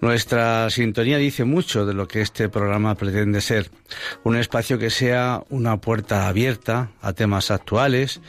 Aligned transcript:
Nuestra 0.00 0.68
sintonía 0.70 1.18
dice 1.18 1.44
mucho 1.44 1.86
de 1.86 1.94
lo 1.94 2.06
que 2.06 2.20
este 2.20 2.48
programa 2.48 2.94
pretende 2.94 3.40
ser, 3.40 3.70
un 4.24 4.36
espacio 4.36 4.78
que 4.78 4.90
sea 4.90 5.42
una 5.48 5.78
puerta 5.78 6.28
abierta 6.28 6.90
a 7.00 7.12
temas 7.12 7.50
actuales 7.50 8.20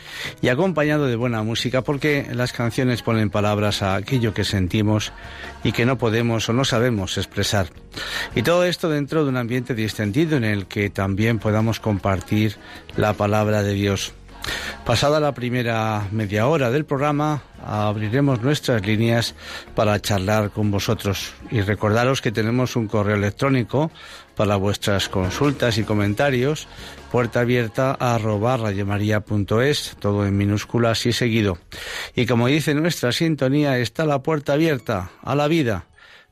y 0.42 0.50
acompañado 0.50 1.08
de 1.08 1.16
buena 1.16 1.44
música 1.44 1.82
porque 1.82 2.28
las 2.34 2.54
canciones 2.54 3.02
ponen 3.02 3.30
palabras 3.30 3.82
a 3.82 3.96
aquello 3.96 4.34
que 4.34 4.44
sentimos 4.44 5.12
y 5.64 5.72
que 5.72 5.86
no 5.86 5.98
podemos 5.98 6.48
o 6.50 6.54
no 6.54 6.66
sabemos 6.66 7.18
expresar. 7.18 7.68
Y 8.36 8.44
todo 8.44 8.64
esto 8.64 8.90
dentro 8.90 9.24
de 9.24 9.30
un 9.30 9.38
ambiente 9.38 9.76
distendido 9.76 10.38
en 10.38 10.44
el 10.44 10.68
que 10.68 10.90
también 10.90 11.40
podamos 11.40 11.80
compartir 11.80 12.56
la 12.96 13.14
palabra 13.14 13.64
de 13.64 13.74
Dios. 13.74 14.14
Pasada 14.86 15.20
la 15.20 15.34
primera 15.34 16.08
media 16.12 16.48
hora 16.48 16.72
del 16.72 16.86
programa, 16.86 17.44
abriremos 17.66 18.42
nuestras 18.42 18.86
líneas 18.86 19.36
para 19.76 20.02
charlar 20.02 20.52
con 20.52 20.72
vosotros 20.72 21.34
y 21.52 21.62
recordaros 21.62 22.22
que 22.22 22.32
tenemos 22.32 22.76
un 22.76 22.88
correo 22.88 23.16
electrónico 23.18 23.92
para 24.36 24.56
vuestras 24.56 25.10
consultas 25.10 25.78
y 25.78 25.84
comentarios, 25.84 26.68
puerta 27.12 27.42
abierta 27.42 27.98
a 28.00 28.18
todo 30.00 30.26
en 30.26 30.38
minúsculas 30.38 31.06
y 31.06 31.12
seguido. 31.12 31.58
Y 32.16 32.26
como 32.26 32.48
dice 32.48 32.74
nuestra 32.74 33.12
sintonía, 33.12 33.78
está 33.80 34.06
la 34.06 34.24
puerta 34.24 34.54
abierta 34.54 35.12
a 35.24 35.36
la 35.36 35.48
vida. 35.48 35.86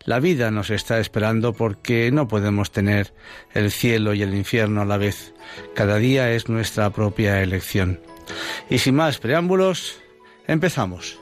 La 0.05 0.19
vida 0.19 0.51
nos 0.51 0.69
está 0.69 0.99
esperando 0.99 1.53
porque 1.53 2.11
no 2.11 2.27
podemos 2.27 2.71
tener 2.71 3.13
el 3.53 3.71
cielo 3.71 4.13
y 4.13 4.21
el 4.21 4.35
infierno 4.35 4.81
a 4.81 4.85
la 4.85 4.97
vez. 4.97 5.33
Cada 5.73 5.97
día 5.97 6.31
es 6.31 6.47
nuestra 6.47 6.91
propia 6.91 7.41
elección. 7.41 7.99
Y 8.69 8.77
sin 8.77 8.95
más 8.95 9.17
preámbulos, 9.17 9.99
empezamos. 10.47 11.19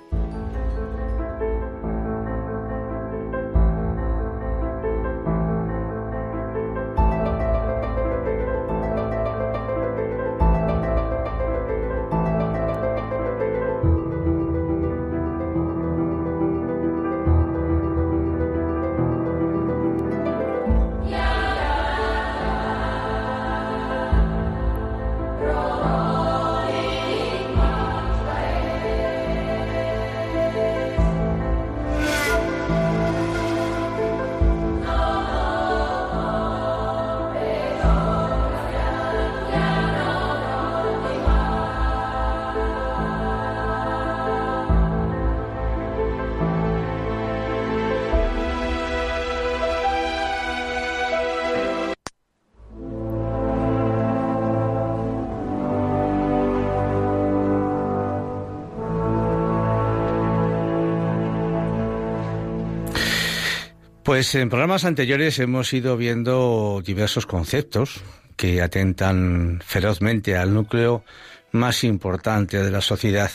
Pues 64.14 64.36
en 64.36 64.48
programas 64.48 64.86
anteriores 64.86 65.40
hemos 65.40 65.74
ido 65.74 65.98
viendo 65.98 66.84
diversos 66.86 67.26
conceptos 67.26 68.00
que 68.36 68.62
atentan 68.62 69.60
ferozmente 69.66 70.38
al 70.38 70.54
núcleo 70.54 71.04
más 71.52 71.84
importante 71.84 72.62
de 72.62 72.70
la 72.70 72.82
sociedad, 72.82 73.32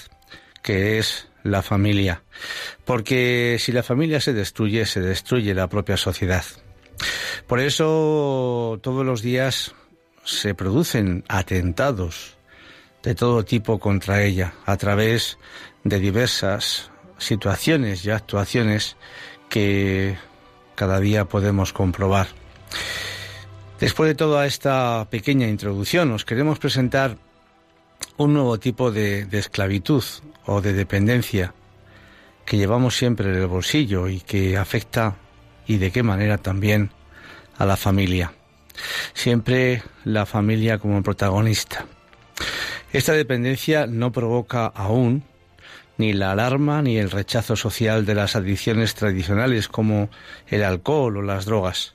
que 0.62 1.00
es 1.00 1.30
la 1.42 1.62
familia. 1.62 2.22
Porque 2.84 3.56
si 3.58 3.72
la 3.72 3.82
familia 3.82 4.20
se 4.20 4.32
destruye, 4.32 4.86
se 4.86 5.00
destruye 5.00 5.52
la 5.52 5.68
propia 5.68 5.96
sociedad. 5.96 6.44
Por 7.48 7.58
eso 7.58 8.78
todos 8.80 9.04
los 9.04 9.20
días 9.20 9.74
se 10.22 10.54
producen 10.54 11.24
atentados 11.26 12.38
de 13.02 13.16
todo 13.16 13.44
tipo 13.44 13.80
contra 13.80 14.22
ella 14.22 14.54
a 14.64 14.76
través 14.76 15.38
de 15.82 15.98
diversas 15.98 16.92
situaciones 17.18 18.04
y 18.04 18.10
actuaciones 18.10 18.96
que 19.48 20.16
cada 20.78 21.00
día 21.00 21.24
podemos 21.24 21.72
comprobar. 21.72 22.28
Después 23.80 24.08
de 24.08 24.14
toda 24.14 24.46
esta 24.46 25.08
pequeña 25.10 25.48
introducción, 25.48 26.12
os 26.12 26.24
queremos 26.24 26.60
presentar 26.60 27.18
un 28.16 28.32
nuevo 28.32 28.58
tipo 28.58 28.92
de, 28.92 29.26
esclavitud 29.32 30.04
o 30.46 30.60
de 30.60 30.72
dependencia 30.72 31.52
que 32.46 32.56
llevamos 32.56 32.96
siempre 32.96 33.28
en 33.28 33.34
el 33.34 33.48
bolsillo 33.48 34.06
y 34.06 34.20
que 34.20 34.56
afecta 34.56 35.16
y 35.66 35.78
de 35.78 35.90
qué 35.90 36.04
manera 36.04 36.38
también 36.38 36.90
a 37.58 37.66
la 37.66 37.76
familia. 37.76 38.32
Siempre 39.14 39.82
la 40.04 40.26
familia 40.26 40.78
como 40.78 41.02
protagonista. 41.02 41.86
Esta 42.92 43.14
dependencia 43.14 43.88
no 43.88 44.12
provoca 44.12 44.66
aún 44.66 45.24
ni 45.98 46.12
la 46.14 46.32
alarma 46.32 46.80
ni 46.80 46.96
el 46.96 47.10
rechazo 47.10 47.56
social 47.56 48.06
de 48.06 48.14
las 48.14 48.36
adicciones 48.36 48.94
tradicionales 48.94 49.68
como 49.68 50.08
el 50.46 50.64
alcohol 50.64 51.18
o 51.18 51.22
las 51.22 51.44
drogas. 51.44 51.94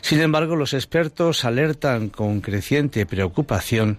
Sin 0.00 0.20
embargo, 0.20 0.56
los 0.56 0.74
expertos 0.74 1.44
alertan 1.44 2.08
con 2.08 2.40
creciente 2.40 3.06
preocupación 3.06 3.98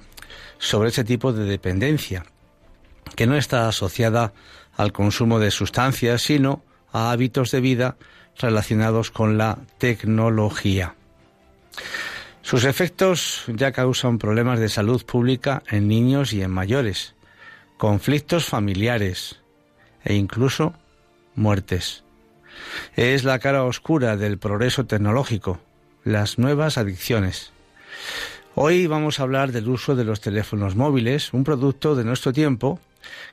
sobre 0.58 0.90
ese 0.90 1.04
tipo 1.04 1.34
de 1.34 1.46
dependencia, 1.46 2.26
que 3.16 3.28
no 3.28 3.38
está 3.38 3.68
asociada 3.68 4.34
al 4.76 4.92
consumo 4.92 5.40
de 5.40 5.52
sustancias, 5.52 6.22
sino 6.24 6.64
a 6.92 7.12
hábitos 7.12 7.52
de 7.52 7.62
vida 7.62 7.98
relacionados 8.38 9.12
con 9.12 9.38
la 9.38 9.60
tecnología. 9.78 10.96
Sus 12.42 12.64
efectos 12.64 13.44
ya 13.48 13.72
causan 13.72 14.18
problemas 14.20 14.60
de 14.60 14.70
salud 14.70 15.04
pública 15.06 15.64
en 15.70 15.88
niños 15.88 16.34
y 16.34 16.42
en 16.42 16.52
mayores, 16.52 17.14
conflictos 17.78 18.46
familiares 18.46 19.40
e 20.04 20.16
incluso 20.16 20.74
muertes. 21.36 22.04
Es 22.96 23.24
la 23.24 23.40
cara 23.40 23.64
oscura 23.64 24.18
del 24.18 24.40
progreso 24.40 24.86
tecnológico, 24.86 25.60
las 26.04 26.40
nuevas 26.40 26.78
adicciones. 26.78 27.52
Hoy 28.56 28.88
vamos 28.88 29.20
a 29.20 29.24
hablar 29.24 29.52
del 29.52 29.70
uso 29.70 29.96
de 29.96 30.04
los 30.04 30.22
teléfonos 30.22 30.76
móviles, 30.76 31.34
un 31.34 31.44
producto 31.44 31.96
de 31.96 32.04
nuestro 32.04 32.34
tiempo 32.34 32.80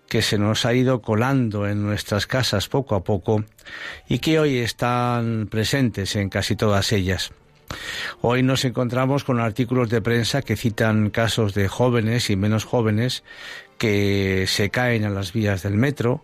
que 0.08 0.20
se 0.20 0.38
nos 0.38 0.67
ha 0.67 0.75
ido 0.75 1.00
colando 1.00 1.67
en 1.67 1.82
nuestras 1.82 2.26
casas 2.26 2.69
poco 2.69 2.94
a 2.94 3.02
poco 3.02 3.43
y 4.06 4.19
que 4.19 4.38
hoy 4.38 4.58
están 4.58 5.49
presentes 5.50 6.14
en 6.17 6.29
casi 6.29 6.55
todas 6.55 6.93
ellas. 6.93 7.32
Hoy 8.20 8.43
nos 8.43 8.64
encontramos 8.64 9.25
con 9.25 9.40
artículos 9.40 9.88
de 9.88 10.02
prensa 10.02 10.43
que 10.43 10.56
citan 10.56 11.11
casos 11.11 11.55
de 11.55 11.69
jóvenes 11.69 12.31
y 12.31 12.37
menos 12.37 12.64
jóvenes 12.64 13.25
que 13.79 14.47
se 14.47 14.71
caen 14.71 15.05
a 15.05 15.11
las 15.11 15.32
vías 15.32 15.62
del 15.62 15.75
metro 15.75 16.23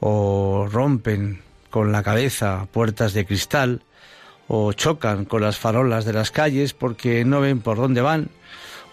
o 0.00 0.68
rompen 0.70 1.42
con 1.70 1.92
la 1.92 2.02
cabeza 2.02 2.66
puertas 2.72 3.12
de 3.14 3.26
cristal 3.26 3.82
o 4.48 4.72
chocan 4.72 5.24
con 5.24 5.42
las 5.42 5.58
farolas 5.58 6.04
de 6.04 6.12
las 6.12 6.30
calles 6.30 6.74
porque 6.74 7.24
no 7.24 7.40
ven 7.40 7.60
por 7.60 7.76
dónde 7.78 8.00
van 8.00 8.28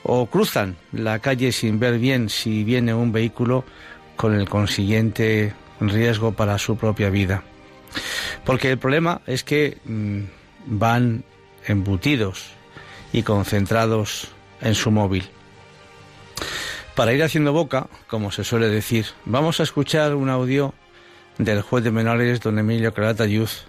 o 0.03 0.25
cruzan 0.25 0.77
la 0.91 1.19
calle 1.19 1.51
sin 1.51 1.79
ver 1.79 1.99
bien 1.99 2.29
si 2.29 2.63
viene 2.63 2.93
un 2.93 3.11
vehículo 3.11 3.63
con 4.15 4.33
el 4.33 4.47
consiguiente 4.49 5.53
riesgo 5.79 6.31
para 6.31 6.57
su 6.57 6.77
propia 6.77 7.09
vida. 7.09 7.43
Porque 8.45 8.71
el 8.71 8.77
problema 8.77 9.21
es 9.27 9.43
que 9.43 9.77
mm, 9.85 10.21
van 10.65 11.23
embutidos 11.65 12.51
y 13.13 13.23
concentrados 13.23 14.29
en 14.61 14.75
su 14.75 14.91
móvil. 14.91 15.29
Para 16.95 17.13
ir 17.13 17.23
haciendo 17.23 17.53
boca, 17.53 17.87
como 18.07 18.31
se 18.31 18.43
suele 18.43 18.69
decir, 18.69 19.05
vamos 19.25 19.59
a 19.59 19.63
escuchar 19.63 20.13
un 20.15 20.29
audio 20.29 20.73
del 21.37 21.61
juez 21.61 21.83
de 21.83 21.91
menores, 21.91 22.41
don 22.41 22.59
Emilio 22.59 22.93
Caratayuz, 22.93 23.65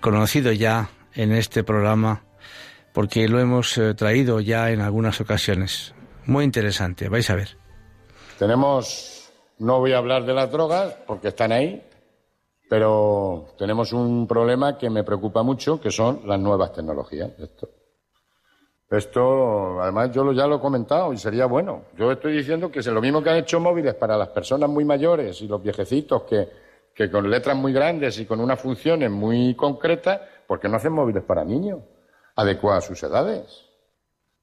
conocido 0.00 0.52
ya 0.52 0.90
en 1.14 1.32
este 1.32 1.64
programa 1.64 2.22
porque 2.96 3.28
lo 3.28 3.38
hemos 3.40 3.76
eh, 3.76 3.92
traído 3.92 4.40
ya 4.40 4.70
en 4.70 4.80
algunas 4.80 5.20
ocasiones. 5.20 5.94
Muy 6.24 6.44
interesante, 6.44 7.10
vais 7.10 7.28
a 7.28 7.34
ver. 7.34 7.58
Tenemos, 8.38 9.30
no 9.58 9.80
voy 9.80 9.92
a 9.92 9.98
hablar 9.98 10.24
de 10.24 10.32
las 10.32 10.50
drogas 10.50 10.94
porque 11.06 11.28
están 11.28 11.52
ahí, 11.52 11.82
pero 12.70 13.48
tenemos 13.58 13.92
un 13.92 14.26
problema 14.26 14.78
que 14.78 14.88
me 14.88 15.04
preocupa 15.04 15.42
mucho, 15.42 15.78
que 15.78 15.90
son 15.90 16.22
las 16.24 16.40
nuevas 16.40 16.72
tecnologías. 16.72 17.32
Esto, 17.38 17.68
esto 18.90 19.80
además, 19.82 20.12
yo 20.12 20.32
ya 20.32 20.46
lo 20.46 20.56
he 20.56 20.60
comentado 20.60 21.12
y 21.12 21.16
sería 21.16 21.46
bueno. 21.46 21.82
Yo 21.96 22.12
estoy 22.12 22.36
diciendo 22.36 22.70
que 22.70 22.78
es 22.80 22.86
lo 22.86 23.00
mismo 23.00 23.22
que 23.22 23.30
han 23.30 23.36
hecho 23.36 23.58
móviles 23.58 23.94
para 23.94 24.16
las 24.16 24.28
personas 24.28 24.70
muy 24.70 24.84
mayores 24.84 25.40
y 25.42 25.48
los 25.48 25.62
viejecitos 25.62 26.22
que, 26.22 26.48
que 26.94 27.10
con 27.10 27.28
letras 27.28 27.56
muy 27.56 27.72
grandes 27.72 28.18
y 28.20 28.26
con 28.26 28.40
unas 28.40 28.60
funciones 28.60 29.10
muy 29.10 29.54
concretas, 29.54 30.20
¿por 30.46 30.60
qué 30.60 30.68
no 30.68 30.76
hacen 30.76 30.92
móviles 30.92 31.24
para 31.24 31.44
niños? 31.44 31.80
Adecuados 32.36 32.84
a 32.84 32.86
sus 32.86 33.02
edades. 33.02 33.66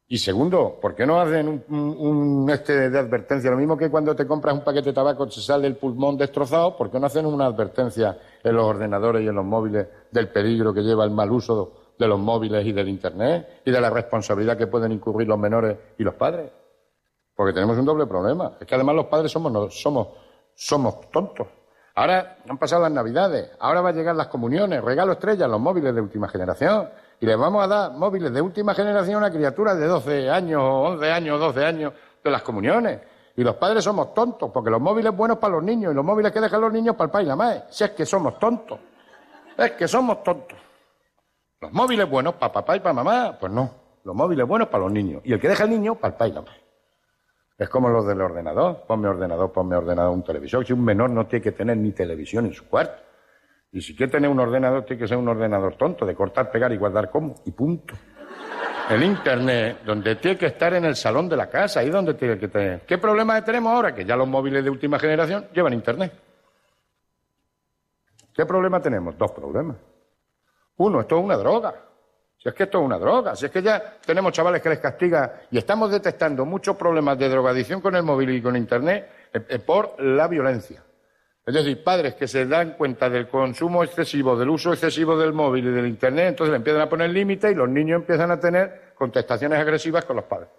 Y 0.08 0.18
segundo, 0.18 0.78
¿por 0.82 0.94
qué 0.94 1.06
no 1.06 1.22
hacen 1.22 1.64
un, 1.70 2.50
este 2.52 2.90
de 2.90 3.00
advertencia? 3.00 3.50
Lo 3.50 3.58
mismo 3.58 3.78
que 3.78 3.90
cuando 3.90 4.16
te 4.16 4.28
compras 4.28 4.54
un 4.54 4.64
paquete 4.64 4.90
de 4.90 4.94
tabaco 4.94 5.26
te 5.26 5.40
sale 5.40 5.66
el 5.66 5.78
pulmón 5.78 6.18
destrozado, 6.18 6.76
¿por 6.76 6.92
qué 6.92 7.00
no 7.00 7.08
hacen 7.08 7.26
una 7.26 7.46
advertencia 7.46 8.20
en 8.44 8.56
los 8.56 8.66
ordenadores 8.66 9.24
y 9.24 9.28
en 9.28 9.36
los 9.36 9.46
móviles 9.46 9.88
del 10.12 10.28
peligro 10.28 10.74
que 10.74 10.82
lleva 10.82 11.06
el 11.06 11.12
mal 11.12 11.32
uso 11.32 11.83
de 11.98 12.08
los 12.08 12.20
móviles 12.20 12.66
y 12.66 12.72
del 12.72 12.90
Internet 12.90 13.62
y 13.66 13.72
de 13.72 13.82
la 13.82 13.90
responsabilidad 13.90 14.58
que 14.58 14.68
pueden 14.68 14.92
incurrir 14.92 15.28
los 15.28 15.38
menores 15.38 15.78
y 15.98 16.04
los 16.04 16.16
padres? 16.16 16.52
Porque 17.36 17.54
tenemos 17.54 17.78
un 17.78 17.86
doble 17.86 18.06
problema. 18.06 18.58
Es 18.60 18.68
que 18.68 18.76
además 18.76 18.96
los 18.96 19.06
padres 19.06 19.32
somos, 19.32 19.74
somos, 19.76 20.08
somos 20.56 21.10
tontos. 21.12 21.48
Ahora 21.96 22.38
han 22.48 22.58
pasado 22.58 22.82
las 22.82 22.92
navidades, 22.92 23.52
ahora 23.60 23.82
va 23.82 23.90
a 23.90 23.94
llegar 23.94 24.16
las 24.16 24.28
comuniones, 24.28 24.84
regalo 24.84 25.12
estrella, 25.12 25.48
los 25.48 25.60
móviles 25.60 25.94
de 25.94 26.02
última 26.02 26.28
generación. 26.28 26.90
Y 27.20 27.26
les 27.26 27.38
vamos 27.38 27.64
a 27.64 27.68
dar 27.68 27.92
móviles 27.92 28.34
de 28.34 28.42
última 28.42 28.74
generación 28.74 29.16
a 29.16 29.18
una 29.20 29.32
criatura 29.32 29.76
de 29.76 29.86
12 29.86 30.30
años, 30.30 30.62
11 30.64 31.12
años, 31.12 31.40
12 31.40 31.66
años 31.66 31.94
de 32.24 32.32
las 32.32 32.42
comuniones. 32.42 33.00
Y 33.36 33.44
los 33.44 33.56
padres 33.56 33.84
somos 33.84 34.14
tontos, 34.14 34.52
porque 34.52 34.70
los 34.70 34.82
móviles 34.82 35.16
buenos 35.16 35.38
para 35.38 35.54
los 35.54 35.64
niños 35.64 35.92
y 35.92 35.96
los 35.96 36.06
móviles 36.06 36.32
que 36.32 36.42
dejan 36.42 36.62
los 36.62 36.74
niños 36.74 36.96
para 36.96 37.06
el 37.06 37.12
padre 37.12 37.26
y 37.26 37.28
la 37.28 37.36
madre. 37.36 37.64
Si 37.70 37.84
es 37.84 37.92
que 37.92 38.06
somos 38.06 38.40
tontos. 38.40 38.80
Es 39.58 39.72
que 39.72 39.88
somos 39.88 40.24
tontos. 40.24 40.58
Los 41.64 41.72
móviles 41.72 42.10
buenos 42.10 42.34
para 42.34 42.52
papá 42.52 42.76
y 42.76 42.82
para 42.82 42.92
mamá, 42.92 43.38
pues 43.40 43.50
no. 43.50 43.74
Los 44.04 44.14
móviles 44.14 44.46
buenos 44.46 44.68
para 44.68 44.84
los 44.84 44.92
niños. 44.92 45.22
Y 45.24 45.32
el 45.32 45.40
que 45.40 45.48
deja 45.48 45.64
el 45.64 45.70
niño 45.70 45.96
para 45.96 46.12
el 46.12 46.18
padre 46.18 46.32
y 46.32 46.36
la 46.36 46.42
madre. 46.42 46.62
Es 47.58 47.70
como 47.70 47.88
los 47.88 48.06
del 48.06 48.20
ordenador. 48.20 48.84
Ponme 48.86 49.08
ordenador, 49.08 49.50
ponme 49.54 49.78
ordenador, 49.78 50.12
un 50.12 50.26
televisor. 50.26 50.66
Si 50.66 50.74
un 50.74 50.84
menor 50.84 51.12
no 51.12 51.26
tiene 51.26 51.42
que 51.42 51.54
tener 51.54 51.78
ni 51.78 51.94
televisión 51.94 52.48
en 52.48 52.54
su 52.54 52.68
cuarto. 52.68 53.02
Y 53.72 53.80
si 53.80 53.96
quiere 53.96 54.12
tener 54.12 54.30
un 54.30 54.42
ordenador, 54.42 54.84
tiene 54.84 55.04
que 55.04 55.08
ser 55.08 55.16
un 55.16 55.30
ordenador 55.30 55.78
tonto, 55.78 56.06
de 56.06 56.14
cortar, 56.14 56.52
pegar 56.52 56.74
y 56.74 56.78
guardar 56.78 57.10
como. 57.10 57.36
Y 57.46 57.52
punto. 57.52 57.94
El 58.90 59.02
Internet, 59.02 59.84
donde 59.86 60.18
tiene 60.18 60.38
que 60.38 60.48
estar 60.48 60.74
en 60.74 60.84
el 60.84 60.98
salón 60.98 61.30
de 61.30 61.38
la 61.38 61.50
casa, 61.50 61.80
ahí 61.80 61.90
donde 61.90 62.16
tiene 62.16 62.38
que 62.38 62.50
tener. 62.50 62.82
¿Qué 62.82 62.98
problema 62.98 63.42
tenemos 63.42 63.72
ahora? 63.72 63.96
Que 63.96 64.04
ya 64.04 64.18
los 64.18 64.28
móviles 64.28 64.66
de 64.66 64.70
última 64.70 65.00
generación 65.00 65.48
llevan 65.54 65.72
Internet. 65.72 66.12
¿Qué 68.34 68.46
problema 68.46 68.82
tenemos? 68.82 69.18
Dos 69.18 69.32
problemas. 69.32 69.78
Uno, 70.78 71.02
esto 71.02 71.18
es 71.18 71.24
una 71.24 71.38
droga. 71.38 71.74
Si 72.38 72.50
es 72.50 72.56
que 72.56 72.64
esto 72.64 72.80
es 72.80 72.86
una 72.86 73.00
droga, 73.00 73.38
si 73.38 73.46
es 73.46 73.52
que 73.52 73.62
ya 73.62 74.00
tenemos 74.06 74.34
chavales 74.34 74.62
que 74.62 74.68
les 74.68 74.80
castiga 74.80 75.44
y 75.50 75.58
estamos 75.58 75.90
detectando 75.90 76.44
muchos 76.44 76.76
problemas 76.76 77.18
de 77.18 77.30
drogadicción 77.30 77.80
con 77.80 77.96
el 77.96 78.04
móvil 78.04 78.32
y 78.32 78.42
con 78.42 78.58
Internet 78.58 79.30
eh, 79.34 79.46
eh, 79.48 79.60
por 79.60 80.02
la 80.02 80.28
violencia. 80.28 80.84
Es 81.46 81.54
decir, 81.54 81.82
padres 81.84 82.16
que 82.16 82.28
se 82.28 82.46
dan 82.46 82.72
cuenta 82.72 83.10
del 83.10 83.30
consumo 83.30 83.82
excesivo, 83.84 84.38
del 84.38 84.50
uso 84.50 84.74
excesivo 84.74 85.18
del 85.18 85.32
móvil 85.32 85.68
y 85.68 85.72
del 85.72 85.88
Internet, 85.88 86.30
entonces 86.30 86.52
le 86.52 86.58
empiezan 86.58 86.82
a 86.82 86.90
poner 86.90 87.12
límites 87.12 87.50
y 87.50 87.56
los 87.56 87.70
niños 87.70 88.02
empiezan 88.02 88.32
a 88.32 88.40
tener 88.40 88.94
contestaciones 88.96 89.60
agresivas 89.60 90.04
con 90.04 90.18
los 90.18 90.26
padres. 90.26 90.50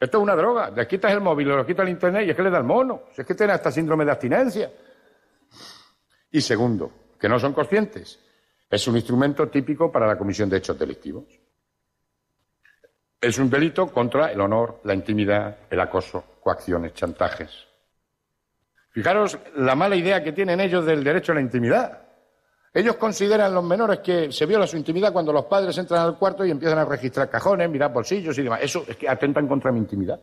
Esto 0.00 0.18
es 0.18 0.22
una 0.22 0.34
droga. 0.34 0.70
Le 0.70 0.86
quitas 0.86 1.12
el 1.12 1.20
móvil, 1.20 1.48
le 1.48 1.66
quitas 1.66 1.84
el 1.84 1.90
Internet 1.90 2.26
y 2.26 2.30
es 2.30 2.36
que 2.36 2.42
le 2.42 2.50
da 2.50 2.58
el 2.58 2.64
mono. 2.64 3.02
Si 3.14 3.20
es 3.20 3.26
que 3.26 3.34
tiene 3.34 3.52
hasta 3.52 3.70
síndrome 3.70 4.04
de 4.06 4.10
abstinencia. 4.10 4.70
Y 6.30 6.40
segundo, 6.40 6.90
que 7.20 7.28
no 7.28 7.38
son 7.38 7.52
conscientes 7.52 8.18
es 8.72 8.88
un 8.88 8.96
instrumento 8.96 9.48
típico 9.48 9.92
para 9.92 10.06
la 10.06 10.16
comisión 10.16 10.48
de 10.48 10.56
hechos 10.56 10.78
delictivos. 10.78 11.24
Es 13.20 13.38
un 13.38 13.50
delito 13.50 13.88
contra 13.88 14.32
el 14.32 14.40
honor, 14.40 14.80
la 14.84 14.94
intimidad, 14.94 15.58
el 15.68 15.78
acoso, 15.78 16.24
coacciones, 16.40 16.94
chantajes. 16.94 17.50
Fijaros 18.90 19.38
la 19.56 19.74
mala 19.74 19.94
idea 19.94 20.24
que 20.24 20.32
tienen 20.32 20.58
ellos 20.58 20.86
del 20.86 21.04
derecho 21.04 21.32
a 21.32 21.34
la 21.34 21.42
intimidad. 21.42 22.00
Ellos 22.72 22.96
consideran 22.96 23.52
los 23.52 23.62
menores 23.62 23.98
que 23.98 24.32
se 24.32 24.46
viola 24.46 24.66
su 24.66 24.78
intimidad 24.78 25.12
cuando 25.12 25.34
los 25.34 25.44
padres 25.44 25.76
entran 25.76 26.00
al 26.00 26.16
cuarto 26.16 26.42
y 26.46 26.50
empiezan 26.50 26.78
a 26.78 26.86
registrar 26.86 27.28
cajones, 27.28 27.68
mirar 27.68 27.92
bolsillos 27.92 28.38
y 28.38 28.42
demás. 28.42 28.60
Eso 28.62 28.84
es 28.88 28.96
que 28.96 29.06
atentan 29.06 29.46
contra 29.46 29.70
mi 29.70 29.80
intimidad. 29.80 30.18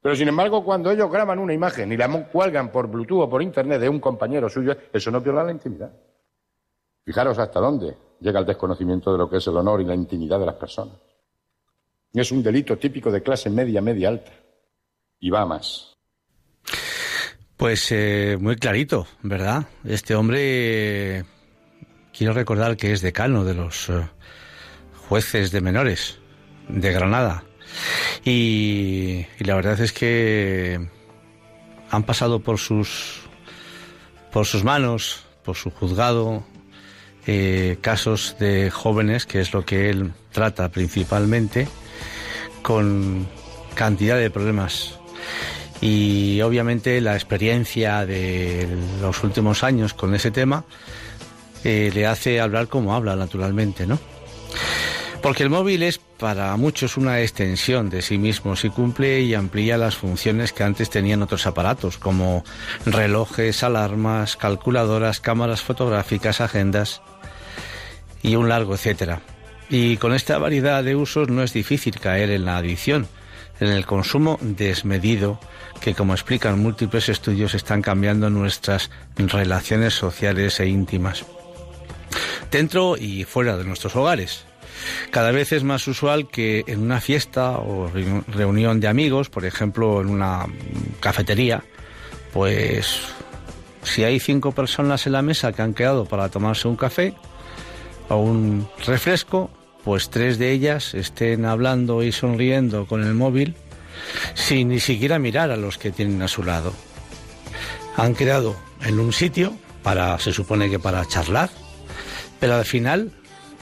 Pero 0.00 0.14
sin 0.14 0.28
embargo, 0.28 0.64
cuando 0.64 0.92
ellos 0.92 1.10
graban 1.10 1.40
una 1.40 1.52
imagen 1.52 1.90
y 1.90 1.96
la 1.96 2.08
cuelgan 2.26 2.70
por 2.70 2.86
Bluetooth 2.86 3.22
o 3.22 3.28
por 3.28 3.42
Internet 3.42 3.80
de 3.80 3.88
un 3.88 3.98
compañero 3.98 4.48
suyo, 4.48 4.76
eso 4.92 5.10
no 5.10 5.20
viola 5.20 5.42
la 5.42 5.50
intimidad. 5.50 5.90
Fijaros 7.06 7.38
hasta 7.38 7.60
dónde 7.60 7.96
llega 8.20 8.40
el 8.40 8.46
desconocimiento 8.46 9.12
de 9.12 9.18
lo 9.18 9.30
que 9.30 9.36
es 9.36 9.46
el 9.46 9.56
honor 9.56 9.80
y 9.80 9.84
la 9.84 9.94
intimidad 9.94 10.40
de 10.40 10.46
las 10.46 10.56
personas. 10.56 10.96
Es 12.12 12.32
un 12.32 12.42
delito 12.42 12.76
típico 12.76 13.12
de 13.12 13.22
clase 13.22 13.48
media, 13.48 13.80
media 13.80 14.08
alta. 14.08 14.32
Y 15.20 15.30
va 15.30 15.46
más. 15.46 15.94
Pues 17.56 17.92
eh, 17.92 18.36
muy 18.40 18.56
clarito, 18.56 19.06
¿verdad? 19.22 19.66
Este 19.84 20.16
hombre, 20.16 21.24
quiero 22.12 22.32
recordar 22.32 22.76
que 22.76 22.92
es 22.92 23.02
decano 23.02 23.44
de 23.44 23.54
los 23.54 23.88
eh, 23.88 24.08
jueces 25.08 25.52
de 25.52 25.60
menores 25.60 26.18
de 26.68 26.92
Granada. 26.92 27.44
Y, 28.24 29.26
y, 29.38 29.44
la 29.44 29.54
verdad 29.54 29.80
es 29.80 29.92
que 29.92 30.90
han 31.90 32.02
pasado 32.02 32.40
por 32.40 32.58
sus, 32.58 33.22
por 34.32 34.44
sus 34.44 34.64
manos 34.64 35.26
por 35.46 35.54
su 35.54 35.70
juzgado 35.70 36.44
eh, 37.26 37.78
casos 37.80 38.36
de 38.38 38.70
jóvenes, 38.70 39.26
que 39.26 39.40
es 39.40 39.52
lo 39.52 39.64
que 39.64 39.90
él 39.90 40.12
trata 40.32 40.68
principalmente, 40.68 41.66
con 42.62 43.26
cantidad 43.74 44.16
de 44.16 44.30
problemas. 44.30 44.98
Y 45.80 46.40
obviamente 46.40 47.00
la 47.00 47.14
experiencia 47.14 48.06
de 48.06 48.66
los 49.00 49.22
últimos 49.24 49.62
años 49.62 49.92
con 49.92 50.14
ese 50.14 50.30
tema 50.30 50.64
eh, 51.64 51.90
le 51.92 52.06
hace 52.06 52.40
hablar 52.40 52.68
como 52.68 52.94
habla 52.94 53.16
naturalmente, 53.16 53.86
¿no? 53.86 53.98
Porque 55.22 55.42
el 55.42 55.50
móvil 55.50 55.82
es 55.82 55.98
para 55.98 56.56
muchos 56.56 56.96
una 56.96 57.20
extensión 57.20 57.90
de 57.90 58.02
sí 58.02 58.16
mismo 58.18 58.54
y 58.62 58.68
cumple 58.70 59.20
y 59.22 59.34
amplía 59.34 59.76
las 59.76 59.96
funciones 59.96 60.52
que 60.52 60.62
antes 60.62 60.88
tenían 60.88 61.22
otros 61.22 61.46
aparatos, 61.46 61.98
como 61.98 62.44
relojes, 62.84 63.62
alarmas, 63.62 64.36
calculadoras, 64.36 65.20
cámaras 65.20 65.62
fotográficas, 65.62 66.40
agendas 66.40 67.02
y 68.26 68.34
un 68.34 68.48
largo 68.48 68.74
etcétera. 68.74 69.20
Y 69.70 69.96
con 69.96 70.12
esta 70.12 70.36
variedad 70.38 70.84
de 70.84 70.96
usos 70.96 71.28
no 71.28 71.42
es 71.42 71.52
difícil 71.52 71.98
caer 71.98 72.30
en 72.30 72.44
la 72.44 72.58
adicción, 72.58 73.06
en 73.60 73.68
el 73.68 73.86
consumo 73.86 74.38
desmedido 74.42 75.40
que, 75.80 75.94
como 75.94 76.12
explican 76.12 76.60
múltiples 76.60 77.08
estudios, 77.08 77.54
están 77.54 77.82
cambiando 77.82 78.28
nuestras 78.28 78.90
relaciones 79.16 79.94
sociales 79.94 80.60
e 80.60 80.66
íntimas, 80.66 81.24
dentro 82.50 82.96
y 82.96 83.24
fuera 83.24 83.56
de 83.56 83.64
nuestros 83.64 83.96
hogares. 83.96 84.44
Cada 85.10 85.30
vez 85.30 85.52
es 85.52 85.64
más 85.64 85.86
usual 85.88 86.28
que 86.28 86.64
en 86.66 86.82
una 86.82 87.00
fiesta 87.00 87.52
o 87.52 87.90
reunión 88.28 88.78
de 88.78 88.88
amigos, 88.88 89.30
por 89.30 89.44
ejemplo 89.44 90.00
en 90.00 90.08
una 90.08 90.46
cafetería, 91.00 91.64
pues 92.32 93.00
si 93.82 94.04
hay 94.04 94.20
cinco 94.20 94.52
personas 94.52 95.06
en 95.06 95.12
la 95.12 95.22
mesa 95.22 95.52
que 95.52 95.62
han 95.62 95.74
quedado 95.74 96.04
para 96.04 96.28
tomarse 96.28 96.68
un 96.68 96.76
café 96.76 97.14
o 98.08 98.16
un 98.16 98.68
refresco, 98.84 99.50
pues 99.84 100.10
tres 100.10 100.38
de 100.38 100.52
ellas 100.52 100.94
estén 100.94 101.44
hablando 101.44 102.02
y 102.02 102.12
sonriendo 102.12 102.86
con 102.86 103.02
el 103.04 103.14
móvil 103.14 103.54
sin 104.34 104.68
ni 104.68 104.80
siquiera 104.80 105.18
mirar 105.18 105.50
a 105.50 105.56
los 105.56 105.78
que 105.78 105.90
tienen 105.90 106.22
a 106.22 106.28
su 106.28 106.42
lado. 106.42 106.72
Han 107.96 108.14
quedado 108.14 108.56
en 108.82 109.00
un 109.00 109.12
sitio 109.12 109.54
para, 109.82 110.18
se 110.18 110.32
supone 110.32 110.70
que 110.70 110.78
para 110.78 111.06
charlar, 111.06 111.50
pero 112.40 112.54
al 112.54 112.64
final 112.64 113.12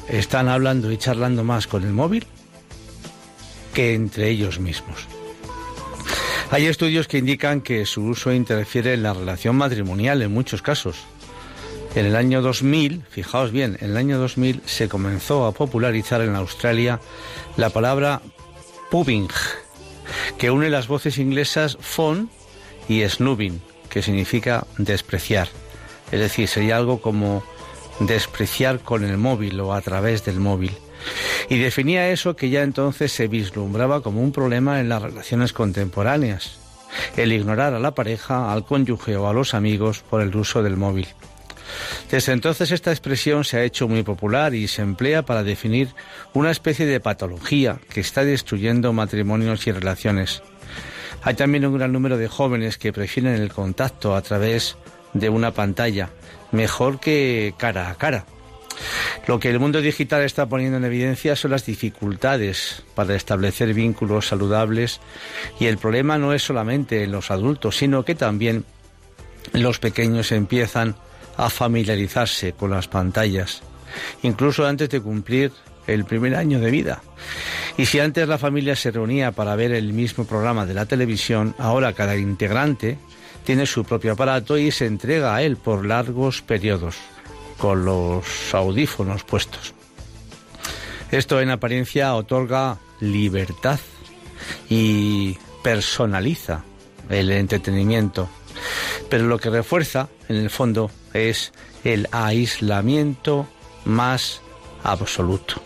están 0.08 0.48
hablando 0.48 0.90
y 0.90 0.98
charlando 0.98 1.44
más 1.44 1.66
con 1.66 1.84
el 1.84 1.92
móvil 1.92 2.26
que 3.72 3.94
entre 3.94 4.28
ellos 4.28 4.60
mismos. 4.60 5.06
Hay 6.50 6.66
estudios 6.66 7.08
que 7.08 7.18
indican 7.18 7.60
que 7.60 7.86
su 7.86 8.04
uso 8.04 8.32
interfiere 8.32 8.94
en 8.94 9.02
la 9.02 9.14
relación 9.14 9.56
matrimonial 9.56 10.22
en 10.22 10.32
muchos 10.32 10.62
casos. 10.62 10.96
En 11.94 12.06
el 12.06 12.16
año 12.16 12.42
2000, 12.42 13.04
fijaos 13.08 13.52
bien, 13.52 13.76
en 13.80 13.90
el 13.90 13.96
año 13.96 14.18
2000 14.18 14.62
se 14.66 14.88
comenzó 14.88 15.46
a 15.46 15.52
popularizar 15.52 16.22
en 16.22 16.34
Australia 16.34 16.98
la 17.56 17.70
palabra 17.70 18.20
pubbing, 18.90 19.28
que 20.36 20.50
une 20.50 20.70
las 20.70 20.88
voces 20.88 21.18
inglesas 21.18 21.78
phone 21.80 22.30
y 22.88 23.08
snoobing, 23.08 23.62
que 23.88 24.02
significa 24.02 24.66
despreciar. 24.76 25.48
Es 26.10 26.18
decir, 26.18 26.48
sería 26.48 26.78
algo 26.78 27.00
como 27.00 27.44
despreciar 28.00 28.80
con 28.80 29.04
el 29.04 29.16
móvil 29.16 29.60
o 29.60 29.72
a 29.72 29.80
través 29.80 30.24
del 30.24 30.40
móvil. 30.40 30.72
Y 31.48 31.58
definía 31.58 32.10
eso 32.10 32.34
que 32.34 32.50
ya 32.50 32.64
entonces 32.64 33.12
se 33.12 33.28
vislumbraba 33.28 34.02
como 34.02 34.20
un 34.20 34.32
problema 34.32 34.80
en 34.80 34.88
las 34.88 35.00
relaciones 35.00 35.52
contemporáneas, 35.52 36.58
el 37.16 37.32
ignorar 37.32 37.72
a 37.72 37.78
la 37.78 37.94
pareja, 37.94 38.52
al 38.52 38.64
cónyuge 38.64 39.16
o 39.16 39.28
a 39.28 39.32
los 39.32 39.54
amigos 39.54 40.02
por 40.10 40.22
el 40.22 40.34
uso 40.34 40.60
del 40.60 40.76
móvil. 40.76 41.06
Desde 42.10 42.32
entonces 42.32 42.70
esta 42.70 42.90
expresión 42.90 43.44
se 43.44 43.58
ha 43.58 43.64
hecho 43.64 43.88
muy 43.88 44.02
popular 44.02 44.54
y 44.54 44.68
se 44.68 44.82
emplea 44.82 45.22
para 45.22 45.42
definir 45.42 45.88
una 46.32 46.50
especie 46.50 46.86
de 46.86 47.00
patología 47.00 47.78
que 47.88 48.00
está 48.00 48.24
destruyendo 48.24 48.92
matrimonios 48.92 49.66
y 49.66 49.72
relaciones. 49.72 50.42
Hay 51.22 51.34
también 51.34 51.64
un 51.64 51.78
gran 51.78 51.92
número 51.92 52.18
de 52.18 52.28
jóvenes 52.28 52.76
que 52.76 52.92
prefieren 52.92 53.34
el 53.34 53.52
contacto 53.52 54.14
a 54.14 54.22
través 54.22 54.76
de 55.14 55.28
una 55.28 55.52
pantalla, 55.52 56.10
mejor 56.52 57.00
que 57.00 57.54
cara 57.56 57.90
a 57.90 57.94
cara. 57.94 58.26
Lo 59.26 59.38
que 59.40 59.48
el 59.48 59.58
mundo 59.58 59.80
digital 59.80 60.22
está 60.22 60.46
poniendo 60.46 60.76
en 60.76 60.84
evidencia 60.84 61.36
son 61.36 61.52
las 61.52 61.64
dificultades 61.64 62.82
para 62.94 63.14
establecer 63.14 63.72
vínculos 63.72 64.28
saludables 64.28 65.00
y 65.58 65.66
el 65.66 65.78
problema 65.78 66.18
no 66.18 66.34
es 66.34 66.42
solamente 66.42 67.04
en 67.04 67.12
los 67.12 67.30
adultos, 67.30 67.76
sino 67.76 68.04
que 68.04 68.14
también 68.14 68.64
los 69.52 69.78
pequeños 69.78 70.32
empiezan 70.32 70.96
a 71.36 71.50
familiarizarse 71.50 72.52
con 72.52 72.70
las 72.70 72.88
pantallas, 72.88 73.62
incluso 74.22 74.66
antes 74.66 74.88
de 74.88 75.00
cumplir 75.00 75.52
el 75.86 76.04
primer 76.04 76.34
año 76.34 76.60
de 76.60 76.70
vida. 76.70 77.02
Y 77.76 77.86
si 77.86 78.00
antes 78.00 78.28
la 78.28 78.38
familia 78.38 78.76
se 78.76 78.90
reunía 78.90 79.32
para 79.32 79.56
ver 79.56 79.72
el 79.72 79.92
mismo 79.92 80.24
programa 80.24 80.66
de 80.66 80.74
la 80.74 80.86
televisión, 80.86 81.54
ahora 81.58 81.92
cada 81.92 82.16
integrante 82.16 82.98
tiene 83.44 83.66
su 83.66 83.84
propio 83.84 84.12
aparato 84.12 84.56
y 84.56 84.70
se 84.70 84.86
entrega 84.86 85.34
a 85.34 85.42
él 85.42 85.56
por 85.56 85.84
largos 85.84 86.42
periodos, 86.42 86.96
con 87.58 87.84
los 87.84 88.54
audífonos 88.54 89.24
puestos. 89.24 89.74
Esto 91.10 91.40
en 91.40 91.50
apariencia 91.50 92.14
otorga 92.14 92.78
libertad 93.00 93.78
y 94.68 95.36
personaliza 95.62 96.64
el 97.08 97.30
entretenimiento, 97.30 98.28
pero 99.10 99.26
lo 99.26 99.38
que 99.38 99.50
refuerza, 99.50 100.08
en 100.28 100.36
el 100.36 100.50
fondo, 100.50 100.90
es 101.14 101.52
el 101.84 102.08
aislamiento 102.12 103.46
más 103.84 104.42
absoluto. 104.82 105.62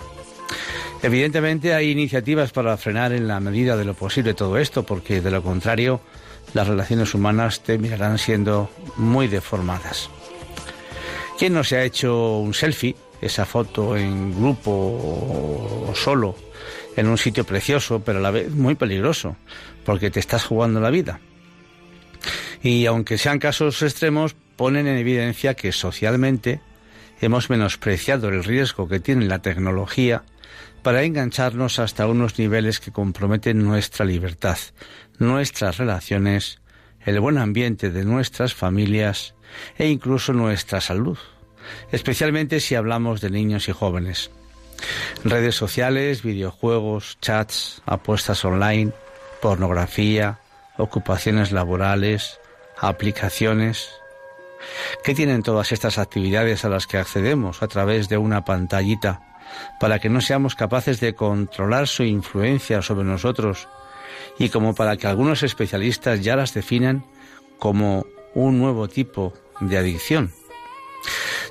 Evidentemente 1.02 1.74
hay 1.74 1.90
iniciativas 1.90 2.50
para 2.50 2.76
frenar 2.76 3.12
en 3.12 3.28
la 3.28 3.40
medida 3.40 3.76
de 3.76 3.84
lo 3.84 3.94
posible 3.94 4.34
todo 4.34 4.58
esto, 4.58 4.84
porque 4.84 5.20
de 5.20 5.30
lo 5.30 5.42
contrario 5.42 6.00
las 6.54 6.66
relaciones 6.66 7.14
humanas 7.14 7.60
terminarán 7.60 8.18
siendo 8.18 8.70
muy 8.96 9.28
deformadas. 9.28 10.10
¿Quién 11.38 11.54
no 11.54 11.62
se 11.62 11.76
ha 11.76 11.84
hecho 11.84 12.38
un 12.38 12.52
selfie, 12.52 12.96
esa 13.20 13.44
foto 13.44 13.96
en 13.96 14.34
grupo 14.36 14.70
o 14.70 15.92
solo, 15.94 16.34
en 16.96 17.06
un 17.06 17.16
sitio 17.16 17.44
precioso, 17.44 18.00
pero 18.00 18.18
a 18.18 18.22
la 18.22 18.32
vez 18.32 18.50
muy 18.50 18.74
peligroso, 18.74 19.36
porque 19.84 20.10
te 20.10 20.18
estás 20.18 20.44
jugando 20.44 20.80
la 20.80 20.90
vida? 20.90 21.20
Y 22.60 22.86
aunque 22.86 23.18
sean 23.18 23.38
casos 23.38 23.82
extremos, 23.82 24.34
ponen 24.58 24.88
en 24.88 24.98
evidencia 24.98 25.54
que 25.54 25.70
socialmente 25.70 26.60
hemos 27.20 27.48
menospreciado 27.48 28.28
el 28.28 28.42
riesgo 28.42 28.88
que 28.88 28.98
tiene 28.98 29.26
la 29.26 29.38
tecnología 29.38 30.24
para 30.82 31.04
engancharnos 31.04 31.78
hasta 31.78 32.08
unos 32.08 32.38
niveles 32.40 32.80
que 32.80 32.90
comprometen 32.90 33.64
nuestra 33.64 34.04
libertad, 34.04 34.58
nuestras 35.18 35.78
relaciones, 35.78 36.60
el 37.06 37.20
buen 37.20 37.38
ambiente 37.38 37.90
de 37.90 38.04
nuestras 38.04 38.52
familias 38.52 39.34
e 39.78 39.88
incluso 39.88 40.32
nuestra 40.32 40.80
salud, 40.80 41.18
especialmente 41.92 42.58
si 42.58 42.74
hablamos 42.74 43.20
de 43.20 43.30
niños 43.30 43.68
y 43.68 43.72
jóvenes. 43.72 44.32
Redes 45.24 45.54
sociales, 45.54 46.24
videojuegos, 46.24 47.18
chats, 47.20 47.80
apuestas 47.86 48.44
online, 48.44 48.92
pornografía, 49.40 50.40
ocupaciones 50.78 51.52
laborales, 51.52 52.40
aplicaciones. 52.76 53.88
¿Qué 55.04 55.14
tienen 55.14 55.42
todas 55.42 55.72
estas 55.72 55.98
actividades 55.98 56.64
a 56.64 56.68
las 56.68 56.86
que 56.86 56.98
accedemos 56.98 57.62
a 57.62 57.68
través 57.68 58.08
de 58.08 58.18
una 58.18 58.44
pantallita 58.44 59.22
para 59.80 59.98
que 59.98 60.08
no 60.08 60.20
seamos 60.20 60.54
capaces 60.54 61.00
de 61.00 61.14
controlar 61.14 61.88
su 61.88 62.02
influencia 62.02 62.82
sobre 62.82 63.04
nosotros 63.04 63.68
y 64.38 64.50
como 64.50 64.74
para 64.74 64.96
que 64.96 65.06
algunos 65.06 65.42
especialistas 65.42 66.20
ya 66.22 66.36
las 66.36 66.54
definan 66.54 67.04
como 67.58 68.06
un 68.34 68.58
nuevo 68.58 68.88
tipo 68.88 69.32
de 69.60 69.78
adicción. 69.78 70.32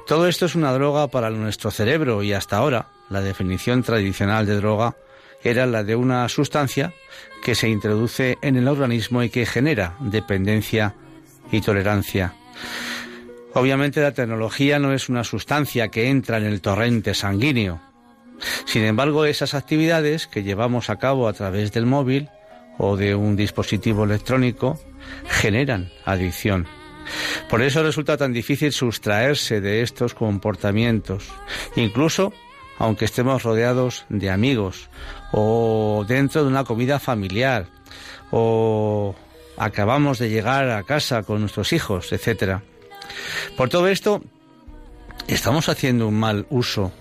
Todo 0.05 0.27
esto 0.27 0.45
es 0.45 0.55
una 0.55 0.71
droga 0.71 1.07
para 1.07 1.29
nuestro 1.29 1.71
cerebro 1.71 2.23
y 2.23 2.33
hasta 2.33 2.57
ahora 2.57 2.87
la 3.09 3.21
definición 3.21 3.83
tradicional 3.83 4.45
de 4.45 4.55
droga 4.55 4.95
era 5.43 5.65
la 5.65 5.83
de 5.83 5.95
una 5.95 6.27
sustancia 6.29 6.93
que 7.43 7.55
se 7.55 7.69
introduce 7.69 8.37
en 8.41 8.55
el 8.55 8.67
organismo 8.67 9.23
y 9.23 9.29
que 9.29 9.45
genera 9.45 9.95
dependencia 9.99 10.95
y 11.51 11.61
tolerancia. 11.61 12.33
Obviamente 13.57 14.01
la 14.01 14.11
tecnología 14.11 14.77
no 14.77 14.93
es 14.93 15.09
una 15.09 15.23
sustancia 15.23 15.87
que 15.87 16.09
entra 16.09 16.37
en 16.37 16.45
el 16.45 16.61
torrente 16.61 17.15
sanguíneo. 17.15 17.81
Sin 18.65 18.83
embargo, 18.83 19.25
esas 19.25 19.55
actividades 19.55 20.27
que 20.27 20.43
llevamos 20.43 20.91
a 20.91 20.97
cabo 20.97 21.27
a 21.27 21.33
través 21.33 21.71
del 21.71 21.87
móvil 21.87 22.29
o 22.77 22.95
de 22.95 23.15
un 23.15 23.35
dispositivo 23.35 24.03
electrónico 24.03 24.79
generan 25.27 25.89
adicción. 26.05 26.67
Por 27.49 27.63
eso 27.63 27.81
resulta 27.81 28.15
tan 28.15 28.31
difícil 28.31 28.71
sustraerse 28.71 29.59
de 29.59 29.81
estos 29.81 30.13
comportamientos, 30.13 31.27
incluso 31.75 32.33
aunque 32.77 33.05
estemos 33.05 33.41
rodeados 33.41 34.05
de 34.09 34.29
amigos 34.29 34.91
o 35.31 36.05
dentro 36.07 36.43
de 36.43 36.49
una 36.49 36.63
comida 36.63 36.99
familiar 36.99 37.65
o 38.29 39.15
acabamos 39.57 40.19
de 40.19 40.29
llegar 40.29 40.69
a 40.69 40.83
casa 40.83 41.23
con 41.23 41.39
nuestros 41.39 41.73
hijos, 41.73 42.13
etc. 42.13 42.61
Por 43.55 43.69
todo 43.69 43.87
esto, 43.87 44.21
¿Estamos 45.27 45.67
haciendo 45.67 46.07
un 46.07 46.17
mal 46.17 46.47
uso 46.49 46.93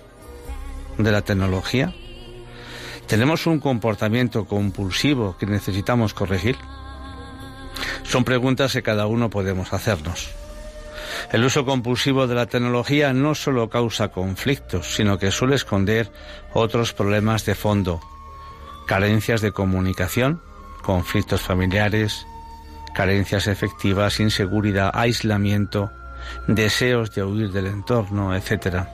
de 0.98 1.12
la 1.12 1.22
tecnología? 1.22 1.94
¿Tenemos 3.06 3.46
un 3.46 3.60
comportamiento 3.60 4.46
compulsivo 4.46 5.36
que 5.38 5.46
necesitamos 5.46 6.12
corregir? 6.12 6.56
Son 8.02 8.24
preguntas 8.24 8.72
que 8.72 8.82
cada 8.82 9.06
uno 9.06 9.30
podemos 9.30 9.72
hacernos. 9.72 10.30
El 11.30 11.44
uso 11.44 11.64
compulsivo 11.64 12.26
de 12.26 12.34
la 12.34 12.46
tecnología 12.46 13.12
no 13.12 13.36
solo 13.36 13.70
causa 13.70 14.08
conflictos, 14.08 14.96
sino 14.96 15.18
que 15.18 15.30
suele 15.30 15.54
esconder 15.54 16.10
otros 16.52 16.92
problemas 16.94 17.46
de 17.46 17.54
fondo, 17.54 18.00
carencias 18.88 19.40
de 19.40 19.52
comunicación, 19.52 20.42
conflictos 20.82 21.42
familiares, 21.42 22.26
carencias 22.96 23.46
efectivas, 23.46 24.20
inseguridad, 24.20 24.90
aislamiento, 24.94 25.92
deseos 26.46 27.14
de 27.14 27.24
huir 27.24 27.52
del 27.52 27.66
entorno, 27.66 28.34
etc. 28.34 28.86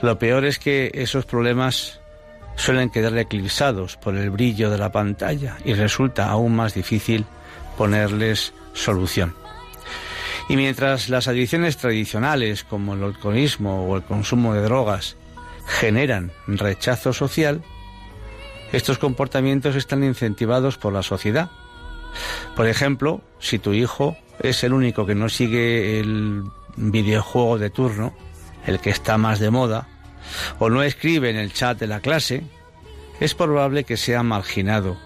Lo 0.00 0.16
peor 0.16 0.44
es 0.44 0.60
que 0.60 0.92
esos 0.94 1.26
problemas 1.26 2.00
suelen 2.54 2.88
quedar 2.88 3.18
eclipsados 3.18 3.96
por 3.96 4.16
el 4.16 4.30
brillo 4.30 4.70
de 4.70 4.78
la 4.78 4.92
pantalla 4.92 5.56
y 5.64 5.74
resulta 5.74 6.28
aún 6.28 6.54
más 6.54 6.74
difícil 6.74 7.26
ponerles 7.76 8.54
solución. 8.74 9.34
Y 10.48 10.54
mientras 10.54 11.08
las 11.08 11.26
adicciones 11.26 11.78
tradicionales 11.78 12.62
como 12.62 12.94
el 12.94 13.02
alcoholismo 13.02 13.88
o 13.88 13.96
el 13.96 14.04
consumo 14.04 14.54
de 14.54 14.62
drogas 14.62 15.16
generan 15.66 16.30
rechazo 16.46 17.12
social, 17.12 17.60
estos 18.72 18.98
comportamientos 18.98 19.74
están 19.74 20.04
incentivados 20.04 20.78
por 20.78 20.92
la 20.92 21.02
sociedad. 21.02 21.50
Por 22.56 22.66
ejemplo, 22.66 23.22
si 23.38 23.58
tu 23.58 23.72
hijo 23.72 24.16
es 24.40 24.64
el 24.64 24.72
único 24.72 25.06
que 25.06 25.14
no 25.14 25.28
sigue 25.28 26.00
el 26.00 26.44
videojuego 26.76 27.58
de 27.58 27.70
turno, 27.70 28.14
el 28.66 28.80
que 28.80 28.90
está 28.90 29.18
más 29.18 29.38
de 29.38 29.50
moda, 29.50 29.88
o 30.58 30.70
no 30.70 30.82
escribe 30.82 31.30
en 31.30 31.36
el 31.36 31.52
chat 31.52 31.78
de 31.78 31.86
la 31.86 32.00
clase, 32.00 32.44
es 33.20 33.34
probable 33.34 33.84
que 33.84 33.96
sea 33.96 34.22
marginado. 34.22 34.96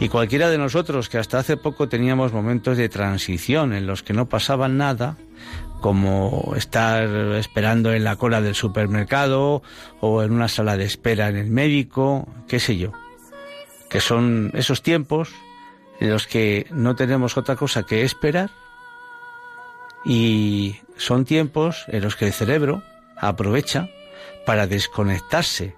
Y 0.00 0.08
cualquiera 0.08 0.50
de 0.50 0.58
nosotros 0.58 1.08
que 1.08 1.18
hasta 1.18 1.38
hace 1.38 1.56
poco 1.56 1.88
teníamos 1.88 2.32
momentos 2.32 2.76
de 2.76 2.88
transición 2.88 3.72
en 3.72 3.86
los 3.86 4.02
que 4.02 4.12
no 4.12 4.28
pasaba 4.28 4.68
nada, 4.68 5.16
como 5.80 6.54
estar 6.56 7.04
esperando 7.36 7.92
en 7.92 8.04
la 8.04 8.16
cola 8.16 8.40
del 8.40 8.54
supermercado 8.54 9.62
o 10.00 10.22
en 10.22 10.32
una 10.32 10.48
sala 10.48 10.76
de 10.76 10.84
espera 10.84 11.28
en 11.28 11.36
el 11.36 11.50
médico, 11.50 12.28
qué 12.48 12.58
sé 12.58 12.76
yo, 12.76 12.92
que 13.88 14.00
son 14.00 14.50
esos 14.54 14.82
tiempos 14.82 15.30
en 16.00 16.10
los 16.10 16.26
que 16.26 16.66
no 16.70 16.96
tenemos 16.96 17.36
otra 17.36 17.56
cosa 17.56 17.84
que 17.84 18.02
esperar 18.02 18.50
y 20.04 20.76
son 20.96 21.24
tiempos 21.24 21.84
en 21.88 22.02
los 22.02 22.16
que 22.16 22.26
el 22.26 22.32
cerebro 22.32 22.82
aprovecha 23.16 23.88
para 24.46 24.66
desconectarse 24.66 25.74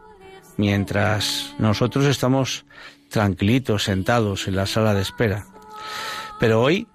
mientras 0.57 1.55
nosotros 1.59 2.05
estamos 2.05 2.65
tranquilitos 3.09 3.85
sentados 3.85 4.47
en 4.47 4.57
la 4.57 4.67
sala 4.67 4.95
de 4.95 5.03
espera. 5.03 5.47
Pero 6.39 6.63
hoy 6.63 6.87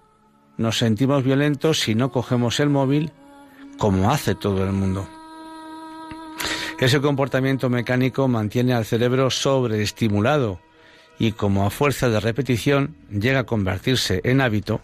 nos 0.57 0.77
sentimos 0.77 1.23
violentos 1.23 1.79
si 1.79 1.95
no 1.95 2.11
cogemos 2.11 2.59
el 2.59 2.69
móvil 2.69 3.11
como 3.77 4.11
hace 4.11 4.35
todo 4.35 4.63
el 4.63 4.71
mundo. 4.71 5.07
Ese 6.79 7.01
comportamiento 7.01 7.69
mecánico 7.69 8.27
mantiene 8.27 8.73
al 8.73 8.85
cerebro 8.85 9.29
sobreestimulado 9.29 10.59
y 11.19 11.31
como 11.31 11.65
a 11.65 11.69
fuerza 11.69 12.09
de 12.09 12.19
repetición 12.19 12.95
llega 13.09 13.39
a 13.39 13.45
convertirse 13.45 14.21
en 14.23 14.41
hábito, 14.41 14.81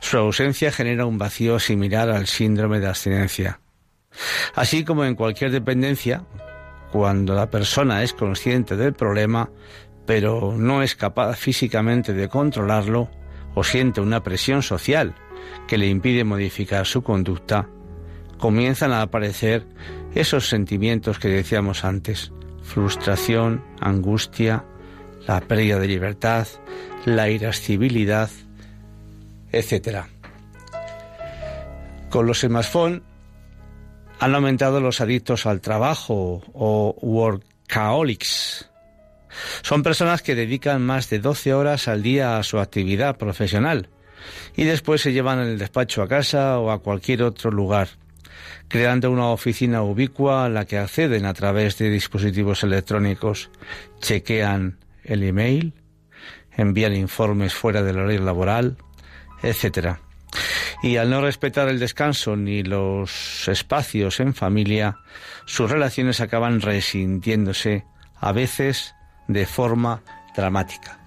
su 0.00 0.18
ausencia 0.18 0.72
genera 0.72 1.06
un 1.06 1.18
vacío 1.18 1.58
similar 1.58 2.10
al 2.10 2.26
síndrome 2.26 2.80
de 2.80 2.88
abstinencia. 2.88 3.60
Así 4.54 4.84
como 4.84 5.04
en 5.04 5.14
cualquier 5.14 5.50
dependencia, 5.50 6.24
cuando 6.90 7.34
la 7.34 7.50
persona 7.50 8.02
es 8.02 8.12
consciente 8.12 8.76
del 8.76 8.92
problema, 8.92 9.50
pero 10.06 10.54
no 10.56 10.82
es 10.82 10.94
capaz 10.94 11.36
físicamente 11.36 12.12
de 12.12 12.28
controlarlo, 12.28 13.08
o 13.54 13.64
siente 13.64 14.00
una 14.00 14.22
presión 14.22 14.62
social 14.62 15.14
que 15.68 15.78
le 15.78 15.86
impide 15.86 16.24
modificar 16.24 16.86
su 16.86 17.02
conducta, 17.02 17.68
comienzan 18.38 18.92
a 18.92 19.02
aparecer 19.02 19.66
esos 20.14 20.48
sentimientos 20.48 21.18
que 21.18 21.28
decíamos 21.28 21.84
antes, 21.84 22.32
frustración, 22.62 23.64
angustia, 23.80 24.64
la 25.26 25.40
pérdida 25.40 25.78
de 25.78 25.88
libertad, 25.88 26.46
la 27.04 27.30
irascibilidad, 27.30 28.30
etc. 29.52 30.04
Con 32.10 32.26
los 32.26 32.40
smartphones 32.40 33.02
han 34.18 34.34
aumentado 34.34 34.80
los 34.80 35.00
adictos 35.00 35.46
al 35.46 35.60
trabajo 35.60 36.42
o 36.52 36.96
workaholics. 37.00 38.68
Son 39.62 39.82
personas 39.82 40.22
que 40.22 40.34
dedican 40.34 40.82
más 40.82 41.08
de 41.10 41.18
12 41.18 41.54
horas 41.54 41.88
al 41.88 42.02
día 42.02 42.38
a 42.38 42.42
su 42.42 42.58
actividad 42.58 43.16
profesional 43.16 43.88
y 44.54 44.64
después 44.64 45.00
se 45.00 45.12
llevan 45.12 45.40
el 45.40 45.58
despacho 45.58 46.02
a 46.02 46.08
casa 46.08 46.58
o 46.58 46.70
a 46.70 46.80
cualquier 46.80 47.22
otro 47.22 47.50
lugar, 47.50 47.88
creando 48.68 49.10
una 49.10 49.28
oficina 49.28 49.82
ubicua 49.82 50.44
a 50.44 50.48
la 50.48 50.66
que 50.66 50.78
acceden 50.78 51.24
a 51.24 51.34
través 51.34 51.78
de 51.78 51.90
dispositivos 51.90 52.62
electrónicos, 52.62 53.50
chequean 54.00 54.78
el 55.04 55.22
email, 55.22 55.74
envían 56.52 56.94
informes 56.94 57.54
fuera 57.54 57.82
del 57.82 57.98
horario 57.98 58.22
laboral, 58.22 58.76
etc. 59.42 59.96
Y 60.82 60.96
al 60.96 61.10
no 61.10 61.20
respetar 61.20 61.68
el 61.68 61.78
descanso 61.78 62.36
ni 62.36 62.62
los 62.62 63.48
espacios 63.48 64.20
en 64.20 64.34
familia, 64.34 64.98
sus 65.46 65.70
relaciones 65.70 66.20
acaban 66.20 66.60
resintiéndose, 66.60 67.84
a 68.16 68.32
veces 68.32 68.94
de 69.28 69.46
forma 69.46 70.02
dramática. 70.34 70.98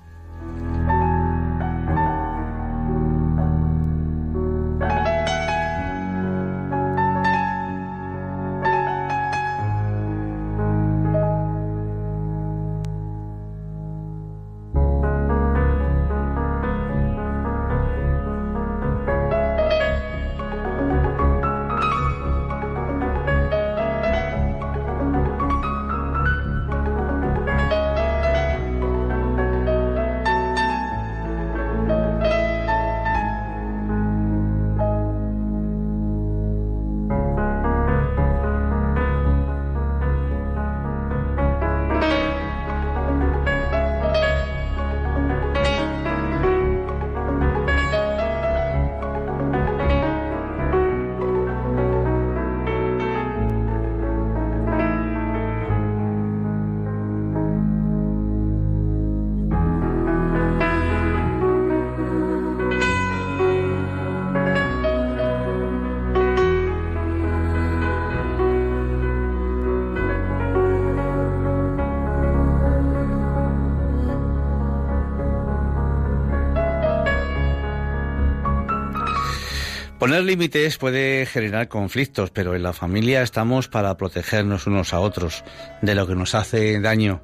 Poner 80.05 80.23
límites 80.23 80.77
puede 80.77 81.25
generar 81.25 81.67
conflictos, 81.67 82.29
pero 82.29 82.53
en 82.53 82.61
la 82.61 82.73
familia 82.73 83.23
estamos 83.23 83.67
para 83.67 83.97
protegernos 83.97 84.67
unos 84.67 84.93
a 84.93 84.99
otros 84.99 85.43
de 85.81 85.95
lo 85.95 86.05
que 86.05 86.13
nos 86.13 86.35
hace 86.35 86.79
daño. 86.79 87.23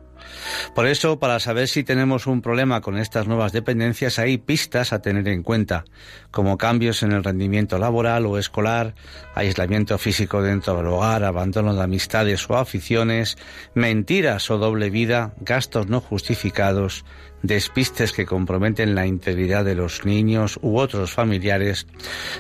Por 0.76 0.88
eso, 0.88 1.20
para 1.20 1.40
saber 1.40 1.68
si 1.68 1.84
tenemos 1.84 2.28
un 2.28 2.42
problema 2.42 2.82
con 2.82 2.98
estas 2.98 3.28
nuevas 3.28 3.52
dependencias, 3.52 4.20
hay 4.20 4.38
pistas 4.38 4.94
a 4.94 5.02
tener 5.02 5.28
en 5.28 5.44
cuenta, 5.44 5.86
como 6.32 6.58
cambios 6.58 7.04
en 7.04 7.12
el 7.12 7.24
rendimiento 7.24 7.78
laboral 7.78 8.26
o 8.26 8.38
escolar, 8.38 8.96
aislamiento 9.36 9.98
físico 9.98 10.42
dentro 10.42 10.78
del 10.78 10.88
hogar, 10.88 11.24
abandono 11.24 11.74
de 11.76 11.84
amistades 11.84 12.50
o 12.50 12.58
aficiones, 12.58 13.38
mentiras 13.74 14.50
o 14.50 14.58
doble 14.58 14.90
vida, 14.90 15.34
gastos 15.40 15.88
no 15.88 16.02
justificados, 16.02 17.06
despistes 17.44 18.14
que 18.14 18.26
comprometen 18.26 18.96
la 18.96 19.08
integridad 19.08 19.66
de 19.66 19.76
los 19.76 20.06
niños 20.06 20.60
u 20.62 20.78
otros 20.78 21.12
familiares, 21.12 21.88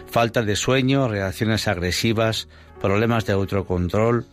falta 0.07 0.43
de 0.43 0.55
sueño, 0.55 1.07
reacciones 1.07 1.67
agresivas, 1.67 2.47
problemas 2.81 3.25
de 3.25 3.33
autocontrol, 3.33 4.25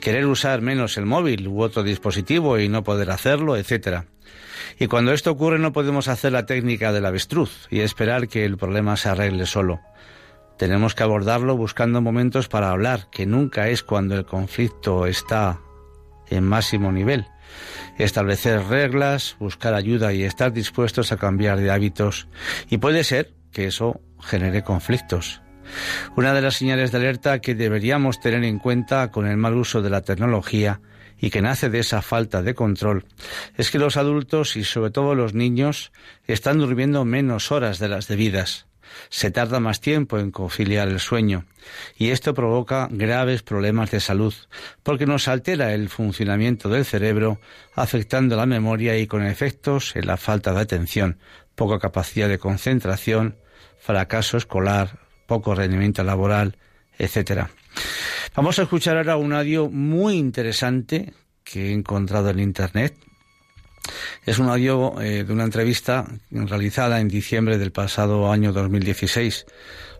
querer 0.00 0.26
usar 0.26 0.62
menos 0.62 0.96
el 0.96 1.06
móvil 1.06 1.48
u 1.48 1.62
otro 1.62 1.82
dispositivo 1.82 2.58
y 2.58 2.68
no 2.68 2.84
poder 2.84 3.10
hacerlo, 3.10 3.56
etc. 3.56 4.04
Y 4.78 4.86
cuando 4.86 5.12
esto 5.12 5.30
ocurre 5.30 5.58
no 5.58 5.72
podemos 5.72 6.08
hacer 6.08 6.32
la 6.32 6.46
técnica 6.46 6.92
del 6.92 7.06
avestruz 7.06 7.66
y 7.70 7.80
esperar 7.80 8.28
que 8.28 8.44
el 8.44 8.56
problema 8.56 8.96
se 8.96 9.08
arregle 9.08 9.46
solo. 9.46 9.80
Tenemos 10.58 10.94
que 10.94 11.02
abordarlo 11.02 11.56
buscando 11.56 12.00
momentos 12.00 12.48
para 12.48 12.70
hablar, 12.70 13.08
que 13.10 13.26
nunca 13.26 13.68
es 13.68 13.82
cuando 13.82 14.14
el 14.14 14.24
conflicto 14.24 15.06
está 15.06 15.60
en 16.30 16.44
máximo 16.44 16.92
nivel. 16.92 17.26
Establecer 17.98 18.64
reglas, 18.64 19.36
buscar 19.38 19.74
ayuda 19.74 20.12
y 20.12 20.22
estar 20.22 20.52
dispuestos 20.52 21.12
a 21.12 21.18
cambiar 21.18 21.58
de 21.58 21.70
hábitos. 21.70 22.28
Y 22.70 22.78
puede 22.78 23.04
ser 23.04 23.34
que 23.52 23.66
eso 23.66 24.00
genere 24.20 24.62
conflictos. 24.62 25.42
Una 26.16 26.34
de 26.34 26.42
las 26.42 26.56
señales 26.56 26.92
de 26.92 26.98
alerta 26.98 27.40
que 27.40 27.54
deberíamos 27.54 28.20
tener 28.20 28.44
en 28.44 28.58
cuenta 28.58 29.10
con 29.10 29.26
el 29.26 29.36
mal 29.36 29.54
uso 29.54 29.82
de 29.82 29.90
la 29.90 30.02
tecnología 30.02 30.80
y 31.18 31.30
que 31.30 31.42
nace 31.42 31.70
de 31.70 31.80
esa 31.80 32.02
falta 32.02 32.42
de 32.42 32.54
control 32.54 33.04
es 33.56 33.70
que 33.70 33.78
los 33.78 33.96
adultos 33.96 34.56
y 34.56 34.64
sobre 34.64 34.90
todo 34.90 35.14
los 35.14 35.34
niños 35.34 35.92
están 36.26 36.58
durmiendo 36.58 37.04
menos 37.04 37.52
horas 37.52 37.78
de 37.78 37.88
las 37.88 38.08
debidas. 38.08 38.66
Se 39.08 39.30
tarda 39.30 39.60
más 39.60 39.80
tiempo 39.80 40.18
en 40.18 40.30
conciliar 40.30 40.88
el 40.88 41.00
sueño 41.00 41.44
y 41.98 42.10
esto 42.10 42.34
provoca 42.34 42.88
graves 42.90 43.42
problemas 43.42 43.90
de 43.90 44.00
salud 44.00 44.34
porque 44.82 45.06
nos 45.06 45.28
altera 45.28 45.74
el 45.74 45.88
funcionamiento 45.88 46.68
del 46.68 46.84
cerebro 46.84 47.40
afectando 47.74 48.36
la 48.36 48.46
memoria 48.46 48.96
y 48.98 49.06
con 49.06 49.26
efectos 49.26 49.96
en 49.96 50.06
la 50.06 50.16
falta 50.16 50.52
de 50.52 50.60
atención, 50.60 51.18
poca 51.54 51.78
capacidad 51.78 52.28
de 52.28 52.38
concentración, 52.38 53.36
fracaso 53.78 54.36
escolar, 54.36 55.05
poco 55.26 55.54
rendimiento 55.54 56.02
laboral, 56.04 56.56
etcétera. 56.98 57.50
Vamos 58.34 58.58
a 58.58 58.62
escuchar 58.62 58.96
ahora 58.96 59.16
un 59.16 59.32
audio 59.32 59.68
muy 59.68 60.16
interesante 60.16 61.12
que 61.44 61.68
he 61.68 61.72
encontrado 61.72 62.30
en 62.30 62.40
Internet. 62.40 62.96
Es 64.24 64.38
un 64.38 64.48
audio 64.48 65.00
eh, 65.00 65.24
de 65.24 65.32
una 65.32 65.44
entrevista 65.44 66.06
realizada 66.30 67.00
en 67.00 67.08
diciembre 67.08 67.56
del 67.58 67.72
pasado 67.72 68.30
año 68.30 68.52
2016 68.52 69.46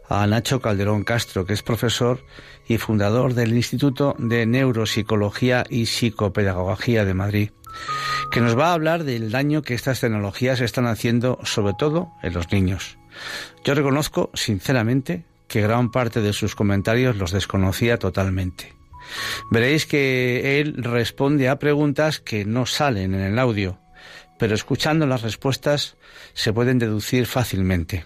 a 0.09 0.27
Nacho 0.27 0.61
Calderón 0.61 1.05
Castro, 1.05 1.47
que 1.47 1.53
es 1.53 1.63
profesor 1.63 2.25
y 2.69 2.79
fundador 2.79 3.35
del 3.35 3.55
Instituto 3.55 4.15
de 4.19 4.47
Neuropsicología 4.47 5.65
y 5.69 5.87
Psicopedagogía 5.87 7.05
de 7.05 7.15
Madrid, 7.15 7.51
que 8.31 8.41
nos 8.41 8.59
va 8.59 8.69
a 8.71 8.73
hablar 8.75 9.05
del 9.05 9.31
daño 9.31 9.63
que 9.63 9.75
estas 9.75 10.01
tecnologías 10.01 10.61
están 10.61 10.87
haciendo 10.87 11.39
sobre 11.45 11.75
todo 11.75 12.13
en 12.23 12.35
los 12.35 12.51
niños. 12.53 12.99
Yo 13.65 13.75
reconozco, 13.75 14.31
sinceramente, 14.35 15.25
que 15.49 15.63
gran 15.63 15.91
parte 15.91 16.21
de 16.21 16.33
sus 16.33 16.55
comentarios 16.55 17.17
los 17.17 17.33
desconocía 17.33 17.99
totalmente. 17.99 18.75
Veréis 19.51 19.87
que 19.87 20.61
él 20.61 20.83
responde 20.83 21.49
a 21.49 21.59
preguntas 21.59 22.21
que 22.21 22.45
no 22.45 22.67
salen 22.67 23.15
en 23.15 23.21
el 23.21 23.39
audio, 23.39 23.79
pero 24.39 24.55
escuchando 24.55 25.07
las 25.07 25.23
respuestas 25.23 25.97
se 26.35 26.53
pueden 26.53 26.79
deducir 26.79 27.27
fácilmente. 27.27 28.05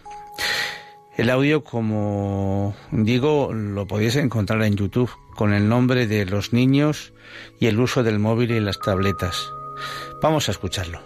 El 1.17 1.31
audio, 1.31 1.65
como 1.65 2.75
digo, 2.93 3.53
lo 3.53 3.87
podéis 3.87 4.17
encontrar 4.17 4.63
en 4.63 4.77
YouTube 4.77 5.11
con 5.35 5.53
el 5.53 5.69
nombre 5.69 6.07
de 6.07 6.25
los 6.25 6.53
niños 6.53 7.13
y 7.59 7.67
el 7.67 7.81
uso 7.81 8.03
del 8.03 8.19
móvil 8.19 8.51
y 8.53 8.61
las 8.61 8.79
tabletas. 8.79 9.51
Vamos 10.23 10.49
a 10.49 10.53
escucharlo. 10.53 10.99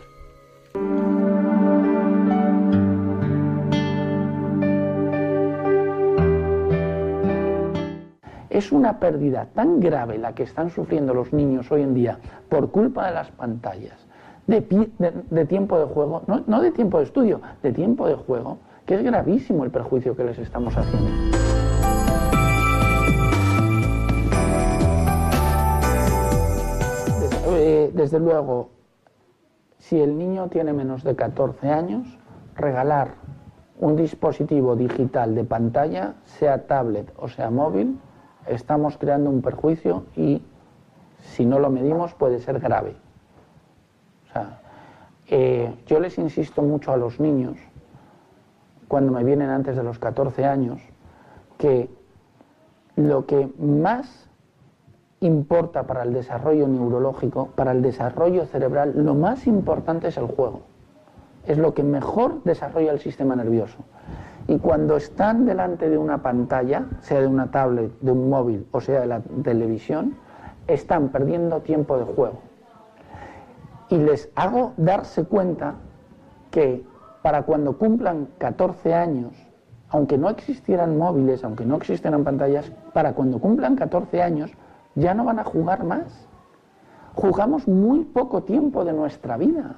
Es 8.50 8.72
una 8.72 8.98
pérdida 8.98 9.46
tan 9.54 9.78
grave 9.78 10.18
la 10.18 10.34
que 10.34 10.42
están 10.42 10.70
sufriendo 10.70 11.14
los 11.14 11.32
niños 11.32 11.70
hoy 11.70 11.82
en 11.82 11.94
día 11.94 12.18
por 12.48 12.72
culpa 12.72 13.06
de 13.06 13.14
las 13.14 13.30
pantallas, 13.30 14.04
de, 14.48 14.60
tiempo 14.60 15.78
de 15.78 15.84
juego, 15.84 16.22
no, 16.26 16.60
de 16.60 16.70
tiempo 16.72 16.98
de 16.98 17.04
estudio, 17.04 17.40
de 17.62 17.72
tiempo 17.72 18.08
de 18.08 18.14
juego, 18.14 18.58
que 18.84 18.96
es 18.96 19.02
gravísimo 19.02 19.64
el 19.64 19.70
perjuicio 19.70 20.16
que 20.16 20.24
les 20.24 20.38
estamos 20.38 20.76
haciendo. 20.76 21.10
Eh, 27.56 27.90
desde 27.94 28.18
luego, 28.18 28.70
si 29.88 30.00
el 30.00 30.16
niño 30.16 30.48
tiene 30.48 30.72
menos 30.72 31.04
de 31.04 31.14
14 31.14 31.68
años, 31.68 32.18
regalar 32.56 33.16
un 33.78 33.96
dispositivo 33.96 34.76
digital 34.76 35.34
de 35.34 35.44
pantalla, 35.44 36.14
sea 36.24 36.66
tablet 36.66 37.12
o 37.18 37.28
sea 37.28 37.50
móvil, 37.50 38.00
estamos 38.46 38.96
creando 38.96 39.28
un 39.28 39.42
perjuicio 39.42 40.06
y 40.16 40.42
si 41.20 41.44
no 41.44 41.58
lo 41.58 41.68
medimos 41.68 42.14
puede 42.14 42.38
ser 42.38 42.60
grave. 42.60 42.96
Eh, 45.28 45.74
yo 45.86 46.00
les 46.00 46.16
insisto 46.16 46.62
mucho 46.62 46.92
a 46.92 46.96
los 46.96 47.20
niños, 47.20 47.58
cuando 48.88 49.12
me 49.12 49.22
vienen 49.22 49.50
antes 49.50 49.76
de 49.76 49.82
los 49.82 49.98
14 49.98 50.46
años, 50.46 50.80
que 51.58 51.90
lo 52.96 53.26
que 53.26 53.50
más 53.58 54.23
importa 55.24 55.84
para 55.84 56.02
el 56.02 56.12
desarrollo 56.12 56.68
neurológico, 56.68 57.48
para 57.54 57.72
el 57.72 57.82
desarrollo 57.82 58.44
cerebral, 58.46 58.92
lo 58.94 59.14
más 59.14 59.46
importante 59.46 60.08
es 60.08 60.16
el 60.18 60.26
juego. 60.26 60.60
Es 61.46 61.58
lo 61.58 61.74
que 61.74 61.82
mejor 61.82 62.42
desarrolla 62.44 62.92
el 62.92 63.00
sistema 63.00 63.34
nervioso. 63.34 63.78
Y 64.46 64.58
cuando 64.58 64.96
están 64.96 65.46
delante 65.46 65.88
de 65.88 65.96
una 65.96 66.22
pantalla, 66.22 66.84
sea 67.00 67.20
de 67.20 67.26
una 67.26 67.50
tablet, 67.50 67.90
de 68.00 68.12
un 68.12 68.28
móvil 68.28 68.66
o 68.72 68.80
sea 68.80 69.00
de 69.00 69.06
la 69.06 69.20
televisión, 69.42 70.16
están 70.66 71.08
perdiendo 71.08 71.60
tiempo 71.60 71.96
de 71.96 72.04
juego. 72.04 72.38
Y 73.88 73.98
les 73.98 74.30
hago 74.34 74.72
darse 74.76 75.24
cuenta 75.24 75.74
que 76.50 76.84
para 77.22 77.42
cuando 77.42 77.78
cumplan 77.78 78.28
14 78.38 78.92
años, 78.92 79.32
aunque 79.88 80.18
no 80.18 80.28
existieran 80.28 80.98
móviles, 80.98 81.44
aunque 81.44 81.64
no 81.64 81.76
existieran 81.76 82.24
pantallas, 82.24 82.70
para 82.92 83.14
cuando 83.14 83.38
cumplan 83.38 83.76
14 83.76 84.22
años 84.22 84.50
ya 84.94 85.14
no 85.14 85.24
van 85.24 85.38
a 85.38 85.44
jugar 85.44 85.84
más. 85.84 86.28
Jugamos 87.14 87.68
muy 87.68 88.04
poco 88.04 88.42
tiempo 88.42 88.84
de 88.84 88.92
nuestra 88.92 89.36
vida. 89.36 89.76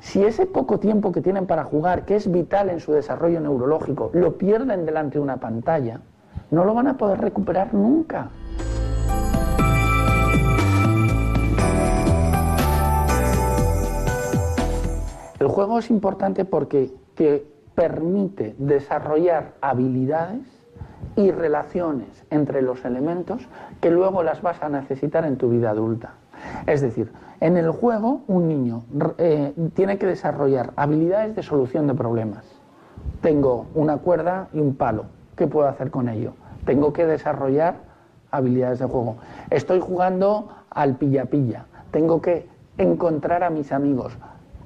Si 0.00 0.22
ese 0.22 0.46
poco 0.46 0.78
tiempo 0.78 1.12
que 1.12 1.22
tienen 1.22 1.46
para 1.46 1.64
jugar, 1.64 2.04
que 2.04 2.16
es 2.16 2.30
vital 2.30 2.70
en 2.70 2.80
su 2.80 2.92
desarrollo 2.92 3.40
neurológico, 3.40 4.10
lo 4.12 4.36
pierden 4.36 4.84
delante 4.84 5.18
de 5.18 5.24
una 5.24 5.38
pantalla, 5.38 6.00
no 6.50 6.64
lo 6.64 6.74
van 6.74 6.88
a 6.88 6.96
poder 6.96 7.20
recuperar 7.20 7.72
nunca. 7.72 8.30
El 15.38 15.48
juego 15.48 15.78
es 15.78 15.90
importante 15.90 16.44
porque 16.44 16.92
permite 17.74 18.54
desarrollar 18.58 19.54
habilidades 19.60 20.55
y 21.16 21.30
relaciones 21.30 22.24
entre 22.30 22.62
los 22.62 22.84
elementos 22.84 23.48
que 23.80 23.90
luego 23.90 24.22
las 24.22 24.42
vas 24.42 24.62
a 24.62 24.68
necesitar 24.68 25.24
en 25.24 25.36
tu 25.36 25.48
vida 25.48 25.70
adulta. 25.70 26.14
Es 26.66 26.82
decir, 26.82 27.10
en 27.40 27.56
el 27.56 27.70
juego 27.70 28.22
un 28.28 28.48
niño 28.48 28.84
eh, 29.18 29.52
tiene 29.74 29.98
que 29.98 30.06
desarrollar 30.06 30.72
habilidades 30.76 31.34
de 31.34 31.42
solución 31.42 31.86
de 31.86 31.94
problemas. 31.94 32.44
Tengo 33.22 33.66
una 33.74 33.96
cuerda 33.98 34.48
y 34.52 34.60
un 34.60 34.74
palo. 34.74 35.06
¿Qué 35.36 35.46
puedo 35.46 35.66
hacer 35.66 35.90
con 35.90 36.08
ello? 36.08 36.32
Tengo 36.64 36.92
que 36.92 37.06
desarrollar 37.06 37.76
habilidades 38.30 38.78
de 38.78 38.86
juego. 38.86 39.16
Estoy 39.50 39.80
jugando 39.80 40.48
al 40.70 40.96
pilla-pilla. 40.96 41.66
Tengo 41.90 42.20
que 42.20 42.48
encontrar 42.78 43.42
a 43.42 43.50
mis 43.50 43.72
amigos. 43.72 44.16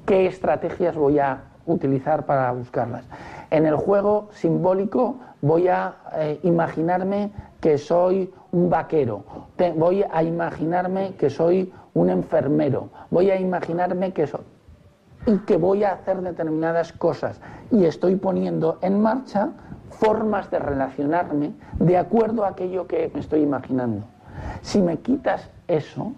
¿Qué 0.07 0.27
estrategias 0.27 0.97
voy 0.97 1.19
a 1.19 1.43
utilizar 1.67 2.27
para 2.27 2.51
buscarlas? 2.53 3.05
En 3.51 3.67
el 3.67 3.77
juego 3.77 4.29
simbólico 4.33 5.17
voy 5.43 5.69
a 5.69 5.97
eh, 6.15 6.41
imaginarme 6.43 7.33
que 7.61 7.79
soy 7.79 8.33
un 8.53 8.71
vaquero, 8.71 9.25
voy 9.77 10.05
a 10.11 10.23
imaginarme 10.23 11.15
que 11.15 11.31
soy 11.31 11.73
un 11.95 12.11
enfermero, 12.11 12.89
voy 13.11 13.31
a 13.31 13.39
imaginarme 13.39 14.13
que 14.13 14.27
soy 14.27 14.43
y 15.27 15.39
que 15.39 15.57
voy 15.57 15.85
a 15.85 15.93
hacer 15.93 16.21
determinadas 16.23 16.93
cosas. 16.93 17.41
Y 17.71 17.85
estoy 17.85 18.17
poniendo 18.17 18.79
en 18.81 19.01
marcha 19.01 19.51
formas 19.91 20.51
de 20.51 20.59
relacionarme 20.59 21.53
de 21.79 21.99
acuerdo 21.99 22.45
a 22.45 22.49
aquello 22.49 22.87
que 22.87 23.11
me 23.13 23.21
estoy 23.21 23.43
imaginando. 23.43 24.05
Si 24.63 24.81
me 24.81 24.99
quitas 24.99 25.51
eso, 25.69 26.13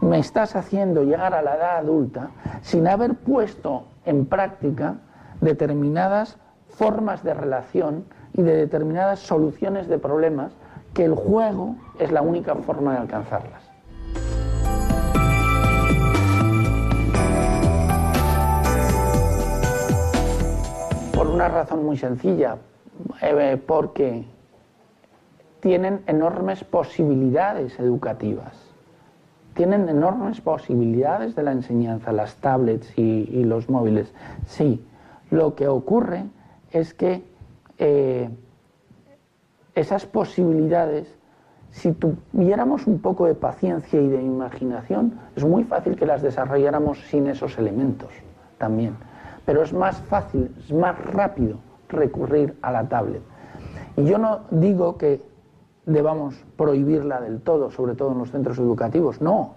me 0.00 0.18
estás 0.18 0.56
haciendo 0.56 1.02
llegar 1.02 1.34
a 1.34 1.42
la 1.42 1.56
edad 1.56 1.76
adulta 1.78 2.30
sin 2.62 2.86
haber 2.88 3.14
puesto 3.14 3.84
en 4.04 4.26
práctica 4.26 4.96
determinadas 5.40 6.38
formas 6.68 7.22
de 7.22 7.34
relación 7.34 8.04
y 8.34 8.42
de 8.42 8.56
determinadas 8.56 9.20
soluciones 9.20 9.88
de 9.88 9.98
problemas 9.98 10.52
que 10.94 11.04
el 11.04 11.14
juego 11.14 11.76
es 11.98 12.12
la 12.12 12.22
única 12.22 12.54
forma 12.54 12.92
de 12.92 12.98
alcanzarlas. 12.98 13.62
Por 21.14 21.26
una 21.28 21.48
razón 21.48 21.84
muy 21.84 21.96
sencilla, 21.96 22.58
eh, 23.22 23.60
porque 23.66 24.24
tienen 25.60 26.02
enormes 26.06 26.64
posibilidades 26.64 27.78
educativas. 27.78 28.52
Tienen 29.54 29.88
enormes 29.88 30.40
posibilidades 30.40 31.34
de 31.34 31.42
la 31.42 31.52
enseñanza, 31.52 32.12
las 32.12 32.36
tablets 32.36 32.96
y, 32.96 33.42
los 33.44 33.68
móviles. 33.68 34.12
Sí, 34.46 34.84
lo 35.30 35.56
que 35.56 35.66
ocurre 35.66 36.24
es 36.70 36.94
que 36.94 37.24
eh, 37.78 38.28
esas 39.74 40.06
posibilidades, 40.06 41.14
si 41.70 41.92
tuviéramos 41.92 42.86
un 42.86 43.00
poco 43.00 43.26
de 43.26 43.34
paciencia 43.34 44.00
y 44.00 44.08
de 44.08 44.22
imaginación, 44.22 45.18
es 45.36 45.44
muy 45.44 45.64
fácil 45.64 45.96
que 45.96 46.06
las 46.06 46.22
desarrolláramos 46.22 46.98
sin 47.08 47.28
esos 47.28 47.58
elementos 47.58 48.10
también. 48.58 48.96
Pero 49.46 49.62
es 49.62 49.72
más 49.72 49.96
fácil, 50.02 50.54
es 50.58 50.72
más 50.72 50.98
rápido 51.04 51.58
recurrir 51.88 52.56
a 52.62 52.72
la 52.72 52.88
tablet. 52.88 53.22
Y 53.96 54.04
yo 54.04 54.18
no 54.18 54.40
digo 54.50 54.98
que 54.98 55.22
debamos 55.86 56.34
prohibirla 56.56 57.20
del 57.20 57.40
todo, 57.40 57.70
sobre 57.70 57.94
todo 57.94 58.12
en 58.12 58.18
los 58.18 58.30
centros 58.30 58.58
educativos. 58.58 59.20
No, 59.20 59.54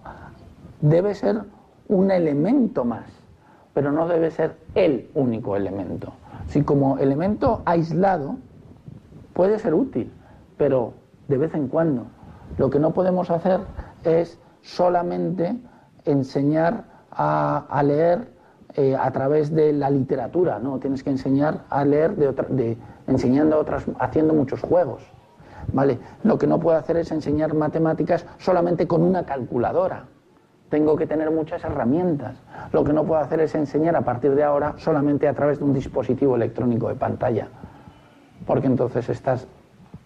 debe 0.80 1.14
ser 1.14 1.42
un 1.88 2.10
elemento 2.10 2.84
más, 2.84 3.04
pero 3.74 3.92
no 3.92 4.08
debe 4.08 4.30
ser 4.30 4.56
el 4.74 5.10
único 5.14 5.56
elemento. 5.56 6.12
Si 6.48 6.62
como 6.62 6.98
elemento 6.98 7.62
aislado 7.64 8.36
puede 9.32 9.58
ser 9.58 9.74
útil, 9.74 10.12
pero 10.56 10.94
de 11.28 11.38
vez 11.38 11.54
en 11.54 11.68
cuando. 11.68 12.06
Lo 12.58 12.70
que 12.70 12.78
no 12.78 12.92
podemos 12.92 13.30
hacer 13.30 13.60
es 14.04 14.38
solamente 14.60 15.56
enseñar 16.04 16.84
a, 17.10 17.82
leer 17.84 18.32
eh, 18.74 18.96
a 18.96 19.10
través 19.10 19.54
de 19.54 19.72
la 19.72 19.90
literatura, 19.90 20.58
no, 20.58 20.78
tienes 20.78 21.02
que 21.02 21.10
enseñar 21.10 21.64
a 21.68 21.84
leer 21.84 22.16
de, 22.16 22.32
de 22.48 22.78
enseñando 23.06 23.58
otras, 23.58 23.84
haciendo 23.98 24.34
muchos 24.34 24.60
juegos. 24.60 25.02
¿vale? 25.72 25.98
Lo 26.24 26.38
que 26.38 26.46
no 26.46 26.58
puedo 26.58 26.76
hacer 26.76 26.96
es 26.96 27.10
enseñar 27.12 27.54
matemáticas 27.54 28.26
solamente 28.38 28.86
con 28.86 29.02
una 29.02 29.24
calculadora. 29.24 30.06
Tengo 30.72 30.96
que 30.96 31.06
tener 31.06 31.30
muchas 31.30 31.62
herramientas. 31.64 32.34
Lo 32.72 32.82
que 32.82 32.94
no 32.94 33.04
puedo 33.04 33.20
hacer 33.20 33.40
es 33.40 33.54
enseñar 33.54 33.94
a 33.94 34.00
partir 34.00 34.34
de 34.34 34.42
ahora 34.42 34.72
solamente 34.78 35.28
a 35.28 35.34
través 35.34 35.58
de 35.58 35.64
un 35.66 35.74
dispositivo 35.74 36.34
electrónico 36.34 36.88
de 36.88 36.94
pantalla, 36.94 37.48
porque 38.46 38.68
entonces 38.68 39.06
estás 39.10 39.46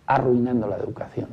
arruinando 0.08 0.66
la 0.66 0.78
educación. 0.78 1.28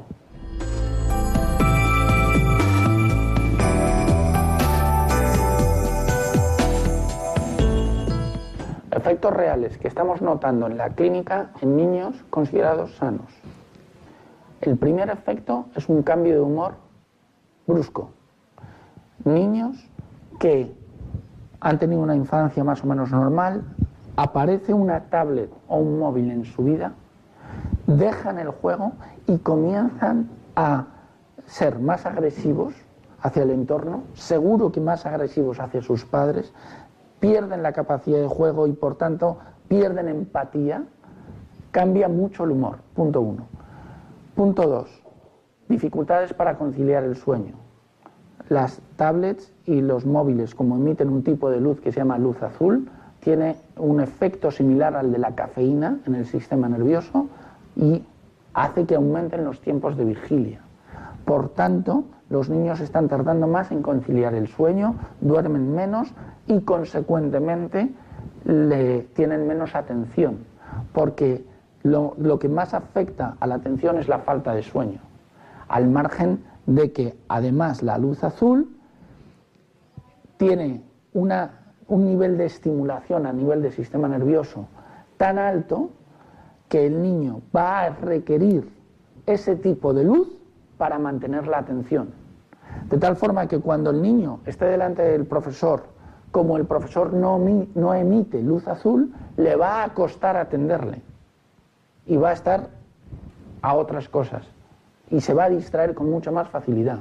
Efectos 8.92 9.34
reales 9.34 9.80
que 9.80 9.88
estamos 9.88 10.22
notando 10.22 10.68
en 10.68 10.78
la 10.78 10.92
clínica 10.92 11.50
en 11.60 11.76
niños 11.76 12.24
considerados 12.30 12.96
sanos. 12.98 13.34
El 14.62 14.78
primer 14.78 15.10
efecto 15.10 15.66
es 15.76 15.90
un 15.90 16.04
cambio 16.04 16.36
de 16.36 16.42
humor 16.42 16.76
brusco. 17.66 18.12
Niños 19.26 19.90
que 20.40 20.76
han 21.60 21.80
tenido 21.80 22.02
una 22.02 22.16
infancia 22.16 22.64
más 22.64 22.84
o 22.84 22.88
menos 22.88 23.12
normal, 23.12 23.64
aparece 24.16 24.74
una 24.74 25.02
tablet 25.10 25.52
o 25.68 25.78
un 25.78 26.00
móvil 26.00 26.30
en 26.32 26.46
su 26.46 26.64
vida, 26.64 26.94
dejan 27.88 28.40
el 28.40 28.50
juego 28.50 28.94
y 29.28 29.38
comienzan 29.38 30.30
a 30.56 30.88
ser 31.46 31.80
más 31.80 32.06
agresivos 32.06 32.74
hacia 33.22 33.44
el 33.44 33.52
entorno, 33.52 34.04
seguro 34.14 34.72
que 34.72 34.82
más 34.82 35.06
agresivos 35.06 35.60
hacia 35.60 35.82
sus 35.82 36.06
padres, 36.06 36.54
pierden 37.20 37.64
la 37.64 37.72
capacidad 37.72 38.20
de 38.20 38.28
juego 38.28 38.68
y 38.68 38.74
por 38.74 38.96
tanto 38.96 39.38
pierden 39.70 40.10
empatía, 40.10 40.84
cambia 41.72 42.10
mucho 42.10 42.44
el 42.44 42.52
humor, 42.52 42.80
punto 42.94 43.22
uno. 43.22 43.48
Punto 44.36 44.68
2. 44.68 44.90
Dificultades 45.70 46.34
para 46.34 46.58
conciliar 46.58 47.04
el 47.04 47.16
sueño. 47.16 47.63
Las 48.50 48.82
tablets 48.96 49.52
y 49.66 49.82
los 49.82 50.06
móviles, 50.06 50.54
como 50.56 50.76
emiten 50.76 51.10
un 51.10 51.24
tipo 51.24 51.50
de 51.50 51.62
luz 51.62 51.80
que 51.80 51.92
se 51.92 52.00
llama 52.00 52.18
luz 52.18 52.42
azul, 52.44 52.90
tiene 53.20 53.56
un 53.78 54.02
efecto 54.02 54.52
similar 54.52 54.96
al 54.96 55.12
de 55.12 55.18
la 55.18 55.34
cafeína 55.34 56.00
en 56.06 56.16
el 56.16 56.26
sistema 56.26 56.68
nervioso 56.68 57.28
y 57.76 58.04
hace 58.54 58.86
que 58.86 58.96
aumenten 58.96 59.46
los 59.46 59.62
tiempos 59.62 59.98
de 59.98 60.06
vigilia. 60.06 60.60
Por 61.26 61.50
tanto, 61.50 62.04
los 62.30 62.50
niños 62.50 62.80
están 62.80 63.08
tardando 63.08 63.48
más 63.48 63.72
en 63.72 63.82
conciliar 63.82 64.34
el 64.34 64.48
sueño, 64.48 64.96
duermen 65.22 65.74
menos 65.74 66.14
y 66.48 66.62
consecuentemente 66.62 67.92
le 68.46 69.02
tienen 69.14 69.48
menos 69.48 69.76
atención, 69.76 70.40
porque 70.92 71.46
lo, 71.84 72.40
que 72.40 72.50
más 72.50 72.74
afecta 72.74 73.36
a 73.40 73.48
la 73.48 73.56
atención 73.56 73.98
es 73.98 74.08
la 74.08 74.20
falta 74.20 74.54
de 74.54 74.64
sueño, 74.64 75.00
al 75.68 75.90
margen 75.90 76.44
de 76.66 76.92
que 76.92 77.18
además 77.28 77.84
la 77.84 77.98
luz 77.98 78.24
azul 78.24 78.78
tiene 80.38 80.84
un 81.14 82.06
nivel 82.06 82.38
de 82.38 82.46
estimulación 82.46 83.26
a 83.26 83.34
nivel 83.34 83.62
del 83.62 83.72
sistema 83.72 84.08
nervioso 84.08 84.68
tan 85.18 85.38
alto 85.38 85.90
que 86.70 86.88
el 86.88 87.02
niño 87.02 87.42
va 87.56 87.82
a 87.82 87.90
requerir 87.90 88.70
ese 89.26 89.56
tipo 89.56 89.94
de 89.94 90.04
luz 90.04 90.28
para 90.78 90.98
mantener 90.98 91.48
la 91.48 91.60
atención. 91.60 92.10
De 92.90 92.98
tal 92.98 93.16
forma 93.16 93.48
que 93.48 93.60
cuando 93.60 93.92
el 93.92 94.02
niño 94.02 94.40
esté 94.46 94.66
delante 94.66 95.04
del 95.04 95.26
profesor, 95.26 95.84
como 96.32 96.58
el 96.58 96.66
profesor 96.66 97.14
no, 97.14 97.40
no 97.76 97.94
emite 97.94 98.42
luz 98.42 98.68
azul, 98.68 99.14
le 99.38 99.56
va 99.56 99.84
a 99.84 99.94
costar 99.94 100.36
atenderle 100.36 101.02
y 102.08 102.18
va 102.18 102.32
a 102.32 102.34
estar 102.34 102.70
a 103.62 103.76
otras 103.76 104.10
cosas 104.10 104.44
y 105.10 105.22
se 105.22 105.34
va 105.34 105.46
a 105.46 105.50
distraer 105.50 105.94
con 105.94 106.10
mucha 106.10 106.32
más 106.32 106.50
facilidad. 106.50 107.00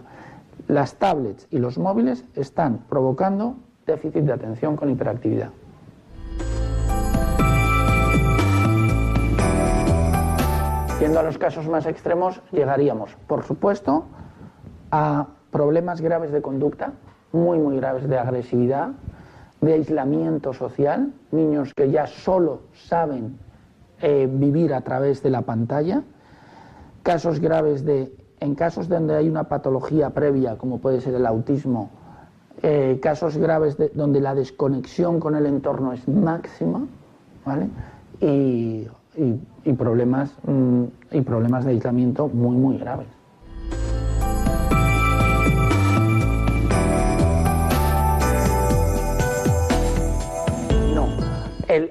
Las 0.68 0.96
tablets 0.96 1.46
y 1.50 1.58
los 1.58 1.78
móviles 1.78 2.24
están 2.34 2.78
provocando 2.88 3.56
déficit 3.86 4.24
de 4.24 4.32
atención 4.32 4.76
con 4.76 4.90
hiperactividad. 4.90 5.50
Yendo 11.00 11.18
a 11.18 11.22
los 11.24 11.36
casos 11.36 11.66
más 11.68 11.86
extremos, 11.86 12.40
llegaríamos, 12.52 13.16
por 13.26 13.42
supuesto, 13.42 14.04
a 14.92 15.26
problemas 15.50 16.00
graves 16.00 16.30
de 16.30 16.40
conducta, 16.40 16.92
muy, 17.32 17.58
muy 17.58 17.76
graves 17.76 18.08
de 18.08 18.18
agresividad, 18.18 18.90
de 19.60 19.72
aislamiento 19.72 20.52
social, 20.52 21.12
niños 21.32 21.74
que 21.74 21.90
ya 21.90 22.06
solo 22.06 22.62
saben 22.72 23.38
eh, 24.00 24.28
vivir 24.30 24.74
a 24.74 24.82
través 24.82 25.22
de 25.22 25.30
la 25.30 25.42
pantalla, 25.42 26.02
casos 27.02 27.40
graves 27.40 27.84
de, 27.84 28.14
en 28.40 28.54
casos 28.54 28.88
donde 28.88 29.14
hay 29.14 29.28
una 29.28 29.44
patología 29.44 30.10
previa, 30.10 30.56
como 30.56 30.78
puede 30.78 31.00
ser 31.00 31.14
el 31.14 31.26
autismo, 31.26 31.90
eh, 32.62 32.98
casos 33.02 33.36
graves 33.36 33.76
de, 33.76 33.90
donde 33.94 34.20
la 34.20 34.34
desconexión 34.34 35.20
con 35.20 35.34
el 35.34 35.46
entorno 35.46 35.92
es 35.92 36.06
máxima, 36.08 36.86
¿vale? 37.44 37.68
Y, 38.20 38.88
problemas, 39.76 40.32
mm, 40.46 40.84
y 41.12 41.20
problemas 41.22 41.64
de 41.64 41.72
aislamiento 41.72 42.28
muy, 42.28 42.56
muy 42.56 42.78
graves. 42.78 43.08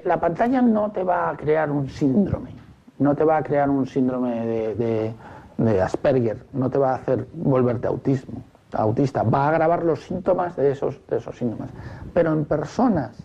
la 0.04 0.20
pantalla 0.20 0.62
no 0.62 0.92
te 0.92 1.02
va 1.02 1.30
a 1.30 1.36
crear 1.36 1.68
un 1.68 1.88
síndrome, 1.88 2.50
no 2.98 3.14
te 3.14 3.24
va 3.24 3.38
a 3.38 3.42
crear 3.42 3.68
un 3.70 3.86
síndrome 3.86 4.46
de, 4.46 5.80
Asperger, 5.80 6.44
no 6.52 6.70
te 6.70 6.78
va 6.78 6.92
a 6.92 6.94
hacer 6.96 7.26
volverte 7.34 7.86
autismo, 7.86 8.42
autista, 8.72 9.22
va 9.22 9.44
a 9.44 9.48
agravar 9.50 9.84
los 9.84 10.02
síntomas 10.02 10.56
de 10.56 10.72
esos, 10.72 11.00
de 11.08 11.18
esos 11.18 11.36
síntomas. 11.36 11.70
Pero 12.12 12.32
en 12.32 12.44
personas 12.44 13.16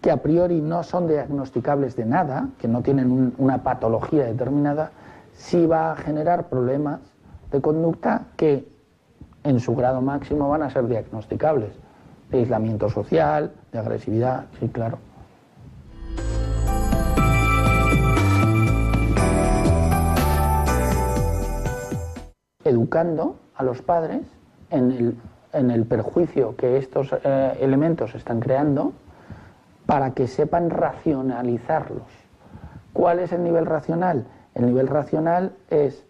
que 0.00 0.10
a 0.10 0.18
priori 0.18 0.60
no 0.60 0.82
son 0.82 1.08
diagnosticables 1.08 1.96
de 1.96 2.04
nada, 2.04 2.48
que 2.58 2.68
no 2.68 2.82
tienen 2.82 3.34
una 3.38 3.62
patología 3.62 4.24
determinada, 4.24 4.90
sí 5.34 5.66
va 5.66 5.92
a 5.92 5.96
generar 5.96 6.48
problemas 6.48 7.00
de 7.50 7.60
conducta 7.60 8.26
que 8.36 8.68
en 9.44 9.60
su 9.60 9.74
grado 9.74 10.00
máximo 10.00 10.48
van 10.48 10.62
a 10.62 10.70
ser 10.70 10.86
diagnosticables, 10.86 11.72
de 12.30 12.38
aislamiento 12.38 12.88
social, 12.88 13.52
de 13.72 13.78
agresividad, 13.78 14.46
sí, 14.58 14.68
claro. 14.68 14.98
Educando 22.64 23.36
a 23.54 23.62
los 23.62 23.82
padres 23.82 24.22
en 24.70 25.18
el, 25.52 25.84
perjuicio 25.84 26.56
que 26.56 26.78
estos 26.78 27.12
eh, 27.12 27.58
elementos 27.60 28.14
están 28.14 28.40
creando 28.40 28.92
para 29.86 30.12
que 30.12 30.26
sepan 30.26 30.70
racionalizarlos. 30.70 32.02
¿Cuál 32.92 33.18
es 33.18 33.32
el 33.32 33.42
nivel 33.42 33.66
racional? 33.66 34.24
El 34.54 34.66
nivel 34.66 34.88
racional 34.88 35.52
es 35.68 36.06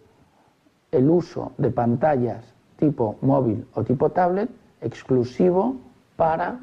el 0.91 1.09
uso 1.11 1.53
de 1.59 1.71
pantallas 1.71 2.53
tipo 2.83 3.17
móvil 3.21 3.65
o 3.75 3.85
tipo 3.85 4.11
tablet 4.11 4.51
exclusivo 4.81 5.77
para 6.17 6.59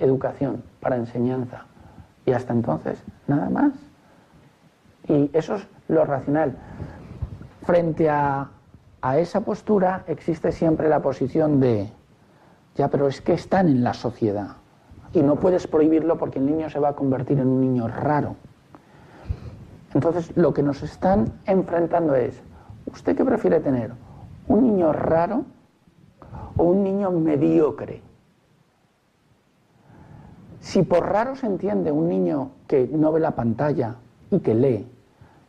educación, 0.00 0.64
para 0.80 0.96
enseñanza. 0.96 1.66
Y 2.26 2.32
hasta 2.32 2.52
entonces, 2.52 3.00
nada 3.28 3.48
más. 3.50 3.72
Y 5.06 5.30
eso 5.32 5.54
es 5.54 5.66
lo 5.86 6.04
racional. 6.04 6.56
Frente 7.62 8.10
a, 8.10 8.48
a 9.04 9.18
esa 9.18 9.42
postura 9.42 10.02
existe 10.06 10.50
siempre 10.50 10.88
la 10.88 11.02
posición 11.02 11.60
de, 11.60 11.90
ya, 12.74 12.88
pero 12.88 13.06
es 13.06 13.20
que 13.20 13.34
están 13.34 13.68
en 13.68 13.84
la 13.84 13.92
sociedad 13.92 14.56
y 15.12 15.20
no 15.20 15.36
puedes 15.36 15.66
prohibirlo 15.66 16.16
porque 16.16 16.38
el 16.38 16.46
niño 16.46 16.70
se 16.70 16.78
va 16.78 16.88
a 16.88 16.92
convertir 16.94 17.38
en 17.38 17.48
un 17.48 17.60
niño 17.60 17.86
raro. 17.86 18.36
Entonces, 19.92 20.34
lo 20.38 20.54
que 20.54 20.62
nos 20.62 20.82
están 20.82 21.34
enfrentando 21.44 22.14
es, 22.14 22.42
¿usted 22.90 23.14
qué 23.14 23.26
prefiere 23.26 23.60
tener? 23.60 23.92
¿Un 24.48 24.68
niño 24.68 24.90
raro 24.94 25.44
o 26.56 26.62
un 26.62 26.82
niño 26.82 27.10
mediocre? 27.10 28.00
Si 30.60 30.82
por 30.82 31.04
raro 31.04 31.36
se 31.36 31.44
entiende 31.44 31.92
un 31.92 32.08
niño 32.08 32.52
que 32.66 32.88
no 32.90 33.12
ve 33.12 33.20
la 33.20 33.32
pantalla 33.32 33.96
y 34.30 34.40
que 34.40 34.54
lee, 34.54 34.88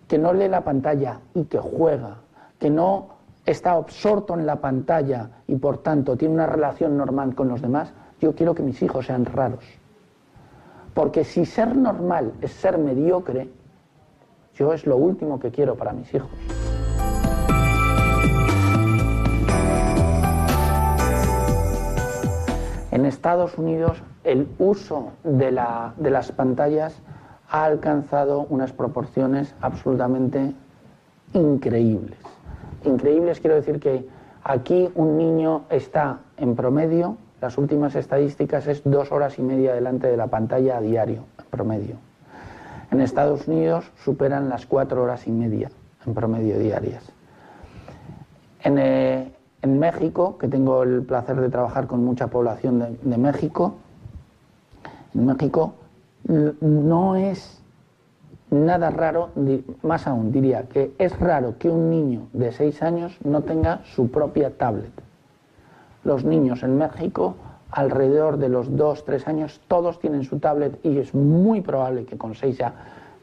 que 0.09 0.17
no 0.17 0.33
lee 0.33 0.49
la 0.49 0.65
pantalla 0.65 1.21
y 1.33 1.45
que 1.45 1.57
juega, 1.57 2.17
que 2.59 2.69
no 2.69 3.14
está 3.45 3.73
absorto 3.73 4.33
en 4.33 4.45
la 4.45 4.57
pantalla 4.57 5.29
y 5.47 5.55
por 5.55 5.79
tanto 5.79 6.17
tiene 6.17 6.33
una 6.33 6.47
relación 6.47 6.97
normal 6.97 7.35
con 7.35 7.47
los 7.47 7.61
demás, 7.61 7.93
yo 8.19 8.33
quiero 8.33 8.55
que 8.55 8.63
mis 8.63 8.81
hijos 8.81 9.05
sean 9.05 9.25
raros. 9.25 9.63
Porque 10.93 11.23
si 11.23 11.45
ser 11.45 11.75
normal 11.75 12.33
es 12.41 12.51
ser 12.51 12.77
mediocre, 12.77 13.49
yo 14.55 14.73
es 14.73 14.85
lo 14.85 14.97
último 14.97 15.39
que 15.39 15.51
quiero 15.51 15.75
para 15.75 15.93
mis 15.93 16.13
hijos. 16.13 16.29
En 22.91 23.05
Estados 23.05 23.57
Unidos 23.57 24.01
el 24.23 24.47
uso 24.57 25.11
de, 25.23 25.51
las 25.51 26.31
pantallas 26.31 27.01
ha 27.49 27.65
alcanzado 27.65 28.47
unas 28.49 28.71
proporciones 28.71 29.53
absolutamente 29.61 30.53
increíbles. 31.33 32.17
Increíbles 32.85 33.39
quiero 33.39 33.55
decir 33.55 33.79
que 33.79 34.07
aquí 34.43 34.89
un 34.95 35.17
niño 35.17 35.63
está 35.69 36.19
en 36.37 36.55
promedio, 36.55 37.17
las 37.41 37.57
últimas 37.57 37.95
estadísticas 37.95 38.67
es 38.67 38.81
dos 38.83 39.11
horas 39.11 39.37
y 39.39 39.41
media 39.41 39.73
delante 39.73 40.07
de 40.07 40.17
la 40.17 40.27
pantalla 40.27 40.77
a 40.77 40.81
diario, 40.81 41.25
en 41.39 41.45
promedio. 41.45 41.95
En 42.91 43.01
Estados 43.01 43.47
Unidos 43.47 43.91
superan 44.03 44.49
las 44.49 44.65
cuatro 44.65 45.03
horas 45.03 45.27
y 45.27 45.31
media 45.31 45.71
en 46.05 46.13
promedio 46.13 46.57
diarias. 46.59 47.03
En, 48.63 48.77
eh, 48.77 49.31
México, 49.67 50.37
que 50.37 50.47
tengo 50.47 50.83
el 50.83 51.01
placer 51.01 51.41
de 51.41 51.49
trabajar 51.49 51.87
con 51.87 52.03
mucha 52.05 52.27
población 52.27 52.97
de, 53.01 53.17
México, 53.17 53.75
en 55.15 55.25
México 55.25 55.73
no 56.27 57.15
es 57.15 57.63
nada 58.51 58.89
raro, 58.89 59.29
más 59.81 60.07
aún 60.07 60.31
diría 60.31 60.63
que 60.63 60.93
es 60.97 61.17
raro 61.19 61.57
que 61.57 61.69
un 61.69 61.89
niño 61.89 62.27
de 62.33 62.51
seis 62.51 62.81
años 62.81 63.17
no 63.23 63.41
tenga 63.41 63.81
su 63.83 64.09
propia 64.09 64.57
tablet. 64.57 64.91
Los 66.03 66.23
niños 66.23 66.63
en 66.63 66.77
México 66.77 67.35
alrededor 67.75 68.37
de 68.37 68.47
los 68.47 68.75
2, 68.75 69.03
3 69.03 69.27
años, 69.27 69.61
todos 69.67 69.99
tienen 69.99 70.23
su 70.23 70.39
tablet 70.39 70.79
y 70.83 70.97
es 70.97 71.13
muy 71.13 71.59
probable 71.61 72.05
que 72.05 72.17
con 72.17 72.33
6 72.33 72.57
ya. 72.57 72.73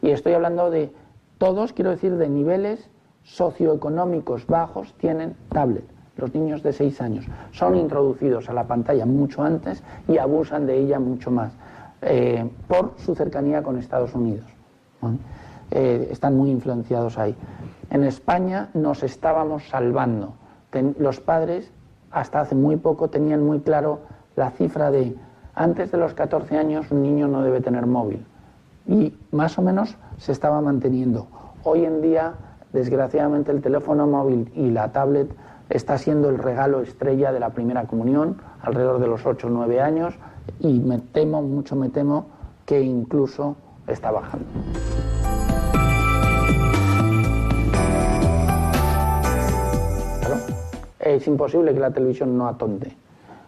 Y 0.03 0.11
estoy 0.11 0.35
hablando 0.35 0.71
de 0.71 0.93
todos, 1.39 1.73
quiero 1.73 1.91
decir, 1.91 2.17
de 2.17 2.29
niveles 2.29 2.91
socioeconómicos 3.23 4.47
bajos 4.47 4.93
tienen 4.99 5.37
tablet. 5.49 5.85
Los 6.17 6.35
niños 6.35 6.63
de 6.63 6.75
6 6.75 7.01
años 7.01 7.25
son 7.53 7.77
introducidos 7.77 8.51
a 8.51 8.53
la 8.53 8.67
pantalla 8.67 9.07
mucho 9.07 9.43
antes 9.43 9.83
y 10.07 10.19
abusan 10.19 10.67
de 10.67 10.77
ella 10.77 11.01
mucho 11.01 11.31
más 11.31 11.53
eh, 12.03 12.47
por 12.69 12.93
su 12.99 13.15
cercanía 13.15 13.63
con 13.63 13.79
Estados 13.79 14.15
Unidos. 14.15 14.45
Eh, 15.71 16.09
están 16.11 16.37
muy 16.37 16.51
influenciados 16.51 17.19
ahí. 17.19 17.35
En 17.91 18.05
España 18.05 18.69
nos 18.75 19.03
estábamos 19.03 19.69
salvando. 19.69 20.35
los 20.99 21.21
padres 21.21 21.71
hasta 22.11 22.41
hace 22.41 22.55
muy 22.55 22.77
poco 22.77 23.09
tenían 23.09 23.45
muy 23.45 23.61
claro 23.61 24.01
la 24.37 24.51
cifra 24.51 24.91
de 24.91 25.17
antes 25.55 25.93
de 25.93 25.99
los 25.99 26.15
14 26.15 26.57
años 26.57 26.91
un 26.91 27.03
niño 27.03 27.29
no 27.29 27.43
debe 27.43 27.61
tener 27.61 27.87
móvil. 27.87 28.25
Y 28.87 29.15
más 29.31 29.59
o 29.59 29.63
menos 29.63 29.97
se 30.17 30.33
estaba 30.33 30.61
manteniendo. 30.61 31.27
Hoy 31.63 31.85
en 31.85 32.01
día, 32.01 32.35
desgraciadamente, 32.73 33.53
el 33.53 33.61
teléfono 33.61 34.07
móvil 34.07 34.51
y 34.55 34.71
la 34.71 34.93
tablet 34.93 35.31
está 35.69 35.99
siendo 35.99 36.29
el 36.29 36.39
regalo 36.39 36.81
estrella 36.81 37.33
de 37.33 37.41
la 37.41 37.51
primera 37.51 37.85
comunión, 37.85 38.39
alrededor 38.63 38.99
de 38.99 39.07
los 39.07 39.25
8 39.25 39.47
o 39.47 39.51
9 39.51 39.81
años, 39.81 40.15
y 40.59 40.81
me 40.81 40.99
temo, 40.99 41.43
mucho 41.43 41.77
me 41.77 41.89
temo, 41.89 42.27
que 42.67 42.81
incluso 42.81 43.57
está 43.87 44.11
bajando. 44.11 44.47
es 51.05 51.27
imposible 51.27 51.75
que 51.75 51.81
la 51.81 51.91
televisión 51.91 52.37
no 52.37 52.49
atonte. 52.49 52.97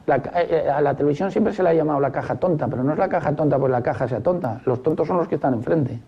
Eh, 0.07 0.21
eh, 0.35 0.71
a 0.71 0.81
la 0.81 0.95
televisión 0.95 1.31
siempre 1.31 1.53
se 1.53 1.63
le 1.63 1.71
ha 1.71 1.75
llamado 1.75 1.99
la 2.01 2.13
caja 2.13 2.37
tonta, 2.37 2.69
pero 2.69 2.83
no 2.85 2.93
es 2.93 2.99
la 2.99 3.09
caja 3.09 3.35
tonta 3.35 3.59
porque 3.59 3.73
la 3.73 3.83
caja 3.83 4.07
sea 4.07 4.21
tonta. 4.21 4.61
Los 4.67 4.83
tontos 4.83 5.09
son 5.09 5.17
los 5.17 5.29
que 5.29 5.37
están 5.37 5.55
enfrente. 5.55 6.01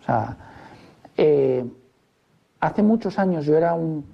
O 0.00 0.04
sea, 0.04 0.36
eh, 1.16 1.64
hace 2.60 2.82
muchos 2.82 3.18
años 3.18 3.46
yo 3.46 3.56
era 3.56 3.74
un. 3.74 4.04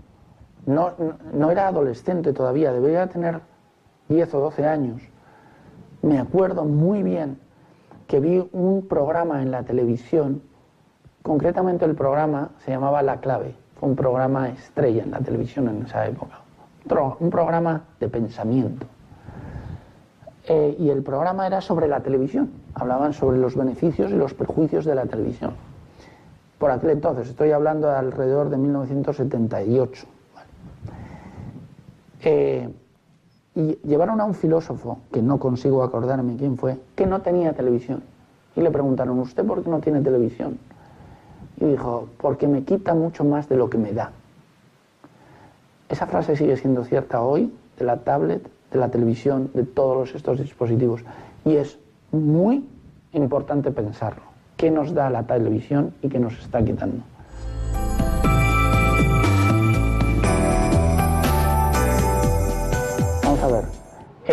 No, 0.66 0.92
no, 1.32 1.50
era 1.50 1.68
adolescente 1.68 2.32
todavía, 2.32 2.72
debería 2.72 3.06
tener 3.06 3.40
10 4.08 4.34
o 4.34 4.40
12 4.40 4.66
años. 4.66 5.00
Me 6.02 6.18
acuerdo 6.18 6.64
muy 6.64 7.02
bien 7.02 7.38
que 8.09 8.18
vi 8.18 8.49
un 8.53 8.88
programa 8.88 9.42
en 9.42 9.53
la 9.53 9.62
televisión, 9.62 10.42
concretamente 11.23 11.85
el 11.85 11.94
programa 11.94 12.51
se 12.64 12.73
llamaba 12.73 13.03
La 13.03 13.21
Clave, 13.21 13.55
fue 13.79 13.88
un 13.88 13.94
programa 13.94 14.49
estrella 14.49 15.05
en 15.05 15.12
la 15.12 15.21
televisión 15.21 15.68
en 15.68 15.85
esa 15.85 16.07
época, 16.07 16.40
un 17.21 17.31
programa 17.31 17.85
de 18.01 18.09
pensamiento 18.09 18.87
eh, 20.49 20.75
y 20.79 20.88
el 20.88 21.03
programa 21.03 21.47
era 21.47 21.61
sobre 21.61 21.88
la 21.88 22.01
televisión. 22.01 22.51
Hablaban 22.75 23.12
sobre 23.12 23.37
los 23.37 23.55
beneficios 23.55 24.11
y 24.11 24.14
los 24.14 24.33
perjuicios 24.33 24.87
de 24.87 24.94
la 24.94 25.05
televisión. 25.05 25.53
Por 26.59 26.71
aquel 26.71 26.90
entonces, 26.90 27.29
estoy 27.29 27.51
hablando 27.51 27.88
de 27.88 27.97
alrededor 27.97 28.49
de 28.49 28.57
1978. 28.57 30.07
Eh, 32.23 32.68
y 33.59 33.77
llevaron 33.83 34.21
a 34.21 34.25
un 34.25 34.35
filósofo, 34.35 35.01
que 35.12 35.21
no 35.21 35.40
consigo 35.40 35.83
acordarme 35.83 36.37
quién 36.37 36.57
fue, 36.57 36.79
que 36.94 37.07
no 37.07 37.23
tenía 37.23 37.53
televisión. 37.55 38.05
Y 38.55 38.61
le 38.61 38.71
preguntaron, 38.71 39.18
¿usted 39.18 39.44
por 39.44 39.64
qué 39.64 39.68
no 39.68 39.81
tiene 39.81 40.01
televisión? 40.01 40.59
Y 41.57 41.64
dijo, 41.64 42.09
porque 42.18 42.47
me 42.47 42.62
quita 42.62 42.94
mucho 42.94 43.25
más 43.25 43.49
de 43.49 43.57
lo 43.57 43.68
que 43.68 43.77
me 43.77 43.92
da. 43.92 44.12
Esa 45.88 46.07
frase 46.07 46.37
sigue 46.37 46.57
siendo 46.57 46.85
cierta 46.85 47.21
hoy, 47.21 47.53
de 47.77 47.85
la 47.85 47.97
tablet, 47.97 48.49
de 48.71 48.79
la 48.79 48.90
televisión, 48.90 49.51
de 49.53 49.64
todos 49.64 50.14
estos 50.14 50.38
dispositivos. 50.38 51.05
Y 51.44 51.57
es 51.57 51.81
muy 52.12 52.64
importante 53.12 53.73
pensarlo. 53.73 54.23
¿Qué 54.57 54.71
nos 54.71 54.94
da 54.94 55.11
la 55.11 55.25
televisión 55.25 55.94
y 56.01 56.09
qué 56.09 56.21
nos 56.21 56.38
está 56.38 56.64
quitando? 56.64 57.03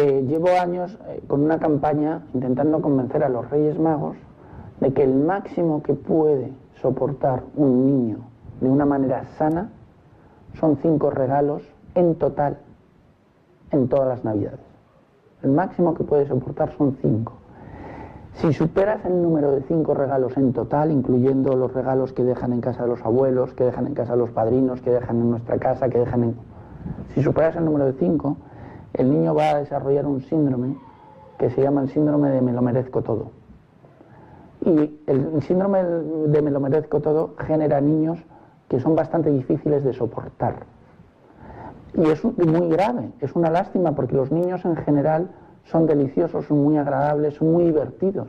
Eh, 0.08 0.24
llevo 0.28 0.50
años 0.50 1.00
eh, 1.08 1.24
con 1.26 1.42
una 1.42 1.58
campaña 1.58 2.22
intentando 2.36 2.80
convencer 2.80 3.24
a 3.24 3.30
los 3.30 3.50
Reyes 3.50 3.80
Magos 3.80 4.16
de 4.80 4.94
que 4.94 5.02
el 5.02 5.16
máximo 5.16 5.82
que 5.82 5.96
puede 5.96 6.54
soportar 6.80 7.42
un 7.56 7.88
niño 7.88 8.18
de 8.62 8.70
una 8.70 8.86
manera 8.86 9.26
sana 9.40 9.72
son 10.60 10.78
cinco 10.84 11.10
regalos 11.10 11.64
en 11.96 12.14
total 12.14 12.60
en 13.72 13.88
todas 13.88 14.08
las 14.08 14.24
navidades. 14.24 14.60
El 15.42 15.50
máximo 15.54 15.96
que 15.96 16.04
puede 16.04 16.28
soportar 16.28 16.72
son 16.78 16.98
cinco. 17.02 17.34
Si 18.34 18.54
superas 18.54 19.04
el 19.06 19.24
número 19.24 19.54
de 19.54 19.64
cinco 19.64 19.96
regalos 19.96 20.38
en 20.38 20.54
total, 20.54 20.92
incluyendo 20.92 21.56
los 21.56 21.74
regalos 21.74 22.14
que 22.14 22.24
dejan 22.24 22.54
en 22.54 22.62
casa 22.62 22.84
de 22.84 22.90
los 22.90 23.04
abuelos, 23.04 23.54
que 23.54 23.64
dejan 23.64 23.88
en 23.88 23.96
casa 23.96 24.12
de 24.14 24.20
los 24.20 24.30
padrinos, 24.30 24.82
que 24.82 24.92
dejan 24.92 25.20
en 25.20 25.32
nuestra 25.32 25.58
casa, 25.58 25.90
que 25.90 25.98
dejan 25.98 26.26
en... 26.26 26.36
Si 27.16 27.24
superas 27.24 27.56
el 27.56 27.66
número 27.66 27.86
de 27.86 27.94
cinco, 27.94 28.38
el 28.98 29.12
niño 29.12 29.34
va 29.34 29.52
a 29.52 29.60
desarrollar 29.60 30.06
un 30.06 30.22
síndrome 30.22 30.78
que 31.38 31.50
se 31.50 31.62
llama 31.62 31.82
el 31.82 31.90
síndrome 31.90 32.30
de 32.30 32.42
me 32.42 32.54
lo 32.54 32.62
merezco 32.62 33.02
todo. 33.02 33.32
Y 34.62 35.00
el 35.06 35.42
síndrome 35.44 35.84
de 35.84 36.42
me 36.42 36.50
lo 36.50 36.60
merezco 36.60 37.02
todo 37.02 37.36
genera 37.38 37.82
niños 37.82 38.20
que 38.68 38.80
son 38.80 38.96
bastante 38.96 39.30
difíciles 39.30 39.84
de 39.84 39.94
soportar. 39.94 40.66
Y 41.94 42.10
es 42.10 42.24
muy 42.24 42.70
grave, 42.70 43.12
es 43.22 43.36
una 43.36 43.50
lástima 43.50 43.94
porque 43.94 44.16
los 44.16 44.32
niños 44.32 44.66
en 44.66 44.76
general 44.76 45.30
son 45.66 45.86
deliciosos, 45.88 46.46
son 46.46 46.64
muy 46.64 46.78
agradables, 46.78 47.36
son 47.36 47.52
muy 47.52 47.66
divertidos. 47.66 48.28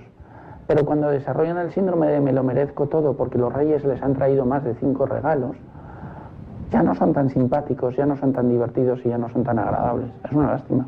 Pero 0.67 0.85
cuando 0.85 1.09
desarrollan 1.09 1.59
el 1.59 1.73
síndrome 1.73 2.09
de 2.09 2.21
me 2.21 2.33
lo 2.33 2.43
merezco 2.43 2.87
todo 2.89 3.17
porque 3.17 3.39
los 3.39 3.53
reyes 3.53 3.85
les 3.85 4.03
han 4.03 4.15
traído 4.15 4.45
más 4.45 4.65
de 4.65 4.75
cinco 4.75 5.07
regalos, 5.07 5.57
ya 6.71 6.83
no 6.83 6.95
son 6.95 7.13
tan 7.13 7.31
simpáticos, 7.31 7.97
ya 7.97 8.07
no 8.07 8.17
son 8.17 8.33
tan 8.33 8.49
divertidos 8.49 9.01
y 9.05 9.09
ya 9.09 9.19
no 9.19 9.29
son 9.31 9.45
tan 9.45 9.59
agradables. 9.59 10.11
Es 10.25 10.33
una 10.33 10.53
lástima. 10.53 10.87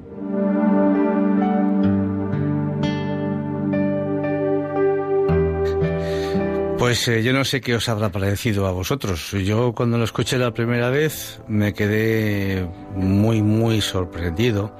Pues 6.79 7.09
eh, 7.09 7.23
yo 7.25 7.33
no 7.33 7.45
sé 7.45 7.61
qué 7.61 7.75
os 7.75 7.89
habrá 7.89 8.11
parecido 8.11 8.67
a 8.67 8.71
vosotros. 8.71 9.33
Yo 9.33 9.75
cuando 9.75 9.99
lo 9.99 10.05
escuché 10.05 10.39
la 10.39 10.53
primera 10.53 10.91
vez 10.91 11.43
me 11.49 11.75
quedé 11.75 12.69
muy, 12.95 13.43
muy 13.43 13.81
sorprendido 13.81 14.73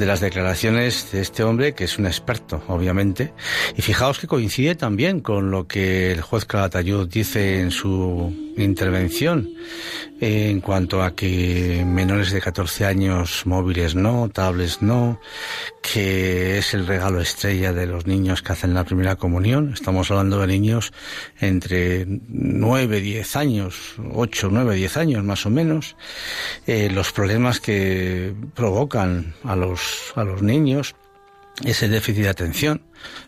de 0.00 0.06
las 0.06 0.20
declaraciones 0.20 1.12
de 1.12 1.20
este 1.20 1.44
hombre, 1.44 1.74
que 1.74 1.84
es 1.84 1.98
un 1.98 2.06
experto, 2.06 2.62
obviamente. 2.68 3.34
Y 3.76 3.82
fijaos 3.82 4.18
que 4.18 4.26
coincide 4.26 4.74
también 4.74 5.20
con 5.20 5.50
lo 5.50 5.66
que 5.66 6.10
el 6.12 6.22
juez 6.22 6.46
Calatayud 6.46 7.06
dice 7.06 7.60
en 7.60 7.70
su 7.70 8.34
intervención 8.56 9.48
en 10.20 10.60
cuanto 10.60 11.02
a 11.02 11.14
que 11.14 11.82
menores 11.86 12.30
de 12.30 12.40
14 12.40 12.84
años 12.84 13.46
móviles 13.46 13.94
no, 13.94 14.28
tablets 14.28 14.82
no, 14.82 15.18
que 15.82 16.58
es 16.58 16.74
el 16.74 16.86
regalo 16.86 17.20
estrella 17.20 17.72
de 17.72 17.86
los 17.86 18.06
niños 18.06 18.42
que 18.42 18.52
hacen 18.52 18.74
la 18.74 18.84
primera 18.84 19.16
comunión. 19.16 19.72
Estamos 19.72 20.10
hablando 20.10 20.38
de 20.40 20.46
niños 20.46 20.92
entre 21.40 22.04
9, 22.06 23.00
10 23.00 23.36
años, 23.36 23.94
8, 24.12 24.48
9, 24.52 24.74
10 24.74 24.96
años 24.98 25.24
más 25.24 25.46
o 25.46 25.50
menos. 25.50 25.96
Eh, 26.66 26.90
los 26.90 27.12
problemas 27.12 27.60
que 27.60 28.34
provocan 28.54 29.34
a 29.44 29.56
los, 29.56 29.80
a 30.14 30.24
los 30.24 30.42
niños, 30.42 30.94
ese 31.64 31.88
déficit 31.88 32.24
de 32.24 32.28
atención. 32.28 32.82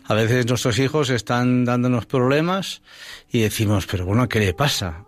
A 0.05 0.13
veces 0.13 0.47
nuestros 0.47 0.79
hijos 0.79 1.09
están 1.09 1.65
dándonos 1.65 2.05
problemas 2.05 2.81
y 3.29 3.41
decimos, 3.41 3.87
pero 3.87 4.05
bueno, 4.05 4.27
¿qué 4.29 4.39
le 4.39 4.53
pasa? 4.53 5.05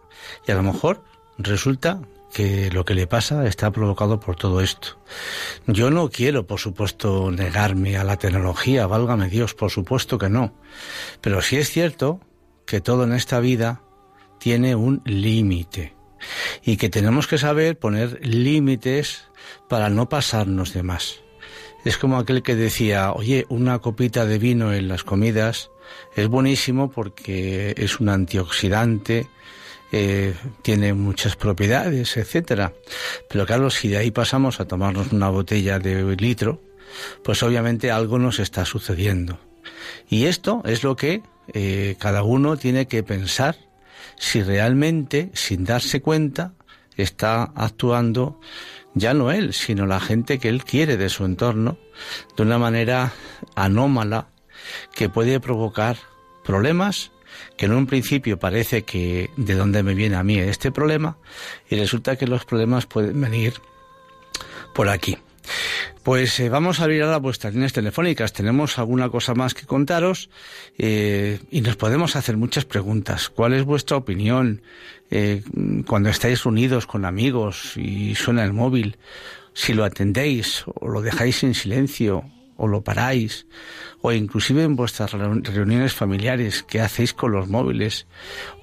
Y 0.48 0.52
a 0.52 0.56
lo 0.56 0.64
mejor 0.64 1.04
resulta 1.38 2.02
que 2.34 2.70
lo 2.70 2.84
que 2.84 2.96
le 2.96 3.08
pasa 3.08 3.48
está 3.48 3.72
provocado 3.72 4.20
por 4.20 4.36
todo 4.36 4.60
esto. 4.60 5.00
Yo 5.68 5.90
no 5.90 6.10
quiero, 6.10 6.46
por 6.46 6.60
supuesto, 6.60 7.32
negarme 7.32 7.98
a 7.98 8.04
la 8.04 8.18
tecnología, 8.18 8.88
válgame 8.88 9.30
Dios, 9.30 9.54
por 9.54 9.72
supuesto 9.72 10.18
que 10.18 10.30
no. 10.30 10.54
Pero 11.22 11.42
sí 11.42 11.56
es 11.56 11.70
cierto 11.70 12.20
que 12.66 12.82
todo 12.82 13.06
en 13.06 13.14
esta 13.14 13.40
vida 13.40 13.82
tiene 14.38 14.76
un 14.76 15.02
límite 15.06 15.96
y 16.62 16.78
que 16.78 16.90
tenemos 16.90 17.28
que 17.28 17.38
saber 17.38 17.80
poner 17.80 18.20
límites 18.26 19.30
para 19.70 19.90
no 19.90 20.10
pasarnos 20.10 20.74
de 20.74 20.84
más. 20.84 21.25
Es 21.86 21.98
como 21.98 22.18
aquel 22.18 22.42
que 22.42 22.56
decía, 22.56 23.14
oye, 23.14 23.46
una 23.48 23.80
copita 23.80 24.26
de 24.26 24.40
vino 24.40 24.74
en 24.74 24.88
las 24.88 25.04
comidas 25.04 25.70
es 26.16 26.28
buenísimo 26.28 26.90
porque 26.90 27.76
es 27.78 28.00
un 28.00 28.10
antioxidante, 28.10 29.28
eh, 29.92 30.34
tiene 30.64 30.96
muchas 30.96 31.36
propiedades, 31.36 32.18
etcétera. 32.18 32.74
Pero 33.30 33.46
claro, 33.46 33.70
si 33.70 33.88
de 33.88 33.98
ahí 33.98 34.10
pasamos 34.10 34.60
a 34.60 34.68
tomarnos 34.68 35.12
una 35.12 35.30
botella 35.30 35.78
de 35.78 36.16
litro, 36.16 36.60
pues 37.24 37.44
obviamente 37.44 37.92
algo 37.92 38.18
nos 38.18 38.40
está 38.40 38.66
sucediendo. 38.66 39.40
Y 40.10 40.26
esto 40.26 40.64
es 40.66 40.84
lo 40.84 40.96
que 40.96 41.22
eh, 41.54 41.96
cada 42.00 42.24
uno 42.24 42.58
tiene 42.58 42.88
que 42.88 43.04
pensar 43.04 43.58
si 44.18 44.42
realmente, 44.42 45.30
sin 45.34 45.66
darse 45.66 46.02
cuenta, 46.02 46.54
está 46.98 47.44
actuando 47.56 48.40
ya 48.96 49.14
no 49.14 49.32
él, 49.32 49.54
sino 49.54 49.86
la 49.86 50.00
gente 50.00 50.40
que 50.40 50.50
él 50.50 50.64
quiere 50.64 50.98
de 50.98 51.10
su 51.10 51.26
entorno, 51.26 51.78
de 52.36 52.44
una 52.44 52.58
manera 52.58 53.14
anómala 53.56 54.30
que 54.94 55.10
puede 55.10 55.40
provocar 55.40 55.98
problemas 56.44 57.12
que 57.58 57.66
en 57.66 57.74
un 57.74 57.86
principio 57.86 58.40
parece 58.40 58.84
que 58.84 59.30
de 59.36 59.56
dónde 59.56 59.84
me 59.84 59.94
viene 59.94 60.16
a 60.16 60.24
mí 60.24 60.40
este 60.40 60.72
problema 60.72 61.18
y 61.70 61.76
resulta 61.76 62.16
que 62.16 62.28
los 62.28 62.46
problemas 62.46 62.86
pueden 62.86 63.20
venir 63.20 63.56
por 64.74 64.90
aquí. 64.90 65.18
Pues 66.06 66.40
eh, 66.40 66.50
vamos 66.50 66.80
a 66.80 66.84
abrir 66.84 67.02
ahora 67.02 67.18
vuestras 67.18 67.56
líneas 67.56 67.74
telefónicas. 67.74 68.32
Tenemos 68.32 68.78
alguna 68.78 69.10
cosa 69.10 69.34
más 69.34 69.56
que 69.56 69.66
contaros 69.66 70.30
eh, 70.78 71.40
y 71.50 71.62
nos 71.62 71.78
podemos 71.78 72.16
hacer 72.16 72.38
muchas 72.38 72.64
preguntas. 72.64 73.28
¿Cuál 73.30 73.54
es 73.54 73.64
vuestra 73.64 73.98
opinión 73.98 74.62
eh, 75.10 75.42
cuando 75.88 76.10
estáis 76.10 76.46
unidos 76.46 76.86
con 76.86 77.06
amigos 77.06 77.76
y 77.76 78.14
suena 78.14 78.44
el 78.44 78.54
móvil? 78.54 79.00
Si 79.56 79.74
lo 79.74 79.84
atendéis 79.84 80.66
o 80.76 80.90
lo 80.90 81.02
dejáis 81.02 81.44
en 81.44 81.56
silencio 81.56 82.24
o 82.56 82.68
lo 82.68 82.84
paráis, 82.84 83.48
o 84.02 84.12
inclusive 84.12 84.62
en 84.62 84.76
vuestras 84.76 85.12
reuniones 85.12 85.94
familiares, 85.94 86.62
¿qué 86.62 86.82
hacéis 86.82 87.16
con 87.16 87.32
los 87.32 87.48
móviles? 87.48 88.06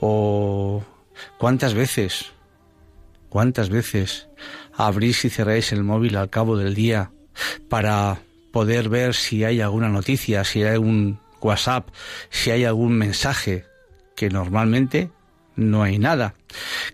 O 0.00 0.84
cuántas 1.38 1.74
veces, 1.74 2.26
cuántas 3.28 3.68
veces 3.68 4.28
abrís 4.74 5.24
y 5.24 5.28
cerráis 5.28 5.72
el 5.72 5.82
móvil 5.82 6.16
al 6.16 6.30
cabo 6.30 6.56
del 6.56 6.76
día 6.76 7.10
para 7.68 8.20
poder 8.52 8.88
ver 8.88 9.14
si 9.14 9.44
hay 9.44 9.60
alguna 9.60 9.88
noticia, 9.88 10.44
si 10.44 10.62
hay 10.62 10.76
un 10.76 11.18
WhatsApp, 11.40 11.88
si 12.30 12.50
hay 12.50 12.64
algún 12.64 12.96
mensaje, 12.96 13.64
que 14.14 14.30
normalmente 14.30 15.10
no 15.56 15.82
hay 15.82 15.98
nada. 15.98 16.34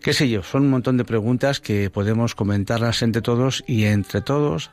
Qué 0.02 0.12
sé 0.12 0.28
yo, 0.28 0.42
son 0.42 0.62
un 0.62 0.70
montón 0.70 0.96
de 0.96 1.04
preguntas 1.04 1.60
que 1.60 1.90
podemos 1.90 2.34
comentarlas 2.34 3.02
entre 3.02 3.22
todos 3.22 3.62
y 3.66 3.84
entre 3.84 4.20
todos 4.20 4.70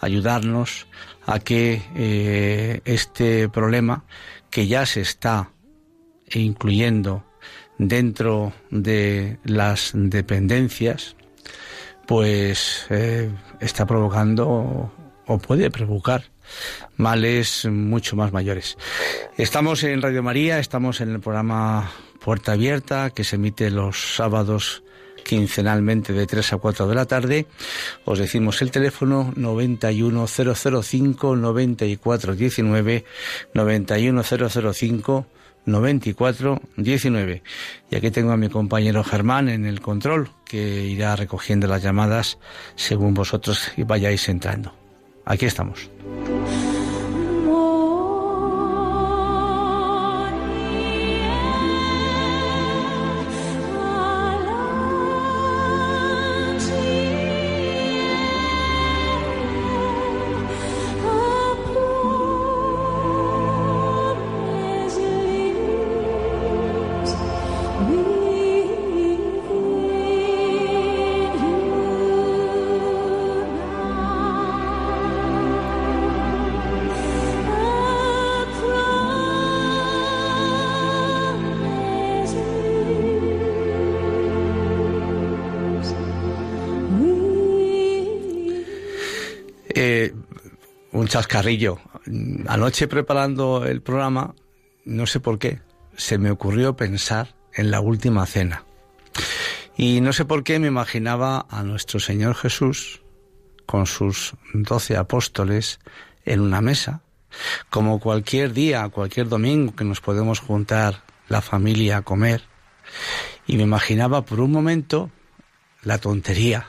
ayudarnos 0.00 0.86
a 1.26 1.40
que 1.40 1.82
eh, 1.96 2.80
este 2.84 3.48
problema 3.48 4.04
que 4.50 4.66
ya 4.66 4.86
se 4.86 5.00
está 5.00 5.50
incluyendo 6.32 7.24
dentro 7.78 8.52
de 8.70 9.38
las 9.44 9.92
dependencias, 9.94 11.16
pues 12.06 12.86
eh, 12.90 13.30
está 13.60 13.86
provocando 13.86 14.92
o 15.28 15.38
puede 15.38 15.70
provocar 15.70 16.24
males 16.96 17.66
mucho 17.66 18.16
más 18.16 18.32
mayores. 18.32 18.76
Estamos 19.36 19.84
en 19.84 20.02
Radio 20.02 20.22
María, 20.22 20.58
estamos 20.58 21.00
en 21.00 21.10
el 21.10 21.20
programa 21.20 21.92
Puerta 22.20 22.52
Abierta 22.52 23.10
que 23.10 23.24
se 23.24 23.36
emite 23.36 23.70
los 23.70 24.16
sábados 24.16 24.82
quincenalmente 25.24 26.14
de 26.14 26.26
3 26.26 26.54
a 26.54 26.56
4 26.56 26.88
de 26.88 26.94
la 26.94 27.04
tarde. 27.04 27.46
Os 28.04 28.18
decimos 28.18 28.62
el 28.62 28.70
teléfono 28.70 29.32
91005 29.36 31.36
9419 31.36 33.04
91005 33.52 35.26
9419. 35.66 37.42
Y 37.90 37.96
aquí 37.96 38.10
tengo 38.10 38.32
a 38.32 38.38
mi 38.38 38.48
compañero 38.48 39.04
Germán 39.04 39.50
en 39.50 39.66
el 39.66 39.82
control 39.82 40.30
que 40.46 40.86
irá 40.86 41.14
recogiendo 41.14 41.66
las 41.66 41.82
llamadas 41.82 42.38
según 42.74 43.12
vosotros 43.12 43.70
vayáis 43.76 44.30
entrando. 44.30 44.87
Aquí 45.28 45.44
estamos. 45.44 45.90
Chascarrillo. 91.08 91.78
Anoche 92.46 92.88
preparando 92.88 93.64
el 93.66 93.82
programa, 93.82 94.34
no 94.84 95.06
sé 95.06 95.20
por 95.20 95.38
qué, 95.38 95.60
se 95.96 96.18
me 96.18 96.30
ocurrió 96.30 96.76
pensar 96.76 97.34
en 97.54 97.70
la 97.70 97.80
última 97.80 98.24
cena. 98.26 98.64
Y 99.76 100.00
no 100.00 100.12
sé 100.12 100.24
por 100.24 100.44
qué 100.44 100.58
me 100.58 100.68
imaginaba 100.68 101.46
a 101.50 101.62
nuestro 101.62 102.00
Señor 102.00 102.34
Jesús 102.34 103.02
con 103.66 103.86
sus 103.86 104.34
doce 104.54 104.96
apóstoles 104.96 105.78
en 106.24 106.40
una 106.40 106.60
mesa, 106.60 107.02
como 107.70 108.00
cualquier 108.00 108.52
día, 108.52 108.88
cualquier 108.88 109.28
domingo 109.28 109.74
que 109.74 109.84
nos 109.84 110.00
podemos 110.00 110.40
juntar 110.40 111.02
la 111.28 111.42
familia 111.42 111.98
a 111.98 112.02
comer. 112.02 112.42
Y 113.46 113.56
me 113.56 113.64
imaginaba 113.64 114.24
por 114.24 114.40
un 114.40 114.52
momento 114.52 115.10
la 115.82 115.98
tontería 115.98 116.66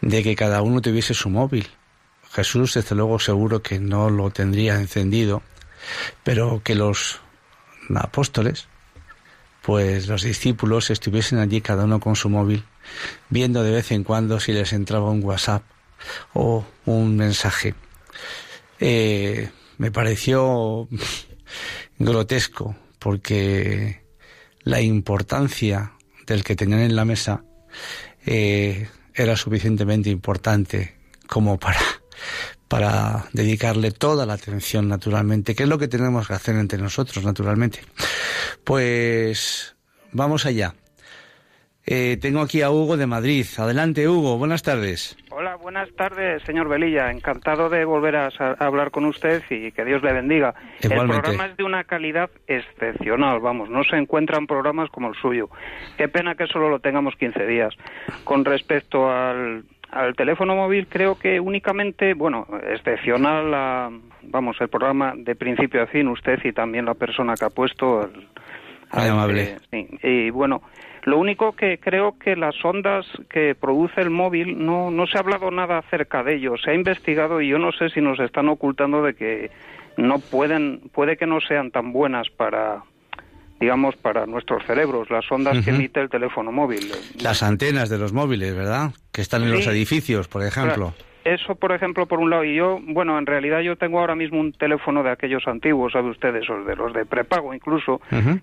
de 0.00 0.22
que 0.22 0.36
cada 0.36 0.62
uno 0.62 0.80
tuviese 0.80 1.14
su 1.14 1.30
móvil 1.30 1.68
Jesús, 2.36 2.74
desde 2.74 2.94
luego, 2.94 3.18
seguro 3.18 3.62
que 3.62 3.78
no 3.78 4.10
lo 4.10 4.30
tendría 4.30 4.78
encendido, 4.78 5.42
pero 6.22 6.60
que 6.62 6.74
los 6.74 7.20
apóstoles, 7.94 8.68
pues 9.62 10.06
los 10.06 10.22
discípulos 10.22 10.90
estuviesen 10.90 11.38
allí 11.38 11.62
cada 11.62 11.84
uno 11.84 11.98
con 11.98 12.14
su 12.14 12.28
móvil, 12.28 12.62
viendo 13.30 13.62
de 13.62 13.70
vez 13.70 13.90
en 13.90 14.04
cuando 14.04 14.38
si 14.38 14.52
les 14.52 14.74
entraba 14.74 15.10
un 15.10 15.24
WhatsApp 15.24 15.62
o 16.34 16.66
un 16.84 17.16
mensaje. 17.16 17.74
Eh, 18.80 19.48
me 19.78 19.90
pareció 19.90 20.88
grotesco 21.98 22.76
porque 22.98 24.02
la 24.60 24.82
importancia 24.82 25.92
del 26.26 26.44
que 26.44 26.54
tenían 26.54 26.80
en 26.80 26.96
la 26.96 27.06
mesa 27.06 27.44
eh, 28.26 28.90
era 29.14 29.36
suficientemente 29.36 30.10
importante 30.10 30.96
como 31.26 31.58
para, 31.58 31.80
para 32.68 33.26
dedicarle 33.32 33.90
toda 33.90 34.26
la 34.26 34.34
atención 34.34 34.88
naturalmente, 34.88 35.54
que 35.54 35.64
es 35.64 35.68
lo 35.68 35.78
que 35.78 35.88
tenemos 35.88 36.26
que 36.26 36.34
hacer 36.34 36.56
entre 36.56 36.78
nosotros 36.78 37.24
naturalmente. 37.24 37.80
Pues 38.64 39.76
vamos 40.12 40.46
allá. 40.46 40.74
Eh, 41.88 42.18
tengo 42.20 42.40
aquí 42.40 42.62
a 42.62 42.70
Hugo 42.70 42.96
de 42.96 43.06
Madrid. 43.06 43.46
Adelante, 43.58 44.08
Hugo. 44.08 44.38
Buenas 44.38 44.64
tardes. 44.64 45.16
Hola, 45.30 45.54
buenas 45.54 45.88
tardes, 45.94 46.42
señor 46.42 46.68
Velilla. 46.68 47.12
Encantado 47.12 47.68
de 47.68 47.84
volver 47.84 48.16
a, 48.16 48.28
hablar 48.58 48.90
con 48.90 49.04
usted 49.04 49.44
y 49.50 49.70
que 49.70 49.84
Dios 49.84 50.02
le 50.02 50.12
bendiga. 50.12 50.54
El 50.80 50.90
programa 50.90 51.46
es 51.46 51.56
de 51.56 51.62
una 51.62 51.84
calidad 51.84 52.28
excepcional, 52.48 53.38
vamos, 53.40 53.70
no 53.70 53.84
se 53.84 53.96
encuentran 53.96 54.48
programas 54.48 54.90
como 54.90 55.10
el 55.10 55.14
suyo. 55.14 55.48
Qué 55.96 56.08
pena 56.08 56.34
que 56.34 56.46
solo 56.48 56.70
lo 56.70 56.80
tengamos 56.80 57.14
15 57.16 57.46
días. 57.46 57.74
Con 58.24 58.44
respecto 58.44 59.08
al, 59.08 59.64
teléfono 60.16 60.54
móvil, 60.54 60.86
creo 60.88 61.18
que 61.18 61.40
únicamente, 61.40 62.14
bueno, 62.14 62.46
excepcional, 62.68 64.00
vamos, 64.22 64.56
el 64.60 64.68
programa 64.68 65.14
de 65.16 65.34
principio 65.34 65.82
a 65.82 65.86
fin, 65.86 66.08
usted 66.08 66.38
y 66.44 66.52
también 66.52 66.84
la 66.84 66.94
persona 66.94 67.34
que 67.34 67.44
ha 67.44 67.50
puesto. 67.50 68.08
Muy 68.92 69.08
amable. 69.08 69.56
sí. 69.70 69.88
Y 70.02 70.30
bueno, 70.30 70.62
lo 71.06 71.18
único 71.18 71.52
que 71.52 71.78
creo 71.78 72.18
que 72.18 72.34
las 72.34 72.56
ondas 72.64 73.06
que 73.30 73.54
produce 73.54 74.00
el 74.00 74.10
móvil 74.10 74.64
no, 74.64 74.90
no 74.90 75.06
se 75.06 75.16
ha 75.16 75.20
hablado 75.20 75.50
nada 75.52 75.78
acerca 75.78 76.24
de 76.24 76.34
ello. 76.34 76.56
Se 76.56 76.72
ha 76.72 76.74
investigado 76.74 77.40
y 77.40 77.48
yo 77.48 77.58
no 77.58 77.70
sé 77.70 77.90
si 77.90 78.00
nos 78.00 78.18
están 78.18 78.48
ocultando 78.48 79.02
de 79.02 79.14
que 79.14 79.50
no 79.96 80.18
pueden, 80.18 80.90
puede 80.92 81.16
que 81.16 81.26
no 81.26 81.40
sean 81.40 81.70
tan 81.70 81.92
buenas 81.92 82.28
para, 82.30 82.82
digamos, 83.60 83.96
para 83.96 84.26
nuestros 84.26 84.64
cerebros, 84.64 85.10
las 85.10 85.30
ondas 85.30 85.64
que 85.64 85.70
emite 85.70 86.00
el 86.00 86.10
teléfono 86.10 86.52
móvil. 86.52 86.92
Las 87.20 87.42
antenas 87.42 87.88
de 87.88 87.98
los 87.98 88.12
móviles, 88.12 88.54
¿verdad? 88.54 88.92
Que 89.12 89.22
están 89.22 89.42
en 89.42 89.52
los 89.52 89.66
edificios, 89.66 90.28
por 90.28 90.44
ejemplo. 90.44 90.94
Eso, 91.26 91.56
por 91.56 91.72
ejemplo, 91.72 92.06
por 92.06 92.20
un 92.20 92.30
lado. 92.30 92.44
Y 92.44 92.54
yo, 92.54 92.78
bueno, 92.80 93.18
en 93.18 93.26
realidad 93.26 93.58
yo 93.58 93.74
tengo 93.74 93.98
ahora 93.98 94.14
mismo 94.14 94.38
un 94.38 94.52
teléfono 94.52 95.02
de 95.02 95.10
aquellos 95.10 95.42
antiguos, 95.48 95.92
¿sabe 95.92 96.10
ustedes? 96.10 96.44
Esos 96.44 96.64
de 96.64 96.76
los 96.76 96.92
de 96.92 97.04
prepago 97.04 97.52
incluso, 97.52 98.00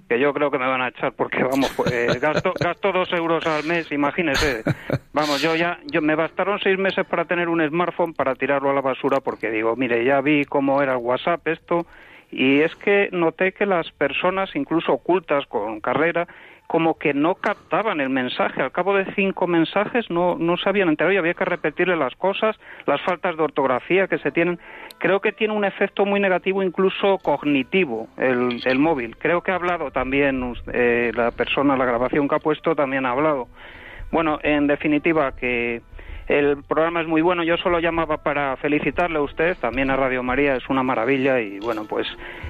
que 0.10 0.20
yo 0.20 0.34
creo 0.34 0.52
que 0.52 0.60
me 0.60 0.68
van 0.68 0.82
a 0.82 0.90
echar 0.90 1.14
porque, 1.14 1.44
vamos, 1.44 1.72
pues, 1.78 1.94
gasto, 2.22 2.52
gasto 2.60 2.92
dos 2.92 3.10
euros 3.14 3.46
al 3.48 3.64
mes, 3.64 3.90
imagínese. 3.94 4.64
Vamos, 5.14 5.42
yo 5.42 5.56
ya, 5.56 5.80
yo 5.86 6.02
me 6.02 6.16
bastaron 6.16 6.60
seis 6.60 6.78
meses 6.78 7.06
para 7.06 7.24
tener 7.24 7.48
un 7.48 7.66
smartphone 7.66 8.14
para 8.14 8.36
tirarlo 8.36 8.72
a 8.72 8.74
la 8.74 8.82
basura 8.82 9.22
porque 9.22 9.50
digo, 9.50 9.78
mire, 9.78 10.04
ya 10.04 10.20
vi 10.20 10.44
cómo 10.44 10.82
era 10.82 10.92
el 10.92 10.98
WhatsApp 10.98 11.48
esto, 11.48 11.88
y 12.36 12.62
es 12.62 12.76
que 12.76 13.10
noté 13.12 13.54
que 13.54 13.66
las 13.66 13.92
personas, 13.92 14.56
incluso 14.56 14.94
ocultas 14.94 15.46
con 15.48 15.80
carrera, 15.80 16.28
como 16.68 16.98
que 16.98 17.14
no 17.14 17.36
captaban 17.36 18.00
el 18.00 18.10
mensaje. 18.10 18.62
Al 18.62 18.72
cabo 18.72 18.96
de 18.96 19.06
cinco 19.14 19.46
mensajes 19.46 20.10
no, 20.10 20.36
no 20.40 20.58
se 20.58 20.68
habían 20.68 20.90
enterado 20.90 21.14
y 21.14 21.18
había 21.18 21.34
que 21.36 21.46
repetirle 21.46 21.96
las 21.96 22.16
cosas, 22.16 22.60
las 22.88 23.02
faltas 23.02 23.38
de 23.38 23.44
ortografía 23.44 24.08
que 24.08 24.18
se 24.18 24.32
tienen. 24.32 24.60
Creo 24.98 25.20
que 25.20 25.32
tiene 25.34 25.54
un 25.54 25.66
efecto 25.66 26.06
muy 26.06 26.20
negativo, 26.20 26.64
incluso 26.64 27.20
cognitivo, 27.20 28.08
el, 28.18 28.62
el 28.66 28.80
móvil. 28.80 29.18
Creo 29.18 29.42
que 29.42 29.52
ha 29.52 29.56
hablado 29.56 29.92
también 29.92 30.54
eh, 30.72 31.12
la 31.14 31.32
persona, 31.32 31.78
la 31.78 31.86
grabación 31.86 32.28
que 32.28 32.36
ha 32.36 32.40
puesto 32.40 32.76
también 32.76 33.06
ha 33.06 33.12
hablado. 33.12 33.48
Bueno, 34.12 34.40
en 34.44 34.68
definitiva, 34.68 35.36
que 35.36 35.82
el 36.28 36.64
programa 36.64 37.02
es 37.02 37.08
muy 37.08 37.22
bueno. 37.22 37.44
Yo 37.44 37.58
solo 37.58 37.80
llamaba 37.80 38.18
para 38.18 38.56
felicitarle 38.58 39.18
a 39.18 39.22
usted, 39.22 39.58
también 39.58 39.90
a 39.90 39.96
Radio 39.96 40.24
María, 40.24 40.56
es 40.56 40.70
una 40.70 40.84
maravilla 40.84 41.40
y 41.40 41.60
bueno, 41.60 41.86
pues 41.88 42.08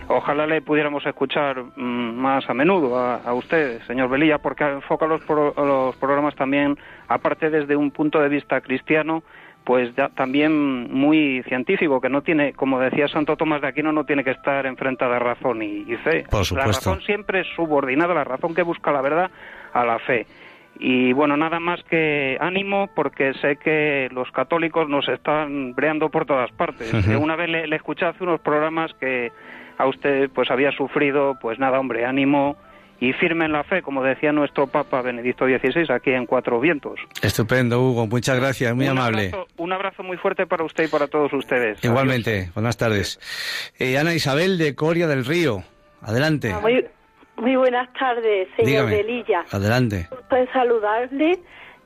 ojalá 0.07 0.45
le 0.45 0.61
pudiéramos 0.61 1.05
escuchar 1.05 1.63
mm, 1.75 2.15
más 2.15 2.49
a 2.49 2.53
menudo 2.53 2.97
a, 2.97 3.33
usted, 3.33 3.81
señor 3.87 4.09
Velilla, 4.09 4.37
porque 4.37 4.63
enfoca 4.63 5.07
los, 5.07 5.21
los 5.27 5.95
programas 5.97 6.35
también, 6.35 6.77
aparte 7.07 7.49
desde 7.49 7.75
un 7.75 7.91
punto 7.91 8.19
de 8.19 8.29
vista 8.29 8.61
cristiano, 8.61 9.23
pues 9.63 9.91
también 10.15 10.91
muy 10.91 11.41
científico, 11.47 12.01
que 12.01 12.09
no 12.09 12.21
tiene, 12.21 12.53
como 12.53 12.79
decía 12.79 13.07
Santo 13.07 13.37
Tomás 13.37 13.61
de 13.61 13.69
Aquino, 13.69 13.91
no 13.91 14.03
tiene 14.03 14.23
que 14.23 14.31
estar 14.31 14.65
enfrentada 14.65 15.15
a 15.15 15.19
razón 15.19 15.61
y, 15.61 15.85
y 15.87 15.95
fe. 15.97 16.25
La 16.31 16.65
razón 16.65 17.01
siempre 17.01 17.41
es 17.41 17.47
subordinada, 17.55 18.13
la 18.13 18.23
razón 18.23 18.53
que 18.53 18.61
busca 18.61 18.91
la 18.91 19.01
verdad 19.01 19.31
a 19.73 19.85
la 19.85 19.99
fe. 19.99 20.27
Y 20.79 21.13
bueno, 21.13 21.37
nada 21.37 21.59
más 21.59 21.81
que 21.83 22.37
ánimo 22.39 22.89
porque 22.95 23.33
sé 23.41 23.57
que 23.57 24.09
los 24.11 24.29
católicos 24.31 24.89
nos 24.89 25.07
están 25.07 25.73
breando 25.73 26.09
por 26.09 26.25
todas 26.25 26.51
partes. 26.51 26.91
Una 27.07 27.35
vez 27.35 27.49
le, 27.49 27.75
escuché 27.75 28.05
hace 28.05 28.23
unos 28.23 28.41
programas 28.41 28.91
que 28.99 29.31
a 29.77 29.87
usted 29.87 30.29
pues 30.33 30.49
había 30.49 30.71
sufrido, 30.71 31.37
pues 31.39 31.59
nada, 31.59 31.79
hombre, 31.79 32.05
ánimo 32.05 32.57
y 32.99 33.11
firme 33.13 33.45
en 33.45 33.51
la 33.51 33.63
fe, 33.63 33.81
como 33.81 34.01
decía 34.01 34.31
nuestro 34.31 34.67
Papa 34.67 35.01
Benedicto 35.01 35.45
XVI 35.45 35.93
aquí 35.93 36.11
en 36.11 36.25
Cuatro 36.25 36.59
Vientos. 36.59 36.99
Estupendo, 37.21 37.81
Hugo, 37.81 38.07
muchas 38.07 38.39
gracias, 38.39 38.73
muy 38.75 38.87
amable. 38.87 39.31
un 39.57 39.73
abrazo 39.73 40.03
muy 40.03 40.17
fuerte 40.17 40.47
para 40.47 40.63
usted 40.63 40.85
y 40.85 40.87
para 40.87 41.07
todos 41.07 41.33
ustedes. 41.33 41.83
Igualmente, 41.83 42.51
buenas 42.53 42.77
tardes. 42.77 43.19
Eh, 43.77 43.97
Ana 43.97 44.13
Isabel 44.13 44.57
de 44.57 44.73
Coria 44.73 45.07
del 45.07 45.25
Río, 45.25 45.63
adelante. 46.01 46.51
Ah, 46.53 46.59
muy 46.61 46.85
buenas 47.37 47.91
tardes, 47.93 48.47
señor 48.57 48.89
Delilla. 48.89 49.45
Adelante. 49.51 50.07
Pues 50.29 50.49
saludarle 50.51 51.39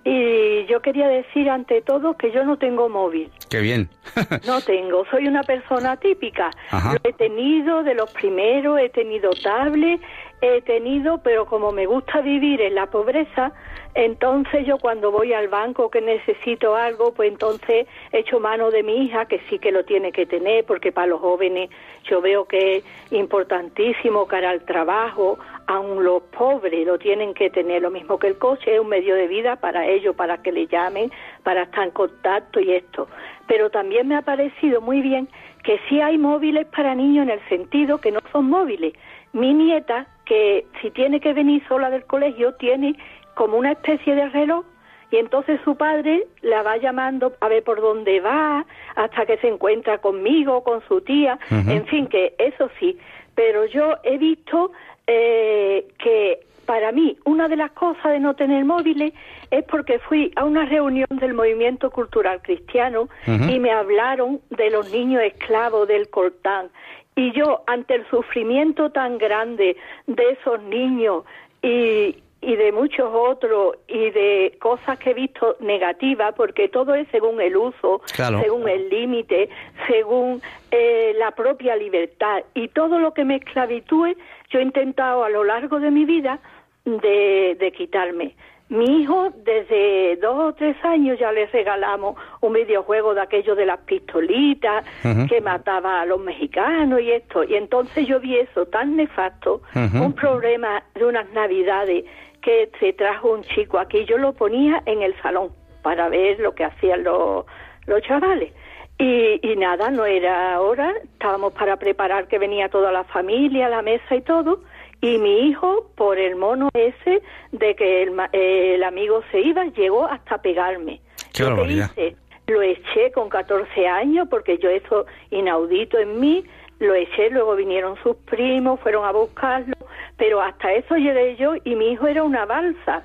y 0.03 0.65
yo 0.67 0.81
quería 0.81 1.07
decir 1.07 1.49
ante 1.49 1.81
todo 1.81 2.15
que 2.15 2.31
yo 2.31 2.43
no 2.45 2.57
tengo 2.57 2.87
móvil. 2.89 3.29
Qué 3.49 3.59
bien. 3.59 3.89
no 4.47 4.61
tengo, 4.61 5.05
soy 5.11 5.27
una 5.27 5.43
persona 5.43 5.97
típica. 5.97 6.49
Lo 6.71 6.97
he 7.03 7.13
tenido 7.13 7.83
de 7.83 7.93
los 7.93 8.11
primeros, 8.11 8.79
he 8.79 8.89
tenido 8.89 9.31
tablet, 9.43 10.01
he 10.41 10.61
tenido, 10.61 11.17
pero 11.19 11.45
como 11.45 11.71
me 11.71 11.85
gusta 11.85 12.21
vivir 12.21 12.61
en 12.61 12.75
la 12.75 12.87
pobreza, 12.87 13.51
entonces 13.97 14.63
yo 14.67 14.77
cuando 14.77 15.11
voy 15.11 15.33
al 15.33 15.47
banco 15.47 15.89
que 15.89 16.01
necesito 16.01 16.75
algo, 16.75 17.15
pues 17.15 17.31
entonces 17.31 17.87
echo 18.11 18.39
mano 18.39 18.69
de 18.69 18.83
mi 18.83 19.03
hija, 19.03 19.25
que 19.25 19.39
sí 19.49 19.57
que 19.57 19.71
lo 19.71 19.85
tiene 19.85 20.11
que 20.11 20.27
tener, 20.27 20.65
porque 20.65 20.91
para 20.91 21.07
los 21.07 21.19
jóvenes 21.19 21.71
yo 22.03 22.21
veo 22.21 22.45
que 22.45 22.77
es 22.77 22.83
importantísimo 23.09 24.27
cara 24.27 24.51
al 24.51 24.61
trabajo, 24.65 25.39
aun 25.65 26.03
los 26.03 26.21
pobres 26.21 26.85
lo 26.85 26.99
tienen 26.99 27.33
que 27.33 27.49
tener, 27.49 27.81
lo 27.81 27.89
mismo 27.89 28.19
que 28.19 28.27
el 28.27 28.37
coche 28.37 28.75
es 28.75 28.79
un 28.79 28.87
medio 28.87 29.15
de 29.15 29.27
vida 29.27 29.55
para 29.55 29.87
ellos, 29.87 30.15
para 30.15 30.43
que 30.43 30.51
le 30.51 30.67
llamen, 30.67 31.11
para 31.41 31.63
estar 31.63 31.85
en 31.85 31.91
contacto 31.91 32.59
y 32.59 32.73
esto. 32.73 33.07
Pero 33.47 33.71
también 33.71 34.07
me 34.07 34.15
ha 34.15 34.21
parecido 34.21 34.79
muy 34.79 35.01
bien 35.01 35.27
que 35.63 35.79
sí 35.89 36.01
hay 36.01 36.19
móviles 36.19 36.67
para 36.67 36.93
niños 36.93 37.23
en 37.23 37.31
el 37.31 37.49
sentido 37.49 37.97
que 37.97 38.11
no 38.11 38.19
son 38.31 38.45
móviles. 38.45 38.93
Mi 39.33 39.53
nieta, 39.53 40.07
que 40.25 40.65
si 40.81 40.91
tiene 40.91 41.19
que 41.19 41.33
venir 41.33 41.61
sola 41.67 41.89
del 41.89 42.05
colegio, 42.05 42.53
tiene 42.53 42.95
como 43.38 43.55
una 43.55 43.73
especie 43.73 44.15
de 44.15 44.27
reloj 44.29 44.65
y 45.11 45.17
entonces 45.17 45.61
su 45.63 45.77
padre 45.77 46.25
la 46.41 46.63
va 46.63 46.75
llamando 46.77 47.33
a 47.39 47.47
ver 47.47 47.63
por 47.63 47.79
dónde 47.79 48.19
va 48.19 48.65
hasta 48.95 49.25
que 49.25 49.38
se 49.38 49.47
encuentra 49.47 49.99
conmigo, 49.99 50.63
con 50.63 50.81
su 50.88 51.01
tía, 51.01 51.39
en 51.49 51.85
fin, 51.85 52.07
que 52.07 52.33
eso 52.39 52.69
sí, 52.79 52.97
pero 53.35 53.65
yo 53.65 53.93
he 54.03 54.17
visto 54.17 54.71
eh, 55.05 55.88
que 55.99 56.39
para 56.65 56.91
mí 56.91 57.15
una 57.23 57.47
de 57.47 57.55
las 57.55 57.71
cosas 57.71 58.11
de 58.11 58.19
no 58.19 58.33
tener 58.33 58.65
móviles 58.65 59.13
es 59.51 59.63
porque 59.65 59.99
fui 59.99 60.33
a 60.35 60.43
una 60.43 60.65
reunión 60.65 61.07
del 61.11 61.33
movimiento 61.35 61.91
cultural 61.91 62.41
cristiano 62.41 63.07
y 63.25 63.59
me 63.59 63.71
hablaron 63.71 64.41
de 64.49 64.71
los 64.71 64.91
niños 64.91 65.21
esclavos 65.21 65.88
del 65.88 66.09
Cortán. 66.09 66.69
Y 67.15 67.31
yo, 67.31 67.63
ante 67.65 67.95
el 67.95 68.05
sufrimiento 68.09 68.91
tan 68.91 69.17
grande 69.17 69.77
de 70.07 70.23
esos 70.31 70.61
niños 70.63 71.23
y, 71.63 72.17
y 72.47 72.55
de 72.55 72.71
muchos 72.71 73.09
otros 73.13 73.75
y 73.89 74.09
de 74.11 74.57
cosas 74.61 74.97
que 74.99 75.09
he 75.09 75.13
visto 75.13 75.57
negativas, 75.59 76.33
porque 76.33 76.69
todo 76.69 76.95
es 76.95 77.05
según 77.11 77.41
el 77.41 77.57
uso, 77.57 78.01
según 78.05 78.69
el 78.69 78.87
límite, 78.87 79.49
según 79.85 80.41
eh, 80.71 81.11
la 81.17 81.31
propia 81.31 81.75
libertad. 81.75 82.45
Y 82.53 82.69
todo 82.69 82.99
lo 82.99 83.13
que 83.13 83.25
me 83.25 83.35
esclavitúe, 83.35 84.15
yo 84.49 84.59
he 84.59 84.61
intentado 84.61 85.25
a 85.25 85.29
lo 85.29 85.43
largo 85.43 85.81
de 85.81 85.91
mi 85.91 86.05
vida 86.05 86.39
de, 86.85 87.57
de 87.59 87.71
quitarme. 87.73 88.33
Mi 88.69 89.01
hijo, 89.01 89.29
desde 89.45 90.17
dos 90.17 90.37
o 90.37 90.53
tres 90.53 90.75
años 90.83 91.17
ya 91.17 91.31
le 91.31 91.45
regalamos 91.47 92.17
un 92.41 92.51
videojuego 92.51 93.13
de 93.13 93.21
aquello 93.21 93.55
de 93.55 93.65
las 93.65 93.79
pistolitas 93.79 94.85
que 95.29 95.39
mataba 95.39 96.01
a 96.01 96.05
los 96.05 96.19
mexicanos 96.19 96.99
y 96.99 97.11
esto. 97.11 97.45
Y 97.45 97.55
entonces 97.55 98.05
yo 98.05 98.19
vi 98.19 98.37
eso 98.37 98.65
tan 98.65 98.97
nefasto, 98.97 99.61
un 99.73 100.11
problema 100.13 100.83
de 100.95 101.05
unas 101.05 101.31
navidades 101.31 102.03
que 102.41 102.69
se 102.79 102.93
trajo 102.93 103.31
un 103.31 103.43
chico 103.43 103.79
aquí, 103.79 104.05
yo 104.05 104.17
lo 104.17 104.33
ponía 104.33 104.81
en 104.85 105.01
el 105.01 105.19
salón 105.21 105.51
para 105.81 106.09
ver 106.09 106.39
lo 106.39 106.53
que 106.53 106.65
hacían 106.65 107.03
los, 107.03 107.45
los 107.85 108.01
chavales. 108.01 108.53
Y, 108.99 109.39
y, 109.47 109.55
nada, 109.55 109.91
no 109.91 110.05
era 110.05 110.59
hora, 110.59 110.91
estábamos 111.03 111.53
para 111.53 111.77
preparar 111.77 112.27
que 112.27 112.39
venía 112.39 112.67
toda 112.69 112.91
la 112.91 113.03
familia, 113.03 113.69
la 113.69 113.83
mesa 113.83 114.15
y 114.15 114.21
todo, 114.21 114.61
y 115.01 115.19
mi 115.19 115.47
hijo, 115.47 115.91
por 115.95 116.17
el 116.17 116.35
mono 116.35 116.69
ese 116.73 117.21
de 117.51 117.75
que 117.75 118.03
el, 118.03 118.15
el 118.33 118.83
amigo 118.83 119.21
se 119.31 119.41
iba, 119.41 119.65
llegó 119.65 120.07
hasta 120.07 120.41
pegarme. 120.41 121.01
Qué 121.33 121.43
lo 121.43 121.65
hice, 121.69 122.15
lo 122.47 122.61
eché 122.63 123.11
con 123.11 123.29
14 123.29 123.88
años, 123.88 124.27
porque 124.29 124.57
yo 124.57 124.69
eso 124.69 125.05
inaudito 125.29 125.99
en 125.99 126.19
mí, 126.19 126.43
lo 126.80 126.93
eché, 126.93 127.30
luego 127.30 127.55
vinieron 127.55 127.95
sus 128.03 128.15
primos, 128.17 128.80
fueron 128.80 129.05
a 129.05 129.11
buscarlo, 129.11 129.75
pero 130.17 130.41
hasta 130.41 130.73
eso 130.73 130.95
llegué 130.95 131.36
yo 131.36 131.53
y 131.63 131.75
mi 131.75 131.91
hijo 131.91 132.07
era 132.07 132.23
una 132.23 132.45
balsa. 132.45 133.03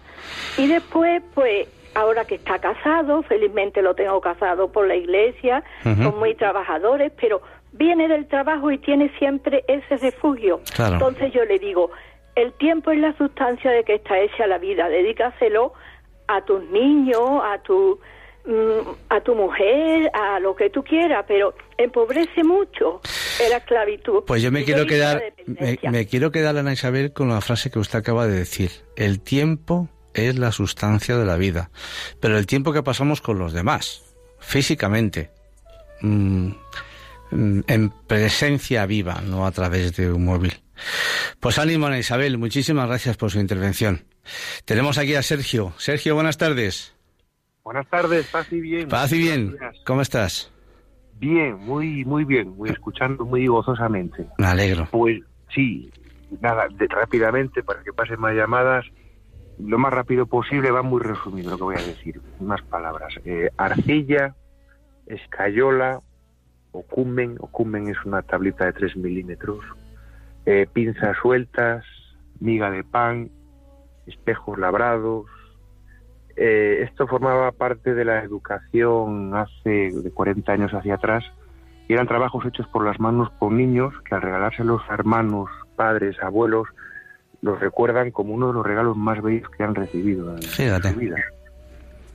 Y 0.58 0.66
después, 0.66 1.22
pues, 1.34 1.68
ahora 1.94 2.24
que 2.24 2.36
está 2.36 2.58
casado, 2.58 3.22
felizmente 3.22 3.82
lo 3.82 3.94
tengo 3.94 4.20
casado 4.20 4.70
por 4.70 4.86
la 4.86 4.96
iglesia, 4.96 5.62
son 5.82 6.18
muy 6.18 6.34
trabajadores, 6.34 7.12
pero 7.20 7.42
viene 7.72 8.08
del 8.08 8.26
trabajo 8.26 8.70
y 8.70 8.78
tiene 8.78 9.10
siempre 9.18 9.64
ese 9.68 9.96
refugio. 9.96 10.60
Entonces 10.78 11.32
yo 11.32 11.44
le 11.44 11.58
digo, 11.58 11.90
el 12.34 12.52
tiempo 12.54 12.90
es 12.90 12.98
la 12.98 13.16
sustancia 13.16 13.70
de 13.70 13.84
que 13.84 13.94
está 13.94 14.18
hecha 14.18 14.46
la 14.46 14.58
vida, 14.58 14.88
dedícaselo 14.88 15.72
a 16.28 16.42
tus 16.42 16.62
niños, 16.70 17.40
a 17.42 17.58
tu 17.58 17.98
a 19.08 19.20
tu 19.20 19.34
mujer, 19.34 20.10
a 20.14 20.40
lo 20.40 20.56
que 20.56 20.70
tú 20.70 20.82
quieras, 20.82 21.24
pero 21.28 21.54
empobrece 21.76 22.42
mucho 22.42 23.00
la 23.48 23.58
esclavitud. 23.58 24.24
Pues 24.26 24.42
yo 24.42 24.50
me 24.50 24.64
quiero 24.64 24.86
quedar, 24.86 25.22
me, 25.46 25.78
me, 25.82 26.06
quiero 26.06 26.32
quedar, 26.32 26.56
Ana 26.56 26.72
Isabel, 26.72 27.12
con 27.12 27.28
la 27.28 27.40
frase 27.40 27.70
que 27.70 27.78
usted 27.78 27.98
acaba 27.98 28.26
de 28.26 28.38
decir. 28.38 28.70
El 28.96 29.20
tiempo 29.20 29.88
es 30.14 30.38
la 30.38 30.52
sustancia 30.52 31.16
de 31.16 31.24
la 31.24 31.36
vida, 31.36 31.70
pero 32.20 32.36
el 32.36 32.46
tiempo 32.46 32.72
que 32.72 32.82
pasamos 32.82 33.20
con 33.20 33.38
los 33.38 33.52
demás, 33.52 34.02
físicamente, 34.40 35.30
mm, 36.00 36.50
mm, 37.30 37.60
en 37.66 37.90
presencia 38.06 38.86
viva, 38.86 39.22
no 39.24 39.46
a 39.46 39.52
través 39.52 39.96
de 39.96 40.12
un 40.12 40.24
móvil. 40.24 40.54
Pues 41.38 41.58
ánimo, 41.58 41.86
Ana 41.86 41.98
Isabel, 41.98 42.38
muchísimas 42.38 42.88
gracias 42.88 43.16
por 43.16 43.30
su 43.30 43.38
intervención. 43.38 44.04
Tenemos 44.64 44.98
aquí 44.98 45.14
a 45.14 45.22
Sergio. 45.22 45.74
Sergio, 45.78 46.14
buenas 46.14 46.38
tardes. 46.38 46.91
Buenas 47.64 47.86
tardes, 47.88 48.26
paz 48.26 48.52
y 48.52 48.60
bien. 48.60 48.88
Paz 48.88 49.12
y 49.12 49.18
bien, 49.18 49.56
¿cómo 49.86 50.02
estás? 50.02 50.52
Bien, 51.14 51.56
muy 51.56 52.04
muy 52.04 52.24
bien, 52.24 52.56
muy 52.56 52.70
escuchando 52.70 53.24
muy 53.24 53.46
gozosamente. 53.46 54.26
Me 54.38 54.46
alegro. 54.46 54.88
Pues 54.90 55.20
sí, 55.54 55.90
nada, 56.40 56.66
rápidamente 56.88 57.62
para 57.62 57.82
que 57.82 57.92
pasen 57.92 58.20
más 58.20 58.34
llamadas 58.34 58.84
lo 59.58 59.78
más 59.78 59.92
rápido 59.92 60.26
posible, 60.26 60.70
va 60.70 60.82
muy 60.82 61.00
resumido 61.00 61.50
lo 61.52 61.56
que 61.56 61.62
voy 61.62 61.76
a 61.76 61.86
decir, 61.86 62.20
unas 62.40 62.62
palabras. 62.62 63.14
Eh, 63.24 63.50
arcilla, 63.56 64.34
escayola, 65.06 66.00
ocumen, 66.72 67.36
ocumen 67.40 67.88
es 67.88 67.96
una 68.04 68.22
tablita 68.22 68.64
de 68.64 68.72
3 68.72 68.96
milímetros, 68.96 69.64
eh, 70.46 70.66
pinzas 70.72 71.16
sueltas, 71.20 71.84
miga 72.40 72.70
de 72.70 72.82
pan, 72.82 73.30
espejos 74.06 74.58
labrados. 74.58 75.26
Eh, 76.36 76.82
esto 76.82 77.06
formaba 77.06 77.52
parte 77.52 77.94
de 77.94 78.04
la 78.04 78.22
educación 78.22 79.34
hace 79.34 79.90
de 79.90 80.10
40 80.10 80.52
años 80.52 80.72
hacia 80.72 80.94
atrás 80.94 81.24
y 81.88 81.92
eran 81.92 82.06
trabajos 82.06 82.44
hechos 82.46 82.66
por 82.68 82.84
las 82.84 82.98
manos 83.00 83.30
con 83.38 83.56
niños 83.56 83.92
que 84.08 84.14
al 84.14 84.22
regalarse 84.22 84.62
a 84.62 84.94
hermanos, 84.94 85.50
padres, 85.76 86.16
abuelos, 86.22 86.68
los 87.42 87.58
recuerdan 87.60 88.10
como 88.12 88.34
uno 88.34 88.48
de 88.48 88.54
los 88.54 88.64
regalos 88.64 88.96
más 88.96 89.20
bellos 89.20 89.48
que 89.50 89.64
han 89.64 89.74
recibido 89.74 90.34
en 90.34 90.42
su 90.42 90.62
vida. 90.98 91.16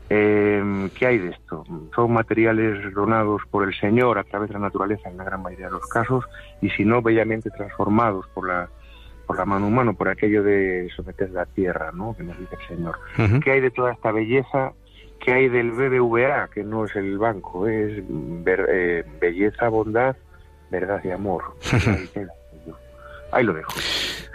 Eh, 0.09 0.89
¿Qué 0.97 1.05
hay 1.05 1.17
de 1.17 1.29
esto? 1.31 1.65
Son 1.93 2.13
materiales 2.13 2.93
donados 2.93 3.41
por 3.51 3.67
el 3.67 3.75
Señor 3.77 4.17
a 4.17 4.23
través 4.23 4.47
de 4.47 4.53
la 4.53 4.61
naturaleza 4.61 5.09
en 5.09 5.17
la 5.17 5.25
gran 5.25 5.41
mayoría 5.41 5.65
de 5.65 5.73
los 5.73 5.87
casos 5.87 6.23
y 6.61 6.69
si 6.69 6.85
no, 6.85 7.01
bellamente 7.01 7.49
transformados 7.49 8.25
por 8.33 8.47
la, 8.47 8.69
por 9.27 9.37
la 9.37 9.45
mano 9.45 9.67
humana, 9.67 9.93
por 9.93 10.07
aquello 10.07 10.41
de 10.41 10.89
someter 10.95 11.29
la 11.31 11.45
tierra, 11.45 11.91
¿no? 11.93 12.15
que 12.15 12.23
nos 12.23 12.39
dice 12.39 12.55
el 12.61 12.67
Señor. 12.77 12.97
¿Qué 13.43 13.51
hay 13.51 13.59
de 13.59 13.69
toda 13.69 13.91
esta 13.91 14.11
belleza? 14.11 14.71
¿Qué 15.19 15.33
hay 15.33 15.49
del 15.49 15.71
BBVA, 15.71 16.49
que 16.53 16.63
no 16.63 16.85
es 16.85 16.95
el 16.95 17.17
banco? 17.17 17.67
Es 17.67 18.01
eh, 18.45 19.03
belleza, 19.19 19.67
bondad, 19.67 20.15
verdad 20.71 21.01
y 21.03 21.11
amor. 21.11 21.43
Ahí 23.31 23.43
lo 23.43 23.53
dejo. 23.53 23.73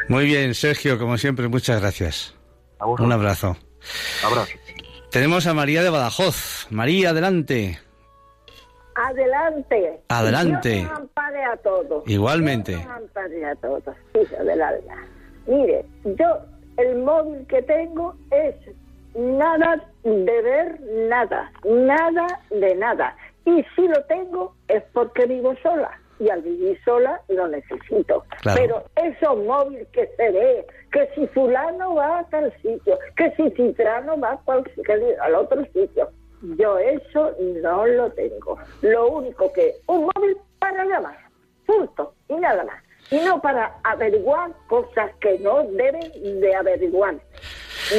Muy 0.09 0.27
bien, 0.27 0.55
Sergio, 0.55 0.99
como 0.99 1.17
siempre, 1.17 1.49
muchas 1.49 1.81
gracias. 1.81 2.37
Un 2.79 3.13
abrazo. 3.13 3.57
Abrazo. 4.25 4.53
Tenemos 5.11 5.47
a 5.47 5.55
María 5.55 5.83
de 5.83 5.91
Badajoz. 5.91 6.67
María, 6.71 7.11
adelante. 7.11 7.79
Adelante. 8.95 10.01
Adelante. 10.09 10.69
Dios 10.69 10.91
nos 10.91 10.99
ampare 11.01 11.45
a 11.45 11.57
todos. 11.57 12.05
Igualmente. 12.07 12.73
Dios 12.73 12.87
nos 12.87 12.97
ampare 12.97 13.45
a 13.45 13.55
todos, 13.57 13.97
hijo 14.15 14.45
del 14.45 14.63
alma. 14.63 15.07
Mire, 15.47 15.85
yo 16.05 16.39
el 16.77 16.97
móvil 16.99 17.47
que 17.47 17.63
tengo 17.63 18.15
es 18.31 18.55
nada 19.15 19.85
de 20.05 20.43
ver 20.43 20.81
nada, 21.09 21.53
nada 21.65 22.27
de 22.51 22.75
nada. 22.77 23.17
Y 23.45 23.65
si 23.75 23.89
lo 23.89 24.03
tengo 24.05 24.55
es 24.69 24.83
porque 24.93 25.27
vivo 25.27 25.55
sola 25.63 25.99
y 26.19 26.31
al 26.31 26.43
vivir 26.43 26.79
sola 26.85 27.21
lo 27.29 27.49
necesito. 27.49 28.25
Pero 28.55 28.85
esos 28.97 29.37
móviles 29.45 29.89
que 29.89 30.09
se 30.17 30.31
ve, 30.31 30.67
que 30.93 31.09
si 31.15 31.27
fulano 31.29 31.95
va 31.95 32.21
a 32.21 32.25
tal 32.25 32.53
sitio, 32.63 32.99
que 33.17 33.31
si 33.33 33.51
citrano 33.51 34.19
va 34.21 34.41
al 34.47 35.35
otro 35.35 35.65
sitio, 35.73 36.11
yo 36.43 36.79
eso 36.79 37.35
no 37.39 37.87
lo 37.87 38.11
tengo. 38.13 38.59
Lo 38.83 39.09
único 39.09 39.53
que 39.53 39.77
un 39.87 40.11
móvil 40.15 40.37
para 40.59 40.85
llamar, 40.85 41.19
punto, 41.67 42.15
y 42.29 42.35
nada 42.35 42.65
más. 42.65 42.83
Y 43.11 43.21
no 43.21 43.41
para 43.41 43.79
averiguar 43.85 44.53
cosas 44.69 45.11
que 45.21 45.39
no 45.41 45.63
deben 45.65 46.41
de 46.41 46.55
averiguar. 46.55 47.17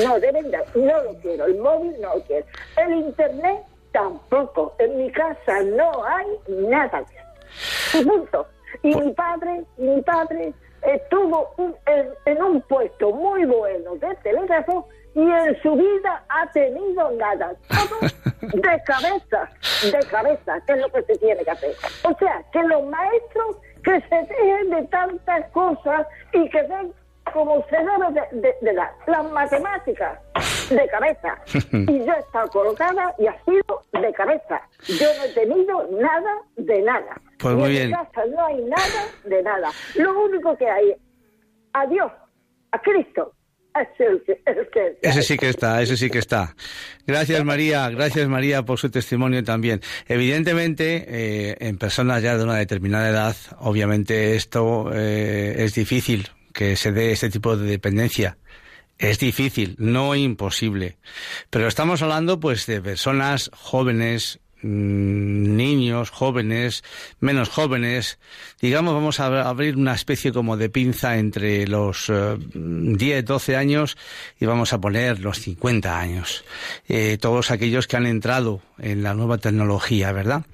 No 0.04 0.20
deben 0.20 0.50
de, 0.50 0.58
no 0.76 1.04
lo 1.04 1.14
quiero, 1.22 1.46
el 1.46 1.58
móvil 1.58 1.96
no 2.02 2.16
lo 2.16 2.22
quiero. 2.24 2.46
El 2.78 2.94
internet 2.94 3.64
tampoco. 3.92 4.76
En 4.80 4.98
mi 4.98 5.12
casa 5.12 5.62
no 5.64 6.04
hay 6.06 6.28
nada. 6.48 7.04
Y 7.94 8.04
punto. 8.04 8.48
Y 8.82 8.96
mi 8.96 9.12
padre, 9.14 9.64
mi 9.78 10.02
padre 10.02 10.54
estuvo 10.82 11.54
en, 11.86 12.44
un 12.44 12.62
puesto 12.62 13.12
muy 13.12 13.46
bueno 13.46 13.96
de 13.96 14.16
telégrafo 14.24 14.88
y 15.16 15.22
en 15.22 15.62
su 15.62 15.76
vida 15.76 16.24
ha 16.30 16.52
tenido 16.52 17.12
nada. 17.12 17.54
Todo 17.68 18.10
de 18.42 18.84
cabeza, 18.84 19.50
de 19.84 20.08
cabeza, 20.10 20.60
que 20.66 20.74
es 20.74 20.80
lo 20.80 20.90
que 20.92 21.04
se 21.04 21.18
tiene 21.18 21.44
que 21.44 21.52
hacer. 21.52 21.76
O 22.04 22.18
sea, 22.18 22.44
que 22.52 22.64
los 22.64 22.84
maestros 22.86 23.58
que 23.84 24.02
se 24.02 24.16
dejen 24.16 24.70
de 24.70 24.84
tantas 24.88 25.50
cosas 25.52 26.08
y 26.34 26.50
que 26.50 26.64
den 26.64 26.94
como 27.32 27.66
se 27.68 27.78
debe 27.78 28.28
de, 28.32 28.56
de, 28.62 28.74
dar 28.74 28.92
las 29.08 29.32
matemáticas 29.32 30.20
de 30.70 30.88
cabeza. 30.88 31.38
Y 31.72 32.06
yo 32.06 32.14
he 32.14 32.20
estado 32.20 32.48
colocada 32.50 33.14
y 33.18 33.28
ha 33.28 33.44
sido 33.44 33.82
de 33.94 34.14
cabeza. 34.14 34.62
Yo 34.88 35.08
no 35.18 35.24
he 35.24 35.34
tenido 35.34 35.88
nada 35.92 36.42
de 36.58 36.82
nada. 36.82 37.22
Pues 37.40 37.56
muy 37.56 37.70
bien. 37.70 37.86
En 37.86 37.92
casa 37.92 38.26
no 38.28 38.46
hay 38.46 38.64
nada 38.64 39.06
de 39.24 39.44
nada. 39.44 39.70
Lo 39.96 40.24
único 40.24 40.56
que 40.58 40.70
hay, 40.70 40.96
a 41.74 41.86
Dios, 41.88 42.12
a 42.72 42.80
Cristo, 42.80 43.34
ese 45.02 45.24
sí 45.24 45.38
que 45.38 45.50
está, 45.50 45.82
ese 45.82 45.98
sí 45.98 46.10
que 46.10 46.20
está. 46.20 46.56
Gracias 47.08 47.44
María, 47.44 47.90
gracias 47.90 48.28
María 48.28 48.64
por 48.64 48.80
su 48.80 48.90
testimonio 48.90 49.44
también. 49.44 49.82
Evidentemente, 50.08 51.06
eh, 51.08 51.58
en 51.60 51.78
personas 51.78 52.22
ya 52.22 52.38
de 52.38 52.44
una 52.44 52.56
determinada 52.56 53.10
edad, 53.10 53.36
obviamente 53.60 54.36
esto 54.36 54.92
eh, 54.94 55.56
es 55.58 55.74
difícil 55.74 56.30
que 56.54 56.76
se 56.76 56.92
dé 56.92 57.12
este 57.12 57.30
tipo 57.30 57.58
de 57.58 57.68
dependencia. 57.68 58.38
Es 59.00 59.20
difícil, 59.20 59.76
no 59.80 60.16
imposible. 60.16 60.98
Pero 61.50 61.68
estamos 61.68 62.02
hablando 62.02 62.40
pues 62.40 62.68
de 62.68 62.80
personas 62.80 63.50
jóvenes, 63.54 64.40
niños, 64.64 66.10
jóvenes, 66.10 66.84
menos 67.20 67.50
jóvenes, 67.50 68.20
digamos, 68.62 68.94
vamos 68.94 69.20
a 69.20 69.48
abrir 69.48 69.76
una 69.76 69.94
especie 69.94 70.32
como 70.32 70.58
de 70.58 70.70
pinza 70.70 71.18
entre 71.18 71.68
los 71.68 72.12
10, 72.54 73.02
eh, 73.02 73.24
12 73.24 73.56
años 73.58 73.98
y 74.40 74.46
vamos 74.46 74.74
a 74.74 74.80
poner 74.80 75.20
los 75.20 75.40
50 75.40 76.00
años. 76.00 76.44
Eh, 76.88 77.18
todos 77.20 77.52
aquellos 77.52 77.88
que 77.88 77.98
han 77.98 78.06
entrado 78.06 78.62
en 78.80 79.04
la 79.04 79.14
nueva 79.14 79.38
tecnología, 79.38 80.12
¿verdad? 80.12 80.46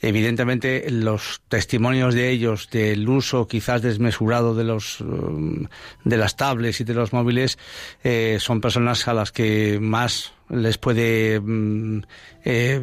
Evidentemente, 0.00 0.90
los 0.90 1.40
testimonios 1.48 2.14
de 2.14 2.30
ellos 2.30 2.68
del 2.70 3.08
uso 3.08 3.48
quizás 3.48 3.82
desmesurado 3.82 4.54
de 4.54 4.64
los 4.64 4.98
mm, 5.00 5.64
de 6.04 6.16
las 6.16 6.36
tablets 6.36 6.80
y 6.80 6.84
de 6.84 6.94
los 6.94 7.12
móviles 7.12 7.58
eh, 8.02 8.38
son 8.40 8.60
personas 8.60 9.08
a 9.08 9.14
las 9.14 9.32
que 9.32 9.78
más 9.80 10.33
les 10.48 10.78
puede 10.78 11.40
mm, 11.40 12.02
eh, 12.44 12.80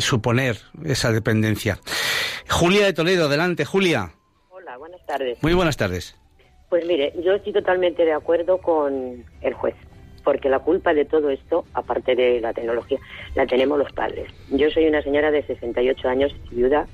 suponer 0.00 0.58
esa 0.84 1.12
dependencia. 1.12 1.78
Julia 2.48 2.86
de 2.86 2.92
Toledo, 2.92 3.26
adelante, 3.26 3.64
Julia. 3.64 4.12
Hola, 4.50 4.76
buenas 4.76 5.04
tardes. 5.06 5.38
Muy 5.42 5.54
buenas 5.54 5.76
tardes. 5.76 6.16
Pues 6.68 6.86
mire, 6.86 7.12
yo 7.22 7.34
estoy 7.34 7.52
totalmente 7.52 8.04
de 8.04 8.12
acuerdo 8.12 8.58
con 8.58 9.24
el 9.42 9.54
juez, 9.54 9.74
porque 10.24 10.48
la 10.48 10.60
culpa 10.60 10.94
de 10.94 11.04
todo 11.04 11.28
esto, 11.30 11.66
aparte 11.74 12.14
de 12.14 12.40
la 12.40 12.54
tecnología, 12.54 12.98
la 13.34 13.46
tenemos 13.46 13.78
los 13.78 13.92
padres. 13.92 14.32
Yo 14.50 14.70
soy 14.70 14.86
una 14.86 15.02
señora 15.02 15.30
de 15.30 15.42
68 15.42 16.08
años, 16.08 16.34
viuda, 16.50 16.86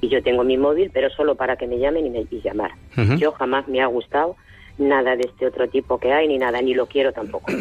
y 0.00 0.08
yo 0.08 0.22
tengo 0.22 0.42
mi 0.42 0.56
móvil, 0.56 0.90
pero 0.92 1.10
solo 1.10 1.34
para 1.34 1.56
que 1.56 1.66
me 1.66 1.78
llamen 1.78 2.06
y 2.06 2.10
me 2.10 2.26
y 2.30 2.40
llamar. 2.40 2.72
Yo 3.18 3.32
jamás 3.32 3.68
me 3.68 3.80
ha 3.82 3.86
gustado 3.86 4.36
nada 4.78 5.14
de 5.14 5.22
este 5.28 5.46
otro 5.46 5.68
tipo 5.68 5.98
que 5.98 6.12
hay, 6.12 6.26
ni 6.26 6.38
nada, 6.38 6.60
ni 6.62 6.74
lo 6.74 6.86
quiero 6.86 7.12
tampoco. 7.12 7.52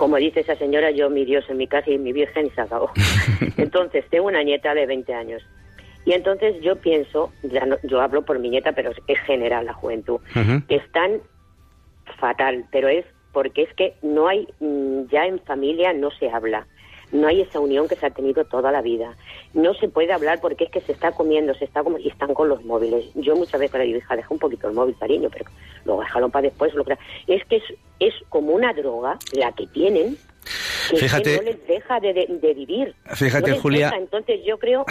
Como 0.00 0.16
dice 0.16 0.40
esa 0.40 0.56
señora, 0.56 0.90
yo 0.90 1.10
mi 1.10 1.26
Dios 1.26 1.44
en 1.50 1.58
mi 1.58 1.66
casa 1.66 1.90
y 1.90 1.98
mi 1.98 2.14
Virgen 2.14 2.46
y 2.46 2.50
se 2.50 2.62
acabó. 2.62 2.90
Entonces, 3.58 4.02
tengo 4.08 4.28
una 4.28 4.42
nieta 4.42 4.72
de 4.72 4.86
20 4.86 5.12
años. 5.12 5.42
Y 6.06 6.12
entonces 6.12 6.56
yo 6.62 6.76
pienso, 6.76 7.30
ya 7.42 7.68
yo 7.82 8.00
hablo 8.00 8.22
por 8.22 8.38
mi 8.38 8.48
nieta, 8.48 8.72
pero 8.72 8.90
es 9.06 9.18
general 9.26 9.66
la 9.66 9.74
juventud, 9.74 10.18
que 10.66 10.76
están 10.76 11.20
fatal, 12.18 12.64
pero 12.72 12.88
es 12.88 13.04
porque 13.32 13.64
es 13.64 13.74
que 13.74 13.94
no 14.00 14.26
hay, 14.26 14.48
mm, 14.60 15.08
ya 15.12 15.26
en 15.26 15.38
familia 15.40 15.92
no 15.92 16.10
se 16.12 16.30
habla 16.30 16.66
no 17.12 17.26
hay 17.26 17.42
esa 17.42 17.60
unión 17.60 17.88
que 17.88 17.96
se 17.96 18.06
ha 18.06 18.10
tenido 18.10 18.44
toda 18.44 18.70
la 18.72 18.82
vida. 18.82 19.16
No 19.52 19.74
se 19.74 19.88
puede 19.88 20.12
hablar 20.12 20.40
porque 20.40 20.64
es 20.64 20.70
que 20.70 20.80
se 20.80 20.92
está 20.92 21.12
comiendo, 21.12 21.54
se 21.54 21.64
está 21.64 21.82
como 21.82 21.98
y 21.98 22.08
están 22.08 22.34
con 22.34 22.48
los 22.48 22.64
móviles. 22.64 23.06
Yo 23.14 23.36
muchas 23.36 23.60
veces 23.60 23.78
le 23.78 23.86
digo, 23.86 23.98
hija, 23.98 24.16
deja 24.16 24.28
un 24.32 24.38
poquito 24.38 24.68
el 24.68 24.74
móvil, 24.74 24.96
cariño, 24.98 25.28
pero 25.30 25.46
luego 25.84 26.02
déjalo 26.02 26.28
para 26.28 26.48
después. 26.48 26.74
Lo 26.74 26.84
que... 26.84 26.96
Es 27.26 27.44
que 27.46 27.56
es, 27.56 27.64
es 27.98 28.14
como 28.28 28.52
una 28.52 28.72
droga 28.72 29.18
la 29.32 29.52
que 29.52 29.66
tienen 29.66 30.16
Fíjate, 30.98 31.36
no 31.36 31.42
les 31.42 31.66
deja 31.66 32.00
de, 32.00 32.54
vivir. 32.54 32.94
Fíjate, 33.14 33.52
Julia. 33.54 33.92
entonces 33.96 34.40
yo 34.46 34.58
creo. 34.58 34.84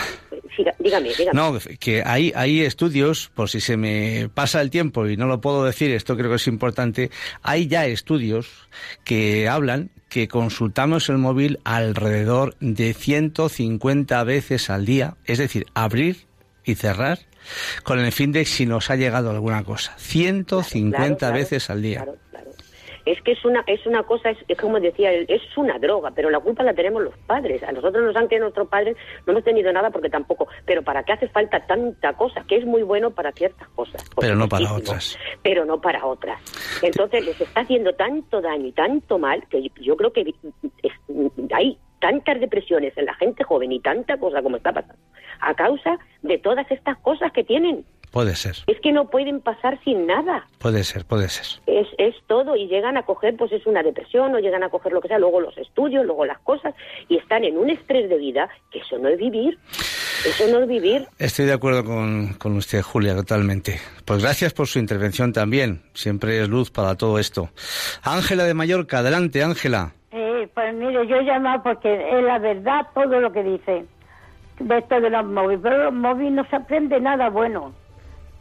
Dígame, 0.80 1.10
dígame. 1.18 1.32
No, 1.34 1.58
que 1.80 2.04
hay, 2.06 2.32
hay 2.36 2.62
estudios, 2.62 3.30
por 3.34 3.50
si 3.50 3.60
se 3.60 3.78
me 3.78 4.30
pasa 4.34 4.62
el 4.62 4.70
tiempo 4.70 5.08
y 5.08 5.18
no 5.18 5.28
lo 5.28 5.41
puedo 5.41 5.64
decir, 5.64 5.91
esto 5.91 6.16
creo 6.16 6.30
que 6.30 6.36
es 6.38 6.47
importante. 6.47 7.10
Hay 7.41 7.68
ya 7.68 7.86
estudios 7.86 8.68
que 9.04 9.47
hablan 9.47 9.91
que 10.10 10.28
consultamos 10.28 11.10
el 11.10 11.18
móvil 11.18 11.60
alrededor 11.64 12.56
de 12.60 12.93
150 12.93 14.24
veces 14.24 14.70
al 14.70 14.86
día, 14.86 15.18
es 15.26 15.38
decir, 15.38 15.66
abrir 15.74 16.26
y 16.64 16.76
cerrar 16.76 17.20
con 17.84 18.00
el 18.00 18.12
fin 18.12 18.32
de 18.32 18.45
si 18.45 18.66
nos 18.66 18.89
ha 18.89 18.95
llegado 18.95 19.30
alguna 19.32 19.64
cosa. 19.64 19.93
150 19.97 21.32
veces 21.32 21.70
al 21.70 21.82
día 21.82 22.06
es 23.12 23.22
que 23.22 23.32
es 23.32 23.43
una 23.45 23.64
es 23.66 23.86
una 23.86 24.03
cosa, 24.03 24.30
es, 24.30 24.57
como 24.57 24.80
decía 24.80 25.12
él, 25.12 25.26
es 25.28 25.41
una 25.57 25.80
droga, 25.80 26.12
pero 26.12 26.30
la 26.30 26.39
culpa 26.39 26.64
la 26.64 26.74
tenemos 26.74 27.01
los 27.01 27.18
padres. 27.26 27.64
A 27.64 27.72
nosotros 27.72 28.03
nos 28.03 28.16
han 28.16 28.28
que 28.28 28.39
nuestros 28.39 28.68
padres 28.68 28.95
no 29.26 29.34
hemos 29.34 29.43
tenido 29.43 29.72
nada 29.74 29.89
porque 29.89 30.10
tampoco. 30.10 30.47
Pero 30.66 30.84
¿para 30.84 31.03
qué 31.03 31.14
hace 31.14 31.28
falta 31.30 31.66
tanta 31.66 32.14
cosa? 32.14 32.43
Que 32.47 32.57
es 32.57 32.66
muy 32.66 32.84
bueno 32.84 33.12
para 33.12 33.32
ciertas 33.32 33.68
cosas. 33.70 34.07
Pero 34.20 34.36
no 34.36 34.47
para 34.47 34.74
otras. 34.74 35.18
Pero 35.41 35.66
no 35.66 35.82
para 35.82 36.05
otras. 36.05 36.39
Entonces 36.82 37.26
les 37.26 37.39
está 37.39 37.62
haciendo 37.62 37.93
tanto 37.93 38.41
daño 38.41 38.68
y 38.68 38.72
tanto 38.72 39.18
mal 39.18 39.47
que 39.49 39.72
yo 39.82 39.95
creo 39.95 40.14
que 40.14 40.34
hay 41.53 41.78
tantas 41.99 42.39
depresiones 42.39 42.97
en 42.97 43.05
la 43.05 43.14
gente 43.16 43.43
joven 43.43 43.72
y 43.72 43.80
tanta 43.80 44.18
cosa 44.18 44.41
como 44.41 44.57
está 44.57 44.72
pasando 44.72 45.03
a 45.41 45.53
causa 45.53 45.97
de 46.22 46.38
todas 46.38 46.70
estas 46.72 46.97
cosas 46.99 47.32
que 47.32 47.43
tienen. 47.43 47.86
Puede 48.12 48.36
ser. 48.36 48.55
Es 48.68 48.80
que 48.82 48.91
no 48.91 49.10
pueden 49.10 49.39
pasar 49.39 49.80
sin 49.84 50.07
nada. 50.07 50.47
Puede 50.57 50.84
ser, 50.84 51.05
puede 51.05 51.30
ser. 51.30 51.62
Es, 51.68 51.88
es 51.97 52.16
todo 52.28 52.55
y 52.55 52.68
llegan 52.68 52.97
a 52.97 53.03
coger, 53.03 53.36
pues 53.38 53.51
es 53.51 53.66
una 53.68 53.84
depresión 53.84 54.34
o 54.34 54.39
llegan 54.39 54.64
a 54.64 54.70
coger 54.70 54.93
lo 54.93 55.01
que 55.01 55.07
sea, 55.07 55.20
luego 55.20 55.39
los 55.39 55.57
estudios, 55.57 56.05
luego 56.05 56.26
las 56.26 56.39
cosas 56.39 56.74
y 57.07 57.18
están 57.18 57.43
en 57.43 57.57
un 57.57 57.70
estrés 57.70 58.10
de 58.10 58.18
vida 58.18 58.49
que 58.72 58.80
eso 58.80 58.97
no 58.97 59.10
es 59.10 59.18
vivir. 59.20 59.57
Eso 60.26 60.47
no 60.51 60.60
es 60.60 60.68
vivir. 60.68 61.07
Estoy 61.18 61.45
de 61.45 61.53
acuerdo 61.53 61.86
con, 61.86 62.34
con 62.34 62.57
usted, 62.57 62.82
Julia, 62.82 63.16
totalmente. 63.16 63.80
Pues 64.03 64.22
gracias 64.22 64.53
por 64.53 64.68
su 64.68 64.78
intervención 64.80 65.32
también. 65.32 65.82
Siempre 65.93 66.41
es 66.41 66.49
luz 66.49 66.72
para 66.72 66.95
todo 66.95 67.20
esto. 67.20 67.49
Ángela 68.03 68.43
de 68.43 68.53
Mallorca, 68.53 68.99
adelante, 68.99 69.43
Ángela. 69.43 69.93
Eh, 70.12 70.49
pues 70.53 70.74
mire, 70.74 71.07
yo 71.07 71.16
he 71.16 71.24
llamado 71.24 71.64
porque 71.64 71.93
es 71.93 72.24
la 72.24 72.38
verdad 72.38 72.88
todo 72.93 73.20
lo 73.20 73.32
que 73.32 73.43
dice 73.43 73.86
de 74.60 74.78
esto 74.78 74.99
de 74.99 75.10
los 75.10 75.26
móviles, 75.26 75.62
pero 75.64 75.86
los 75.86 75.93
móviles 75.93 76.34
no 76.34 76.45
se 76.49 76.55
aprende 76.55 76.99
nada 76.99 77.30
bueno. 77.30 77.74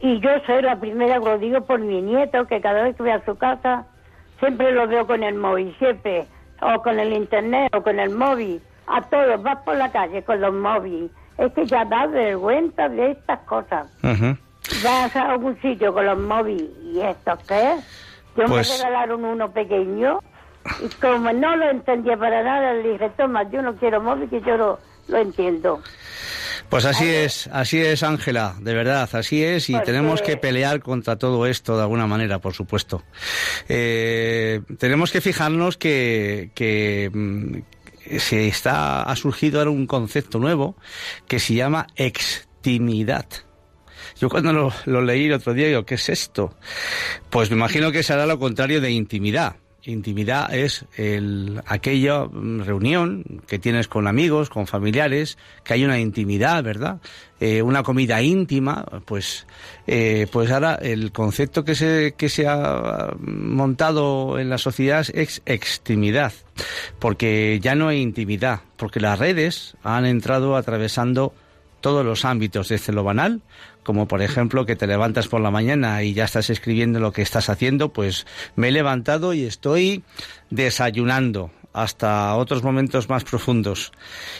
Y 0.01 0.19
yo 0.21 0.29
soy 0.45 0.61
la 0.61 0.79
primera 0.79 1.19
que 1.19 1.25
lo 1.25 1.37
digo 1.37 1.61
por 1.61 1.79
mi 1.79 2.01
nieto, 2.01 2.45
que 2.47 2.61
cada 2.61 2.83
vez 2.83 2.95
que 2.95 3.03
voy 3.03 3.11
a 3.11 3.25
su 3.25 3.37
casa, 3.37 3.85
siempre 4.39 4.71
lo 4.71 4.87
veo 4.87 5.05
con 5.05 5.23
el 5.23 5.35
móvil, 5.35 5.75
siempre, 5.77 6.25
o 6.61 6.81
con 6.81 6.99
el 6.99 7.13
internet, 7.13 7.73
o 7.75 7.83
con 7.83 7.99
el 7.99 8.09
móvil. 8.11 8.61
A 8.87 9.01
todos, 9.01 9.41
vas 9.43 9.57
por 9.63 9.75
la 9.75 9.91
calle 9.91 10.23
con 10.23 10.39
los 10.39 10.53
móviles. 10.53 11.11
Es 11.37 11.53
que 11.53 11.65
ya 11.65 11.85
da 11.85 12.07
vergüenza 12.07 12.89
de 12.89 13.11
estas 13.11 13.39
cosas. 13.41 13.87
Vas 14.83 15.15
a 15.15 15.31
algún 15.31 15.59
sitio 15.61 15.93
con 15.93 16.05
los 16.05 16.17
móviles, 16.17 16.69
¿y 16.83 17.01
esto 17.01 17.37
qué 17.47 17.73
es? 17.73 18.09
Yo 18.37 18.43
me 18.43 18.49
pues 18.49 18.77
regalaron 18.77 19.25
uno 19.25 19.51
pequeño, 19.51 20.19
y 20.81 20.89
como 21.01 21.33
no 21.33 21.55
lo 21.55 21.69
entendía 21.69 22.15
para 22.15 22.43
nada, 22.43 22.73
le 22.73 22.93
dije, 22.93 23.09
toma, 23.17 23.43
yo 23.43 23.61
no 23.61 23.75
quiero 23.75 23.99
móvil, 24.01 24.29
que 24.29 24.41
yo 24.41 24.55
lo, 24.57 24.79
lo 25.09 25.17
entiendo. 25.17 25.81
Pues 26.69 26.85
así 26.85 27.07
es, 27.07 27.47
así 27.51 27.79
es, 27.79 28.03
Ángela, 28.03 28.55
de 28.61 28.75
verdad, 28.75 29.09
así 29.13 29.43
es, 29.43 29.71
y 29.71 29.81
tenemos 29.83 30.21
que 30.21 30.37
pelear 30.37 30.81
contra 30.81 31.15
todo 31.15 31.47
esto 31.47 31.75
de 31.75 31.81
alguna 31.81 32.05
manera, 32.05 32.37
por 32.37 32.53
supuesto. 32.53 33.03
Eh, 33.67 34.61
tenemos 34.77 35.11
que 35.11 35.19
fijarnos 35.19 35.77
que, 35.77 36.51
que 36.53 37.09
mm, 37.11 38.19
se 38.19 38.47
está, 38.47 39.01
ha 39.01 39.15
surgido 39.15 39.57
ahora 39.59 39.71
un 39.71 39.87
concepto 39.87 40.37
nuevo 40.37 40.75
que 41.27 41.39
se 41.39 41.55
llama 41.55 41.87
extimidad. 41.95 43.25
Yo 44.19 44.29
cuando 44.29 44.53
lo, 44.53 44.71
lo 44.85 45.01
leí 45.01 45.25
el 45.25 45.33
otro 45.33 45.55
día 45.55 45.67
digo, 45.67 45.85
¿qué 45.85 45.95
es 45.95 46.07
esto? 46.09 46.55
Pues 47.31 47.49
me 47.49 47.55
imagino 47.57 47.91
que 47.91 48.03
será 48.03 48.27
lo 48.27 48.37
contrario 48.37 48.79
de 48.79 48.91
intimidad 48.91 49.55
Intimidad 49.83 50.53
es 50.53 50.85
el, 50.97 51.61
aquella 51.65 52.25
reunión 52.25 53.41
que 53.47 53.59
tienes 53.59 53.87
con 53.87 54.07
amigos, 54.07 54.49
con 54.49 54.67
familiares, 54.67 55.37
que 55.63 55.73
hay 55.73 55.85
una 55.85 55.99
intimidad, 55.99 56.61
¿verdad? 56.63 56.99
Eh, 57.39 57.61
una 57.61 57.81
comida 57.81 58.21
íntima, 58.21 58.83
pues, 59.05 59.47
eh, 59.87 60.27
pues 60.31 60.51
ahora 60.51 60.75
el 60.75 61.13
concepto 61.13 61.63
que 61.63 61.75
se, 61.75 62.13
que 62.17 62.27
se 62.27 62.45
ha 62.45 63.13
montado 63.19 64.37
en 64.37 64.49
la 64.49 64.57
sociedad 64.57 65.05
es 65.13 65.41
extimidad, 65.45 66.33
porque 66.99 67.59
ya 67.61 67.73
no 67.75 67.87
hay 67.87 68.01
intimidad, 68.01 68.59
porque 68.75 68.99
las 68.99 69.17
redes 69.17 69.77
han 69.81 70.05
entrado 70.05 70.57
atravesando 70.57 71.33
todos 71.79 72.05
los 72.05 72.25
ámbitos, 72.25 72.67
desde 72.67 72.91
lo 72.91 73.05
banal 73.05 73.41
como 73.83 74.07
por 74.07 74.21
ejemplo 74.21 74.65
que 74.65 74.75
te 74.75 74.87
levantas 74.87 75.27
por 75.27 75.41
la 75.41 75.51
mañana 75.51 76.03
y 76.03 76.13
ya 76.13 76.25
estás 76.25 76.49
escribiendo 76.49 76.99
lo 76.99 77.11
que 77.11 77.21
estás 77.21 77.49
haciendo, 77.49 77.93
pues 77.93 78.25
me 78.55 78.69
he 78.69 78.71
levantado 78.71 79.33
y 79.33 79.43
estoy 79.43 80.03
desayunando 80.49 81.51
hasta 81.73 82.35
otros 82.35 82.63
momentos 82.63 83.09
más 83.09 83.23
profundos. 83.23 83.91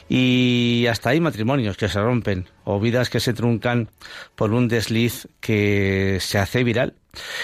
Y 0.08 0.86
hasta 0.90 1.12
hay 1.12 1.20
matrimonios 1.20 1.78
que 1.78 1.88
se 1.88 2.02
rompen 2.02 2.48
o 2.64 2.80
vidas 2.80 3.10
que 3.10 3.20
se 3.20 3.34
truncan 3.34 3.90
por 4.36 4.54
un 4.54 4.68
desliz 4.68 5.28
que 5.40 6.18
se 6.20 6.38
hace 6.38 6.64
viral. 6.64 6.96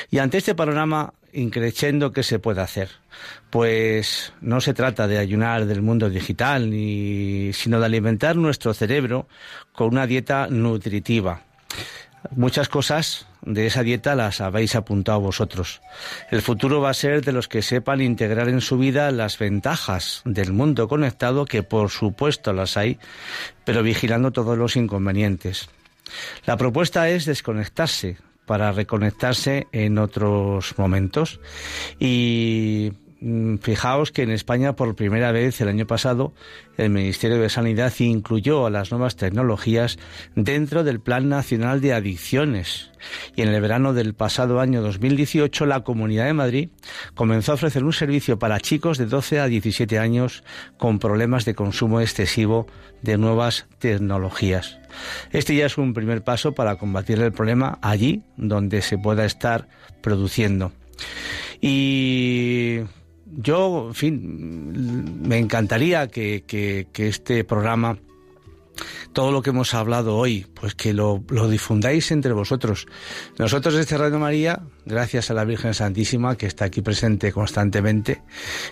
Y 0.10 0.20
ante 0.20 0.38
este 0.38 0.56
panorama 0.56 1.14
increciendo, 1.34 2.12
¿qué 2.12 2.24
se 2.24 2.39
puede 2.39 2.62
hacer? 2.62 2.89
Pues 3.50 4.34
no 4.41 4.62
se 4.62 4.74
trata 4.74 5.08
de 5.08 5.18
ayunar 5.18 5.66
del 5.66 5.82
mundo 5.82 6.10
digital, 6.10 6.70
ni, 6.70 7.52
sino 7.54 7.80
de 7.80 7.86
alimentar 7.86 8.38
nuestro 8.38 8.74
cerebro 8.74 9.28
con 9.74 9.89
una 9.89 10.08
dieta 10.08 10.48
nutritiva 10.50 11.45
Muchas 12.32 12.69
cosas 12.69 13.28
de 13.43 13.67
esa 13.67 13.84
dieta 13.84 14.15
las 14.15 14.41
habéis 14.41 14.76
apuntado 14.76 15.19
vosotros. 15.19 15.82
El 16.32 16.41
futuro 16.41 16.82
va 16.82 16.89
a 16.89 16.95
ser 16.95 17.23
de 17.23 17.32
los 17.32 17.47
que 17.47 17.61
sepan 17.61 18.01
integrar 18.01 18.49
en 18.49 18.61
su 18.61 18.78
vida 18.78 19.11
las 19.11 19.38
ventajas 19.38 20.21
del 20.26 20.51
mundo 20.51 20.88
conectado, 20.88 21.45
que 21.45 21.63
por 21.63 21.89
supuesto 21.89 22.51
las 22.53 22.78
hay, 22.78 22.97
pero 23.63 23.84
vigilando 23.84 24.32
todos 24.32 24.57
los 24.57 24.76
inconvenientes. 24.76 25.69
La 26.45 26.57
propuesta 26.57 27.09
es 27.09 27.26
desconectarse 27.26 28.17
para 28.45 28.71
reconectarse 28.71 29.67
en 29.71 29.97
otros 29.97 30.78
momentos 30.78 31.39
y 31.99 32.93
fijaos 33.61 34.11
que 34.11 34.21
en 34.21 34.30
España 34.30 34.76
por 34.76 34.95
primera 34.95 35.32
vez 35.32 35.59
el 35.59 35.67
año 35.67 35.88
pasado 35.88 36.34
el 36.78 36.89
Ministerio 36.89 37.39
de 37.39 37.49
Sanidad 37.49 37.93
incluyó 37.99 38.65
a 38.65 38.69
las 38.69 38.91
nuevas 38.91 39.15
tecnologías 39.15 39.97
dentro 40.36 40.84
del 40.84 40.99
Plan 40.99 41.28
Nacional 41.30 41.82
de 41.82 41.93
Adicciones. 41.93 42.91
Y 43.36 43.41
en 43.41 43.49
el 43.49 43.61
verano 43.61 43.93
del 43.93 44.13
pasado 44.13 44.59
año 44.59 44.82
2018 44.82 45.65
la 45.65 45.84
Comunidad 45.84 46.26
de 46.26 46.34
Madrid 46.34 46.69
comenzó 47.15 47.51
a 47.51 47.55
ofrecer 47.55 47.84
un 47.84 47.93
servicio 47.93 48.38
para 48.38 48.59
chicos 48.59 48.97
de 48.97 49.05
12 49.05 49.39
a 49.39 49.47
17 49.47 49.97
años 49.97 50.43
con 50.78 50.99
problemas 50.99 51.45
de 51.45 51.55
consumo 51.55 52.01
excesivo 52.01 52.67
de 53.01 53.17
nuevas 53.17 53.67
tecnologías. 53.80 54.78
Este 55.32 55.55
ya 55.55 55.65
es 55.65 55.78
un 55.78 55.93
primer 55.93 56.23
paso 56.23 56.53
para 56.53 56.76
combatir 56.76 57.19
el 57.21 57.32
problema 57.32 57.80
allí 57.82 58.23
donde 58.38 58.82
se 58.82 58.97
pueda 58.97 59.26
estar 59.26 59.67
produciendo. 60.01 60.71
Y 61.61 62.82
yo, 63.38 63.88
en 63.89 63.93
fin, 63.95 65.21
me 65.27 65.38
encantaría 65.38 66.07
que, 66.07 66.43
que, 66.47 67.07
este 67.07 67.43
programa, 67.43 67.97
todo 69.13 69.31
lo 69.31 69.41
que 69.41 69.49
hemos 69.49 69.73
hablado 69.73 70.15
hoy, 70.15 70.47
pues 70.53 70.75
que 70.75 70.93
lo, 70.93 71.23
difundáis 71.49 72.11
entre 72.11 72.33
vosotros. 72.33 72.88
Nosotros 73.38 73.75
desde 73.75 73.97
Radio 73.97 74.19
María, 74.19 74.61
gracias 74.86 75.31
a 75.31 75.33
la 75.33 75.43
Virgen 75.43 75.73
Santísima, 75.73 76.38
que 76.38 76.45
está 76.45 76.65
aquí 76.65 76.81
presente 76.81 77.31
constantemente, 77.31 78.21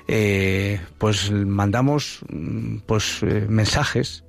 eh, 0.08 0.80
pues 0.98 1.32
mandamos 1.32 2.20
pues 2.86 3.22
eh, 3.24 3.46
mensajes, 3.50 4.24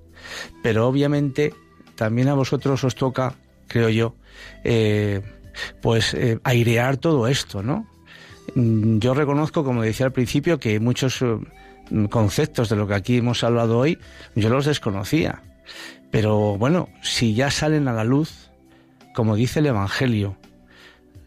pero 0.62 0.89
obviamente 0.89 1.55
también 1.95 2.28
a 2.28 2.35
vosotros 2.35 2.82
os 2.82 2.95
toca, 2.97 3.35
creo 3.68 3.89
yo, 3.89 4.16
eh, 4.64 5.22
pues 5.80 6.16
airear 6.43 6.97
todo 6.97 7.28
esto, 7.28 7.62
¿no? 7.62 7.94
Mm, 8.55 8.99
yo 8.99 9.15
reconozco, 9.15 9.65
como 9.65 9.83
decía 9.83 10.07
al 10.07 10.13
principio, 10.13 10.59
que 10.59 10.81
muchos 10.81 11.23
eh, 11.23 11.39
conceptos 12.11 12.69
de 12.69 12.77
lo 12.77 12.87
que 12.87 12.95
aquí 12.95 13.17
hemos 13.19 13.45
hablado 13.45 13.79
hoy 13.79 13.99
yo 14.35 14.49
los 14.49 14.67
desconocía. 14.67 15.43
Pero 16.11 16.57
bueno, 16.59 16.89
si 17.03 17.35
ya 17.35 17.51
salen 17.51 17.89
a 17.89 17.93
la 17.93 18.05
luz, 18.05 18.51
como 19.15 19.37
dice 19.37 19.61
el 19.61 19.67
Evangelio, 19.67 20.37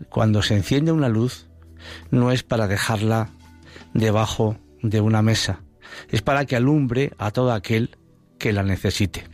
cuando 0.09 0.41
se 0.41 0.55
enciende 0.55 0.91
una 0.91 1.09
luz, 1.09 1.47
no 2.11 2.31
es 2.31 2.43
para 2.43 2.67
dejarla 2.67 3.29
debajo 3.93 4.57
de 4.81 5.01
una 5.01 5.21
mesa, 5.21 5.61
es 6.09 6.21
para 6.21 6.45
que 6.45 6.55
alumbre 6.55 7.13
a 7.17 7.31
todo 7.31 7.51
aquel 7.51 7.97
que 8.37 8.53
la 8.53 8.63
necesite. 8.63 9.25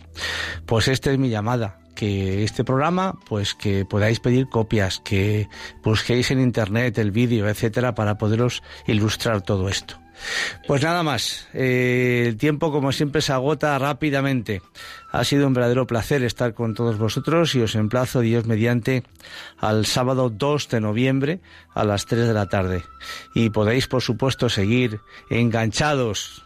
Pues 0.65 0.87
esta 0.87 1.11
es 1.11 1.19
mi 1.19 1.29
llamada, 1.29 1.79
que 1.95 2.43
este 2.43 2.63
programa, 2.63 3.17
pues 3.27 3.53
que 3.53 3.85
podáis 3.85 4.19
pedir 4.19 4.47
copias, 4.49 4.99
que 4.99 5.47
busquéis 5.83 6.31
en 6.31 6.39
internet 6.39 6.97
el 6.97 7.11
vídeo, 7.11 7.47
etcétera, 7.47 7.95
para 7.95 8.17
poderos 8.17 8.63
ilustrar 8.87 9.41
todo 9.41 9.69
esto. 9.69 10.03
Pues 10.67 10.83
nada 10.83 11.03
más, 11.03 11.47
eh, 11.53 12.25
el 12.27 12.37
tiempo 12.37 12.71
como 12.71 12.91
siempre 12.91 13.21
se 13.21 13.33
agota 13.33 13.77
rápidamente. 13.77 14.61
Ha 15.11 15.23
sido 15.23 15.47
un 15.47 15.53
verdadero 15.53 15.85
placer 15.87 16.23
estar 16.23 16.53
con 16.53 16.73
todos 16.73 16.97
vosotros 16.97 17.55
y 17.55 17.61
os 17.61 17.75
emplazo 17.75 18.21
Dios 18.21 18.45
mediante 18.45 19.03
al 19.57 19.85
sábado 19.85 20.29
2 20.29 20.69
de 20.69 20.81
noviembre 20.81 21.41
a 21.73 21.83
las 21.83 22.05
3 22.05 22.27
de 22.27 22.33
la 22.33 22.47
tarde. 22.47 22.83
Y 23.33 23.49
podéis 23.49 23.87
por 23.87 24.01
supuesto 24.01 24.49
seguir 24.49 24.99
enganchados 25.29 26.43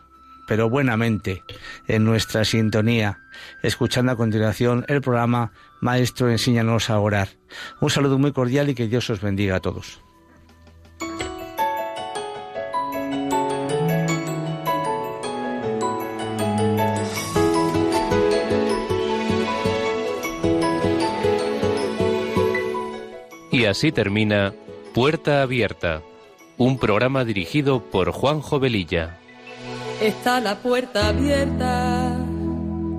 pero 0.48 0.70
buenamente 0.70 1.44
en 1.88 2.06
nuestra 2.06 2.46
sintonía, 2.46 3.20
escuchando 3.64 4.12
a 4.12 4.16
continuación 4.16 4.86
el 4.88 5.02
programa 5.02 5.52
Maestro, 5.82 6.30
enséñanos 6.30 6.90
a 6.90 7.00
orar. 7.00 7.30
Un 7.82 7.90
saludo 7.90 8.18
muy 8.18 8.32
cordial 8.32 8.70
y 8.70 8.76
que 8.76 8.88
Dios 8.88 9.10
os 9.10 9.22
bendiga 9.22 9.58
a 9.58 9.60
todos. 9.60 10.02
Y 23.58 23.66
así 23.66 23.92
termina 23.92 24.54
Puerta 24.94 25.42
Abierta, 25.42 26.04
un 26.58 26.78
programa 26.78 27.26
dirigido 27.26 27.82
por 27.82 28.12
Juan 28.12 28.40
Jovelilla. 28.40 29.18
Está 30.00 30.40
la 30.40 30.60
puerta 30.60 31.08
abierta, 31.08 32.17